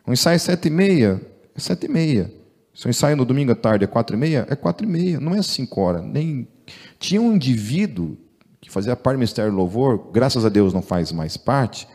O 0.07 0.13
ensaio 0.13 0.37
é 0.37 0.39
sete 0.39 0.69
e 0.69 0.71
meia, 0.71 1.21
é 1.57 1.61
sete 1.61 1.87
e 1.87 1.89
meia. 1.89 2.31
Se 2.75 2.87
eu 2.87 2.91
ensaio 2.91 3.17
no 3.17 3.25
domingo 3.25 3.53
à 3.53 3.55
tarde 3.55 3.85
é 3.85 3.87
quatro 3.87 4.15
e 4.15 4.19
meia, 4.19 4.47
é 4.51 4.55
quatro 4.55 4.87
e 4.87 4.89
meia, 4.89 5.19
não 5.19 5.35
é 5.35 5.43
cinco 5.43 5.81
horas. 5.81 6.05
Nem... 6.05 6.47
Tinha 6.99 7.21
um 7.21 7.33
indivíduo 7.33 8.17
que 8.61 8.71
fazia 8.71 8.95
parte 8.95 9.17
do 9.17 9.21
Ministério 9.21 9.53
Louvor, 9.53 10.11
graças 10.13 10.45
a 10.45 10.49
Deus 10.49 10.73
não 10.73 10.83
faz 10.83 11.13
mais 11.13 11.37
parte, 11.37 11.89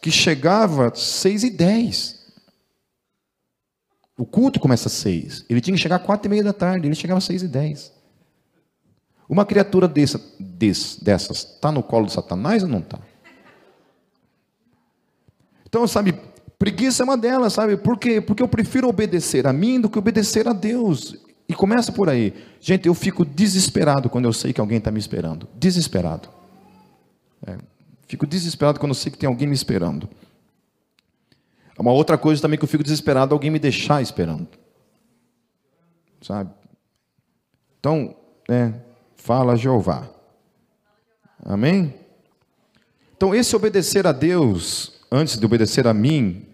que 0.00 0.10
chegava 0.10 0.94
seis 0.94 1.44
e 1.44 1.50
dez. 1.50 2.20
O 4.16 4.26
culto 4.26 4.60
começa 4.60 4.88
às 4.88 4.92
seis. 4.92 5.44
Ele 5.48 5.60
tinha 5.60 5.74
que 5.74 5.82
chegar 5.82 5.96
às 5.96 6.02
quatro 6.02 6.28
e 6.28 6.30
meia 6.30 6.44
da 6.44 6.52
tarde, 6.52 6.86
ele 6.86 6.94
chegava 6.94 7.18
às 7.18 7.24
seis 7.24 7.42
e 7.42 7.48
dez. 7.48 7.92
Uma 9.28 9.46
criatura 9.46 9.86
dessa, 9.86 10.20
dessas 11.00 11.38
está 11.38 11.70
no 11.70 11.82
colo 11.82 12.06
de 12.06 12.12
Satanás 12.12 12.62
ou 12.62 12.68
não 12.68 12.80
está? 12.80 12.98
Então, 15.64 15.86
sabe, 15.86 16.12
Preguiça 16.60 17.02
é 17.02 17.04
uma 17.04 17.16
delas, 17.16 17.54
sabe? 17.54 17.74
Por 17.74 17.98
quê? 17.98 18.20
Porque 18.20 18.42
eu 18.42 18.48
prefiro 18.48 18.86
obedecer 18.86 19.46
a 19.46 19.52
mim 19.52 19.80
do 19.80 19.88
que 19.88 19.98
obedecer 19.98 20.46
a 20.46 20.52
Deus. 20.52 21.16
E 21.48 21.54
começa 21.54 21.90
por 21.90 22.06
aí. 22.10 22.34
Gente, 22.60 22.86
eu 22.86 22.92
fico 22.92 23.24
desesperado 23.24 24.10
quando 24.10 24.26
eu 24.26 24.32
sei 24.34 24.52
que 24.52 24.60
alguém 24.60 24.76
está 24.76 24.90
me 24.90 24.98
esperando. 24.98 25.48
Desesperado. 25.54 26.28
É, 27.46 27.56
fico 28.10 28.26
desesperado 28.26 28.80
quando 28.80 28.90
eu 28.90 28.96
sei 28.96 29.12
que 29.12 29.18
tem 29.18 29.28
alguém 29.28 29.46
me 29.46 29.54
esperando. 29.54 30.08
Uma 31.78 31.92
outra 31.92 32.18
coisa 32.18 32.42
também 32.42 32.58
que 32.58 32.64
eu 32.64 32.68
fico 32.68 32.82
desesperado 32.82 33.32
é 33.32 33.34
alguém 33.34 33.52
me 33.52 33.58
deixar 33.60 34.02
esperando. 34.02 34.48
Sabe? 36.20 36.50
Então, 37.78 38.16
é, 38.48 38.72
fala 39.14 39.54
Jeová. 39.54 40.10
Amém? 41.44 41.94
Então, 43.16 43.32
esse 43.32 43.54
obedecer 43.54 44.08
a 44.08 44.12
Deus, 44.12 45.00
antes 45.10 45.38
de 45.38 45.46
obedecer 45.46 45.86
a 45.86 45.94
mim, 45.94 46.44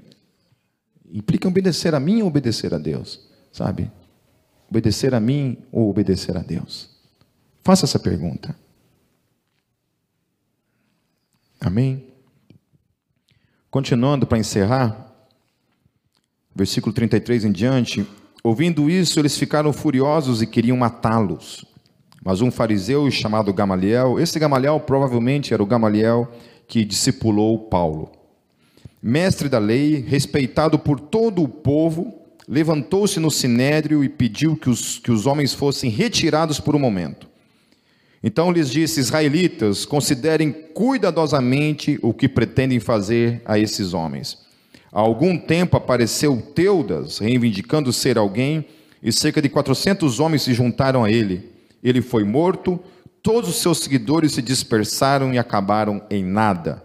implica 1.10 1.48
obedecer 1.48 1.94
a 1.94 2.00
mim 2.00 2.20
ou 2.20 2.28
obedecer 2.28 2.74
a 2.74 2.78
Deus, 2.78 3.26
sabe? 3.50 3.90
Obedecer 4.68 5.14
a 5.14 5.20
mim 5.20 5.56
ou 5.72 5.88
obedecer 5.88 6.36
a 6.36 6.40
Deus? 6.40 6.90
Faça 7.64 7.86
essa 7.86 7.98
pergunta. 7.98 8.54
Amém? 11.60 12.04
Continuando 13.70 14.26
para 14.26 14.38
encerrar, 14.38 15.12
versículo 16.54 16.92
33 16.92 17.44
em 17.44 17.52
diante. 17.52 18.06
Ouvindo 18.42 18.88
isso, 18.88 19.18
eles 19.18 19.36
ficaram 19.36 19.72
furiosos 19.72 20.42
e 20.42 20.46
queriam 20.46 20.76
matá-los. 20.76 21.64
Mas 22.24 22.40
um 22.40 22.50
fariseu 22.50 23.10
chamado 23.10 23.52
Gamaliel, 23.52 24.18
esse 24.18 24.38
Gamaliel 24.38 24.80
provavelmente 24.80 25.52
era 25.54 25.62
o 25.62 25.66
Gamaliel 25.66 26.30
que 26.66 26.84
discipulou 26.84 27.68
Paulo 27.68 28.10
mestre 29.06 29.48
da 29.48 29.60
lei, 29.60 30.04
respeitado 30.06 30.78
por 30.80 30.98
todo 30.98 31.40
o 31.40 31.48
povo, 31.48 32.12
levantou-se 32.48 33.20
no 33.20 33.30
sinédrio 33.30 34.02
e 34.02 34.08
pediu 34.08 34.56
que 34.56 34.68
os, 34.68 34.98
que 34.98 35.12
os 35.12 35.26
homens 35.26 35.54
fossem 35.54 35.88
retirados 35.88 36.58
por 36.58 36.74
um 36.74 36.78
momento. 36.80 37.28
Então 38.26 38.50
lhes 38.50 38.68
disse: 38.68 38.98
Israelitas, 38.98 39.84
considerem 39.84 40.50
cuidadosamente 40.50 41.96
o 42.02 42.12
que 42.12 42.28
pretendem 42.28 42.80
fazer 42.80 43.40
a 43.44 43.56
esses 43.56 43.94
homens. 43.94 44.36
Há 44.92 44.98
algum 44.98 45.38
tempo 45.38 45.76
apareceu 45.76 46.42
Teudas, 46.52 47.18
reivindicando 47.18 47.92
ser 47.92 48.18
alguém, 48.18 48.64
e 49.00 49.12
cerca 49.12 49.40
de 49.40 49.48
400 49.48 50.18
homens 50.18 50.42
se 50.42 50.52
juntaram 50.52 51.04
a 51.04 51.10
ele. 51.10 51.52
Ele 51.84 52.02
foi 52.02 52.24
morto, 52.24 52.80
todos 53.22 53.48
os 53.48 53.56
seus 53.62 53.78
seguidores 53.78 54.32
se 54.32 54.42
dispersaram 54.42 55.32
e 55.32 55.38
acabaram 55.38 56.02
em 56.10 56.24
nada. 56.24 56.82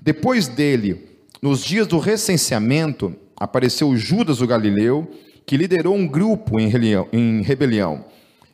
Depois 0.00 0.46
dele, 0.46 1.04
nos 1.42 1.64
dias 1.64 1.88
do 1.88 1.98
recenseamento, 1.98 3.12
apareceu 3.36 3.96
Judas 3.96 4.40
o 4.40 4.46
Galileu, 4.46 5.10
que 5.44 5.56
liderou 5.56 5.96
um 5.96 6.06
grupo 6.06 6.60
em 6.60 7.42
rebelião. 7.42 8.04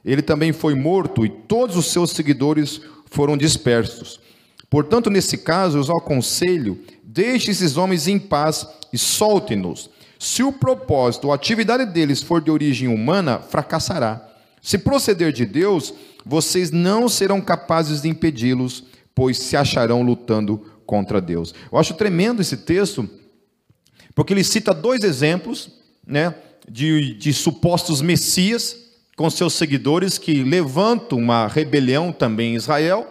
Ele 0.04 0.22
também 0.22 0.52
foi 0.52 0.74
morto 0.74 1.24
e 1.24 1.28
todos 1.28 1.76
os 1.76 1.86
seus 1.86 2.10
seguidores 2.10 2.80
foram 3.06 3.36
dispersos. 3.36 4.20
Portanto, 4.68 5.10
nesse 5.10 5.38
caso, 5.38 5.78
eu 5.78 5.82
os 5.82 5.90
aconselho: 5.90 6.80
deixe 7.02 7.50
esses 7.50 7.76
homens 7.76 8.08
em 8.08 8.18
paz 8.18 8.66
e 8.92 8.98
solte-nos. 8.98 9.90
Se 10.18 10.42
o 10.42 10.52
propósito 10.52 11.26
ou 11.26 11.32
a 11.32 11.36
atividade 11.36 11.84
deles 11.86 12.22
for 12.22 12.40
de 12.40 12.50
origem 12.50 12.88
humana, 12.88 13.38
fracassará. 13.38 14.28
Se 14.60 14.78
proceder 14.78 15.32
de 15.32 15.44
Deus, 15.44 15.92
vocês 16.24 16.70
não 16.70 17.08
serão 17.08 17.40
capazes 17.40 18.02
de 18.02 18.08
impedi-los, 18.08 18.84
pois 19.14 19.36
se 19.38 19.56
acharão 19.56 20.02
lutando 20.02 20.64
contra 20.86 21.20
Deus. 21.20 21.52
Eu 21.70 21.78
acho 21.78 21.94
tremendo 21.94 22.40
esse 22.40 22.56
texto, 22.58 23.08
porque 24.14 24.32
ele 24.32 24.44
cita 24.44 24.72
dois 24.72 25.02
exemplos 25.02 25.70
né, 26.06 26.34
de, 26.68 27.14
de 27.14 27.32
supostos 27.32 28.00
messias 28.00 28.81
com 29.16 29.28
seus 29.28 29.54
seguidores 29.54 30.18
que 30.18 30.42
levantam 30.42 31.18
uma 31.18 31.46
rebelião 31.46 32.12
também 32.12 32.52
em 32.52 32.56
Israel, 32.56 33.06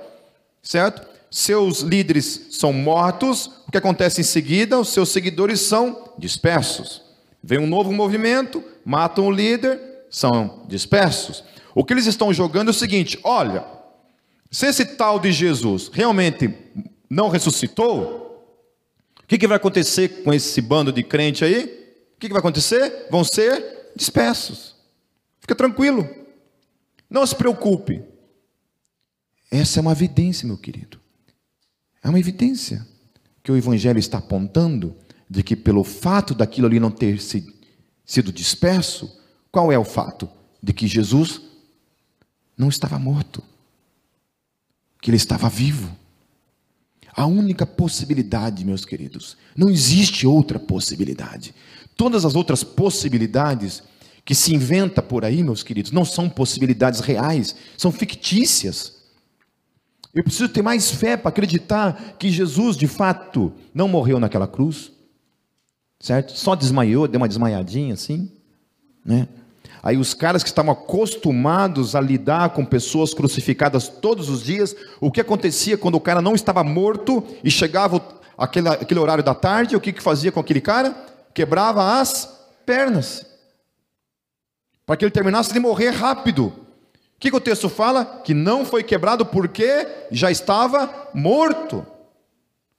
certo? 0.61 1.07
Seus 1.29 1.79
líderes 1.79 2.47
são 2.51 2.73
mortos, 2.73 3.49
o 3.67 3.71
que 3.71 3.77
acontece 3.77 4.19
em 4.19 4.23
seguida? 4.23 4.79
Os 4.79 4.89
seus 4.89 5.09
seguidores 5.09 5.61
são 5.61 6.13
dispersos. 6.17 7.01
Vem 7.41 7.59
um 7.59 7.67
novo 7.67 7.91
movimento, 7.91 8.63
matam 8.83 9.27
o 9.27 9.31
líder, 9.31 9.79
são 10.09 10.63
dispersos. 10.67 11.43
O 11.73 11.85
que 11.85 11.93
eles 11.93 12.05
estão 12.05 12.33
jogando 12.33 12.67
é 12.67 12.71
o 12.71 12.73
seguinte: 12.73 13.17
olha, 13.23 13.63
se 14.51 14.67
esse 14.67 14.85
tal 14.85 15.19
de 15.19 15.31
Jesus 15.31 15.89
realmente 15.91 16.53
não 17.09 17.29
ressuscitou, 17.29 18.45
o 19.23 19.27
que, 19.27 19.37
que 19.37 19.47
vai 19.47 19.55
acontecer 19.55 20.23
com 20.23 20.33
esse 20.33 20.61
bando 20.61 20.91
de 20.91 21.01
crente 21.01 21.45
aí? 21.45 21.63
O 22.15 22.19
que, 22.19 22.27
que 22.27 22.33
vai 22.33 22.39
acontecer? 22.39 23.07
Vão 23.09 23.23
ser 23.23 23.91
dispersos. 23.95 24.75
Fica 25.41 25.55
tranquilo. 25.55 26.07
Não 27.09 27.25
se 27.25 27.35
preocupe. 27.35 28.01
Essa 29.51 29.79
é 29.79 29.81
uma 29.81 29.91
evidência, 29.91 30.47
meu 30.47 30.57
querido. 30.57 30.97
É 32.01 32.07
uma 32.07 32.19
evidência 32.19 32.87
que 33.43 33.51
o 33.51 33.57
Evangelho 33.57 33.99
está 33.99 34.19
apontando 34.19 34.95
de 35.29 35.43
que, 35.43 35.55
pelo 35.55 35.83
fato 35.83 36.33
daquilo 36.33 36.67
ali 36.67 36.79
não 36.79 36.91
ter 36.91 37.19
sido 37.21 38.31
disperso, 38.31 39.19
qual 39.51 39.71
é 39.71 39.77
o 39.77 39.83
fato? 39.83 40.29
De 40.61 40.71
que 40.71 40.87
Jesus 40.87 41.41
não 42.57 42.69
estava 42.69 42.97
morto, 42.99 43.43
que 45.01 45.09
ele 45.09 45.17
estava 45.17 45.49
vivo. 45.49 45.97
A 47.13 47.25
única 47.25 47.65
possibilidade, 47.65 48.63
meus 48.63 48.85
queridos, 48.85 49.35
não 49.55 49.69
existe 49.69 50.25
outra 50.25 50.57
possibilidade. 50.59 51.53
Todas 51.97 52.23
as 52.23 52.35
outras 52.35 52.63
possibilidades 52.63 53.83
que 54.23 54.35
se 54.35 54.53
inventa 54.53 55.01
por 55.01 55.25
aí, 55.25 55.43
meus 55.43 55.63
queridos, 55.63 55.91
não 55.91 56.05
são 56.05 56.29
possibilidades 56.29 56.99
reais, 56.99 57.55
são 57.77 57.91
fictícias. 57.91 59.01
Eu 60.13 60.23
preciso 60.23 60.49
ter 60.49 60.61
mais 60.61 60.91
fé 60.91 61.15
para 61.17 61.29
acreditar 61.29 62.15
que 62.19 62.29
Jesus, 62.29 62.75
de 62.75 62.87
fato, 62.87 63.53
não 63.73 63.87
morreu 63.87 64.19
naquela 64.19 64.47
cruz, 64.47 64.91
certo? 65.99 66.33
Só 66.37 66.55
desmaiou, 66.55 67.07
deu 67.07 67.19
uma 67.19 67.27
desmaiadinha 67.27 67.93
assim, 67.93 68.31
né? 69.05 69.27
Aí 69.83 69.97
os 69.97 70.13
caras 70.13 70.43
que 70.43 70.49
estavam 70.49 70.71
acostumados 70.71 71.95
a 71.95 72.01
lidar 72.01 72.51
com 72.51 72.63
pessoas 72.63 73.15
crucificadas 73.15 73.87
todos 73.87 74.29
os 74.29 74.43
dias, 74.43 74.75
o 74.99 75.11
que 75.11 75.19
acontecia 75.19 75.75
quando 75.75 75.95
o 75.95 75.99
cara 75.99 76.21
não 76.21 76.35
estava 76.35 76.63
morto 76.63 77.23
e 77.43 77.49
chegava 77.49 77.99
aquele, 78.37 78.69
aquele 78.69 78.99
horário 78.99 79.23
da 79.23 79.33
tarde, 79.33 79.75
o 79.75 79.81
que, 79.81 79.91
que 79.91 80.03
fazia 80.03 80.31
com 80.31 80.39
aquele 80.39 80.61
cara? 80.61 80.95
Quebrava 81.33 81.99
as 81.99 82.29
pernas. 82.63 83.30
Para 84.91 84.97
que 84.97 85.05
ele 85.05 85.11
terminasse 85.11 85.53
de 85.53 85.59
morrer 85.61 85.91
rápido. 85.91 86.47
O 86.47 86.53
que, 87.17 87.31
que 87.31 87.37
o 87.37 87.39
texto 87.39 87.69
fala? 87.69 88.03
Que 88.25 88.33
não 88.33 88.65
foi 88.65 88.83
quebrado 88.83 89.25
porque 89.25 89.87
já 90.11 90.29
estava 90.29 91.09
morto. 91.13 91.87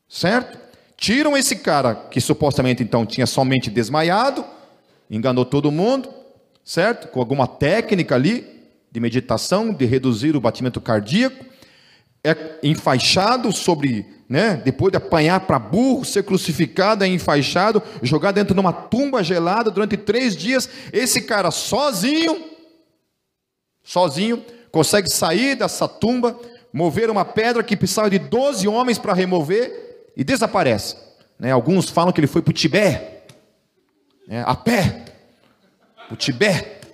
Certo? 0.06 0.58
Tiram 0.94 1.34
esse 1.38 1.56
cara 1.56 1.94
que 1.94 2.20
supostamente 2.20 2.82
então 2.82 3.06
tinha 3.06 3.26
somente 3.26 3.70
desmaiado, 3.70 4.44
enganou 5.10 5.46
todo 5.46 5.72
mundo, 5.72 6.10
certo? 6.62 7.08
Com 7.08 7.18
alguma 7.18 7.46
técnica 7.46 8.14
ali 8.14 8.60
de 8.90 9.00
meditação, 9.00 9.72
de 9.72 9.86
reduzir 9.86 10.36
o 10.36 10.40
batimento 10.40 10.82
cardíaco, 10.82 11.42
é 12.22 12.58
enfaixado 12.62 13.50
sobre, 13.52 14.04
né, 14.32 14.56
depois 14.64 14.90
de 14.90 14.96
apanhar 14.96 15.40
para 15.40 15.58
burro, 15.58 16.06
ser 16.06 16.22
crucificado, 16.22 17.04
enfaixado, 17.04 17.82
jogado 18.00 18.36
dentro 18.36 18.54
de 18.54 18.60
uma 18.60 18.72
tumba 18.72 19.22
gelada 19.22 19.70
durante 19.70 19.94
três 19.94 20.34
dias. 20.34 20.66
Esse 20.90 21.20
cara 21.20 21.50
sozinho, 21.50 22.42
sozinho, 23.84 24.42
consegue 24.70 25.10
sair 25.10 25.54
dessa 25.54 25.86
tumba, 25.86 26.34
mover 26.72 27.10
uma 27.10 27.26
pedra 27.26 27.62
que 27.62 27.76
precisava 27.76 28.08
de 28.08 28.18
12 28.18 28.66
homens 28.66 28.96
para 28.96 29.12
remover 29.12 30.08
e 30.16 30.24
desaparece. 30.24 30.96
Né? 31.38 31.52
Alguns 31.52 31.90
falam 31.90 32.10
que 32.10 32.18
ele 32.18 32.26
foi 32.26 32.40
para 32.40 32.52
o 32.52 32.54
Tibete, 32.54 33.04
né, 34.26 34.42
a 34.46 34.56
pé, 34.56 35.04
o 36.10 36.16
Tibete, 36.16 36.88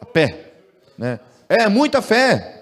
a 0.00 0.04
pé. 0.04 0.54
Né? 0.98 1.20
É 1.48 1.68
muita 1.68 2.02
fé. 2.02 2.55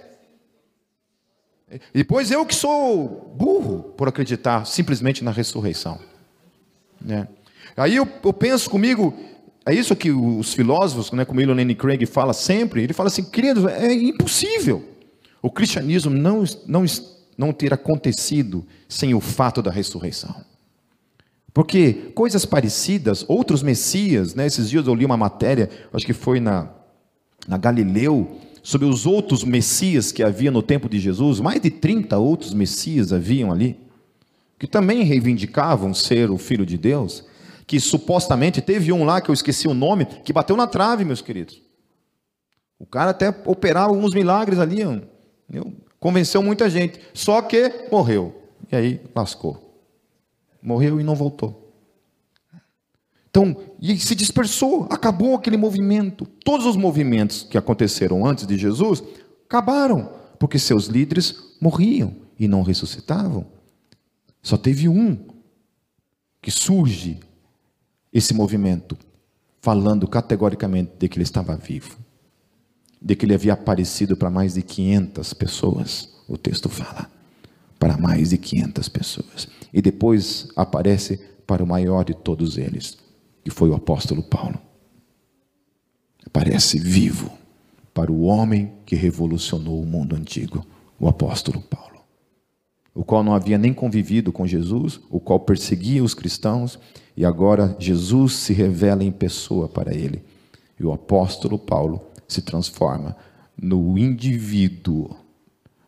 E 1.70 1.98
depois 1.98 2.30
eu 2.30 2.44
que 2.44 2.54
sou 2.54 3.34
burro 3.36 3.94
por 3.96 4.08
acreditar 4.08 4.64
simplesmente 4.66 5.24
na 5.24 5.30
ressurreição. 5.30 5.98
Né? 7.00 7.26
Aí 7.76 7.96
eu, 7.96 8.06
eu, 8.22 8.32
penso 8.32 8.70
comigo, 8.70 9.14
é 9.66 9.74
isso 9.74 9.96
que 9.96 10.10
os 10.10 10.52
filósofos, 10.52 11.10
né, 11.12 11.24
como 11.24 11.40
William 11.40 11.54
Lane 11.54 11.74
Craig 11.74 12.06
fala 12.06 12.32
sempre, 12.32 12.82
ele 12.82 12.92
fala 12.92 13.08
assim, 13.08 13.24
querido, 13.24 13.68
é 13.68 13.92
impossível 13.92 14.94
o 15.44 15.50
cristianismo 15.50 16.10
não, 16.10 16.42
não, 16.66 16.86
não 17.36 17.52
ter 17.52 17.74
acontecido 17.74 18.66
sem 18.88 19.12
o 19.12 19.20
fato 19.20 19.60
da 19.60 19.70
ressurreição. 19.70 20.34
Porque 21.52 21.92
coisas 22.14 22.46
parecidas, 22.46 23.26
outros 23.28 23.62
messias, 23.62 24.34
né, 24.34 24.46
esses 24.46 24.70
dias 24.70 24.86
eu 24.86 24.94
li 24.94 25.04
uma 25.04 25.18
matéria, 25.18 25.68
acho 25.92 26.06
que 26.06 26.14
foi 26.14 26.40
na, 26.40 26.70
na 27.46 27.58
Galileu, 27.58 28.40
sobre 28.64 28.88
os 28.88 29.06
outros 29.06 29.44
messias 29.44 30.10
que 30.10 30.24
havia 30.24 30.50
no 30.50 30.60
tempo 30.60 30.88
de 30.88 30.98
Jesus, 30.98 31.38
mais 31.38 31.60
de 31.60 31.70
30 31.70 32.18
outros 32.18 32.52
messias 32.52 33.12
haviam 33.12 33.52
ali, 33.52 33.78
que 34.58 34.66
também 34.66 35.04
reivindicavam 35.04 35.94
ser 35.94 36.28
o 36.28 36.36
filho 36.36 36.66
de 36.66 36.76
Deus, 36.76 37.24
que 37.64 37.78
supostamente 37.78 38.60
teve 38.60 38.92
um 38.92 39.04
lá 39.04 39.20
que 39.20 39.30
eu 39.30 39.34
esqueci 39.34 39.68
o 39.68 39.74
nome, 39.74 40.04
que 40.06 40.32
bateu 40.32 40.56
na 40.56 40.66
trave, 40.66 41.04
meus 41.04 41.22
queridos. 41.22 41.62
O 42.76 42.84
cara 42.84 43.12
até 43.12 43.28
operava 43.46 43.94
alguns 43.94 44.12
milagres 44.12 44.58
ali, 44.58 44.80
convenceu 46.00 46.42
muita 46.42 46.68
gente, 46.68 46.98
só 47.12 47.40
que 47.40 47.86
morreu. 47.92 48.42
E 48.72 48.74
aí 48.74 49.00
lascou 49.14 49.64
morreu 50.64 50.98
e 50.98 51.04
não 51.04 51.14
voltou. 51.14 51.63
Então, 53.34 53.56
e 53.82 53.98
se 53.98 54.14
dispersou, 54.14 54.86
acabou 54.88 55.34
aquele 55.34 55.56
movimento. 55.56 56.24
Todos 56.44 56.66
os 56.66 56.76
movimentos 56.76 57.42
que 57.42 57.58
aconteceram 57.58 58.24
antes 58.24 58.46
de 58.46 58.56
Jesus 58.56 59.02
acabaram, 59.44 60.08
porque 60.38 60.56
seus 60.56 60.86
líderes 60.86 61.34
morriam 61.60 62.14
e 62.38 62.46
não 62.46 62.62
ressuscitavam. 62.62 63.44
Só 64.40 64.56
teve 64.56 64.88
um 64.88 65.18
que 66.40 66.52
surge 66.52 67.18
esse 68.12 68.32
movimento, 68.32 68.96
falando 69.60 70.06
categoricamente 70.06 70.92
de 70.96 71.08
que 71.08 71.16
ele 71.16 71.24
estava 71.24 71.56
vivo, 71.56 71.98
de 73.02 73.16
que 73.16 73.26
ele 73.26 73.34
havia 73.34 73.54
aparecido 73.54 74.16
para 74.16 74.30
mais 74.30 74.54
de 74.54 74.62
500 74.62 75.34
pessoas, 75.34 76.08
o 76.28 76.38
texto 76.38 76.68
fala 76.68 77.10
para 77.80 77.96
mais 77.96 78.30
de 78.30 78.38
500 78.38 78.88
pessoas. 78.88 79.48
E 79.72 79.82
depois 79.82 80.46
aparece 80.54 81.18
para 81.44 81.64
o 81.64 81.66
maior 81.66 82.04
de 82.04 82.14
todos 82.14 82.56
eles, 82.56 82.96
que 83.44 83.50
foi 83.50 83.68
o 83.68 83.74
apóstolo 83.74 84.22
Paulo. 84.22 84.58
Aparece 86.26 86.78
vivo 86.78 87.30
para 87.92 88.10
o 88.10 88.22
homem 88.22 88.72
que 88.86 88.96
revolucionou 88.96 89.80
o 89.80 89.86
mundo 89.86 90.16
antigo, 90.16 90.66
o 90.98 91.06
apóstolo 91.06 91.60
Paulo, 91.60 92.00
o 92.94 93.04
qual 93.04 93.22
não 93.22 93.34
havia 93.34 93.58
nem 93.58 93.72
convivido 93.72 94.32
com 94.32 94.46
Jesus, 94.46 94.98
o 95.10 95.20
qual 95.20 95.38
perseguia 95.40 96.02
os 96.02 96.14
cristãos, 96.14 96.78
e 97.16 97.24
agora 97.24 97.76
Jesus 97.78 98.32
se 98.32 98.52
revela 98.52 99.04
em 99.04 99.12
pessoa 99.12 99.68
para 99.68 99.94
ele. 99.94 100.24
E 100.80 100.84
o 100.84 100.92
apóstolo 100.92 101.58
Paulo 101.58 102.00
se 102.26 102.42
transforma 102.42 103.16
no 103.56 103.96
indivíduo 103.96 105.16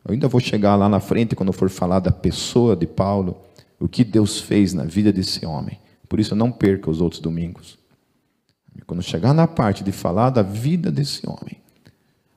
eu 0.07 0.12
ainda 0.12 0.28
vou 0.28 0.40
chegar 0.40 0.76
lá 0.76 0.88
na 0.88 1.00
frente 1.00 1.34
quando 1.34 1.52
for 1.52 1.68
falar 1.68 1.98
da 1.98 2.12
pessoa 2.12 2.76
de 2.76 2.86
Paulo, 2.86 3.38
o 3.80 3.88
que 3.88 4.04
Deus 4.04 4.38
fez 4.40 4.72
na 4.72 4.84
vida 4.84 5.12
desse 5.12 5.44
homem. 5.44 5.80
Por 6.09 6.20
isso 6.20 6.34
não 6.34 6.50
perca 6.50 6.90
os 6.90 7.00
outros 7.00 7.20
domingos. 7.20 7.78
Quando 8.86 9.02
chegar 9.02 9.32
na 9.32 9.46
parte 9.46 9.82
de 9.82 9.90
falar 9.90 10.30
da 10.30 10.42
vida 10.42 10.90
desse 10.90 11.28
homem, 11.28 11.57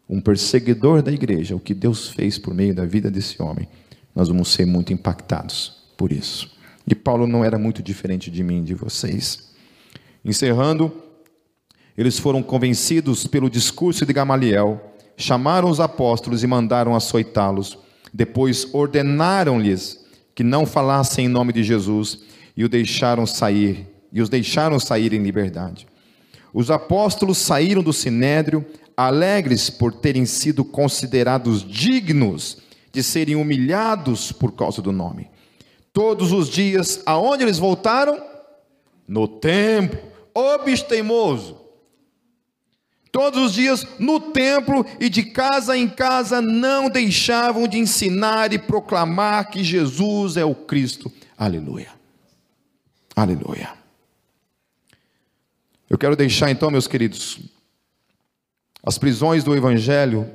um 0.09 0.19
perseguidor 0.19 1.01
da 1.01 1.11
igreja, 1.11 1.55
o 1.55 1.59
que 1.59 1.73
Deus 1.73 2.09
fez 2.09 2.39
por 2.39 2.53
meio 2.53 2.73
da 2.73 2.85
vida 2.85 3.11
desse 3.11 3.41
homem, 3.41 3.67
nós 4.15 4.29
vamos 4.29 4.49
ser 4.49 4.65
muito 4.65 4.91
impactados 4.91 5.83
por 5.95 6.11
isso. 6.11 6.57
E 6.87 6.95
Paulo 6.95 7.27
não 7.27 7.45
era 7.45 7.59
muito 7.59 7.83
diferente 7.83 8.31
de 8.31 8.43
mim, 8.43 8.63
de 8.63 8.73
vocês. 8.73 9.49
Encerrando, 10.25 10.91
eles 11.95 12.17
foram 12.17 12.41
convencidos 12.41 13.27
pelo 13.27 13.49
discurso 13.49 14.05
de 14.05 14.13
Gamaliel 14.13 14.89
chamaram 15.19 15.69
os 15.69 15.81
apóstolos 15.81 16.43
e 16.43 16.47
mandaram 16.47 16.95
açoitá-los. 16.95 17.77
Depois 18.11 18.73
ordenaram-lhes 18.73 19.99
que 20.33 20.43
não 20.43 20.65
falassem 20.65 21.25
em 21.25 21.27
nome 21.27 21.51
de 21.51 21.61
Jesus 21.61 22.21
e 22.59 22.63
o 22.65 22.67
deixaram 22.67 23.25
sair, 23.25 23.87
e 24.11 24.21
os 24.21 24.27
deixaram 24.27 24.77
sair 24.81 25.13
em 25.13 25.23
liberdade. 25.23 25.87
Os 26.53 26.69
apóstolos 26.69 27.37
saíram 27.37 27.81
do 27.81 27.93
sinédrio 27.93 28.65
alegres 28.97 29.69
por 29.69 29.93
terem 29.93 30.25
sido 30.25 30.65
considerados 30.65 31.63
dignos 31.63 32.57
de 32.91 33.01
serem 33.01 33.37
humilhados 33.37 34.33
por 34.33 34.51
causa 34.51 34.81
do 34.81 34.91
nome. 34.91 35.29
Todos 35.93 36.33
os 36.33 36.49
dias, 36.49 37.01
aonde 37.05 37.45
eles 37.45 37.57
voltaram? 37.57 38.21
No 39.07 39.25
templo, 39.25 39.97
teimoso, 40.89 41.57
Todos 43.09 43.41
os 43.41 43.53
dias 43.53 43.87
no 43.97 44.19
templo 44.19 44.85
e 44.99 45.09
de 45.09 45.23
casa 45.23 45.77
em 45.77 45.87
casa 45.87 46.41
não 46.41 46.89
deixavam 46.89 47.69
de 47.69 47.79
ensinar 47.79 48.51
e 48.51 48.59
proclamar 48.59 49.49
que 49.49 49.63
Jesus 49.63 50.35
é 50.35 50.43
o 50.43 50.53
Cristo. 50.53 51.11
Aleluia. 51.37 51.98
Aleluia. 53.19 53.73
Eu 55.89 55.97
quero 55.97 56.15
deixar 56.15 56.49
então, 56.51 56.71
meus 56.71 56.87
queridos, 56.87 57.37
as 58.81 58.97
prisões 58.97 59.43
do 59.43 59.53
Evangelho 59.53 60.31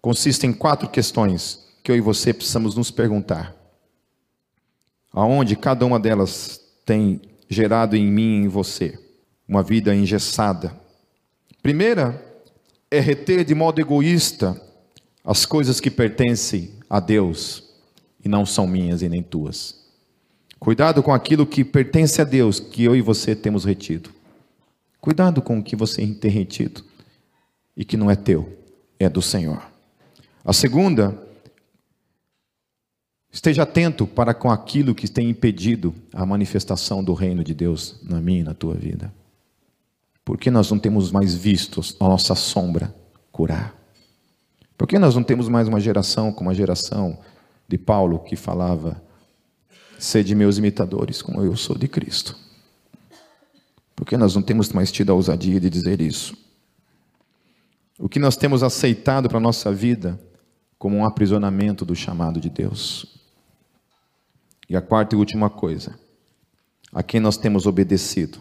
consistem 0.00 0.50
em 0.50 0.52
quatro 0.52 0.88
questões 0.88 1.66
que 1.82 1.90
eu 1.90 1.96
e 1.96 2.00
você 2.00 2.32
precisamos 2.32 2.76
nos 2.76 2.92
perguntar. 2.92 3.56
Aonde 5.12 5.56
cada 5.56 5.84
uma 5.84 5.98
delas 5.98 6.60
tem 6.86 7.20
gerado 7.48 7.96
em 7.96 8.06
mim 8.06 8.42
e 8.42 8.44
em 8.44 8.48
você 8.48 8.96
uma 9.48 9.64
vida 9.64 9.92
engessada. 9.92 10.78
Primeira 11.60 12.24
é 12.88 13.00
reter 13.00 13.44
de 13.44 13.52
modo 13.52 13.80
egoísta 13.80 14.62
as 15.24 15.44
coisas 15.44 15.80
que 15.80 15.90
pertencem 15.90 16.78
a 16.88 17.00
Deus 17.00 17.64
e 18.24 18.28
não 18.28 18.46
são 18.46 18.64
minhas 18.64 19.02
e 19.02 19.08
nem 19.08 19.24
tuas. 19.24 19.83
Cuidado 20.64 21.02
com 21.02 21.12
aquilo 21.12 21.46
que 21.46 21.62
pertence 21.62 22.22
a 22.22 22.24
Deus, 22.24 22.58
que 22.58 22.82
eu 22.82 22.96
e 22.96 23.02
você 23.02 23.36
temos 23.36 23.66
retido. 23.66 24.08
Cuidado 24.98 25.42
com 25.42 25.58
o 25.58 25.62
que 25.62 25.76
você 25.76 26.06
tem 26.16 26.30
retido 26.30 26.82
e 27.76 27.84
que 27.84 27.98
não 27.98 28.10
é 28.10 28.16
teu, 28.16 28.64
é 28.98 29.06
do 29.06 29.20
Senhor. 29.20 29.62
A 30.42 30.54
segunda, 30.54 31.22
esteja 33.30 33.64
atento 33.64 34.06
para 34.06 34.32
com 34.32 34.50
aquilo 34.50 34.94
que 34.94 35.06
tem 35.06 35.28
impedido 35.28 35.94
a 36.14 36.24
manifestação 36.24 37.04
do 37.04 37.12
reino 37.12 37.44
de 37.44 37.52
Deus 37.52 38.00
na 38.02 38.18
minha 38.18 38.40
e 38.40 38.44
na 38.44 38.54
tua 38.54 38.72
vida. 38.72 39.12
Por 40.24 40.38
que 40.38 40.50
nós 40.50 40.70
não 40.70 40.78
temos 40.78 41.12
mais 41.12 41.34
visto 41.34 41.82
a 42.00 42.08
nossa 42.08 42.34
sombra 42.34 42.94
curar? 43.30 43.74
Por 44.78 44.88
que 44.88 44.98
nós 44.98 45.14
não 45.14 45.22
temos 45.22 45.46
mais 45.46 45.68
uma 45.68 45.78
geração 45.78 46.32
como 46.32 46.48
a 46.48 46.54
geração 46.54 47.18
de 47.68 47.76
Paulo 47.76 48.20
que 48.20 48.34
falava: 48.34 49.03
Sede 49.98 50.34
meus 50.34 50.58
imitadores, 50.58 51.22
como 51.22 51.42
eu 51.42 51.56
sou 51.56 51.76
de 51.76 51.88
Cristo? 51.88 52.36
Por 53.94 54.06
que 54.06 54.16
nós 54.16 54.34
não 54.34 54.42
temos 54.42 54.70
mais 54.70 54.90
tido 54.90 55.10
a 55.10 55.14
ousadia 55.14 55.60
de 55.60 55.70
dizer 55.70 56.00
isso? 56.00 56.36
O 57.98 58.08
que 58.08 58.18
nós 58.18 58.36
temos 58.36 58.62
aceitado 58.62 59.28
para 59.28 59.38
a 59.38 59.40
nossa 59.40 59.72
vida 59.72 60.20
como 60.84 60.98
um 60.98 61.04
aprisionamento 61.06 61.82
do 61.82 61.96
chamado 61.96 62.38
de 62.38 62.50
Deus. 62.50 63.06
E 64.68 64.76
a 64.76 64.82
quarta 64.82 65.14
e 65.14 65.18
última 65.18 65.48
coisa, 65.48 65.98
a 66.92 67.02
quem 67.02 67.20
nós 67.20 67.38
temos 67.38 67.66
obedecido? 67.66 68.38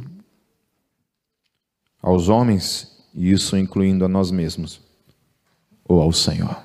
Aos 2.01 2.28
homens, 2.28 3.01
e 3.14 3.32
isso 3.32 3.56
incluindo 3.56 4.04
a 4.04 4.10
nós 4.10 4.30
mesmos, 4.30 4.82
ou 5.86 6.01
ao 6.01 6.12
Senhor? 6.12 6.62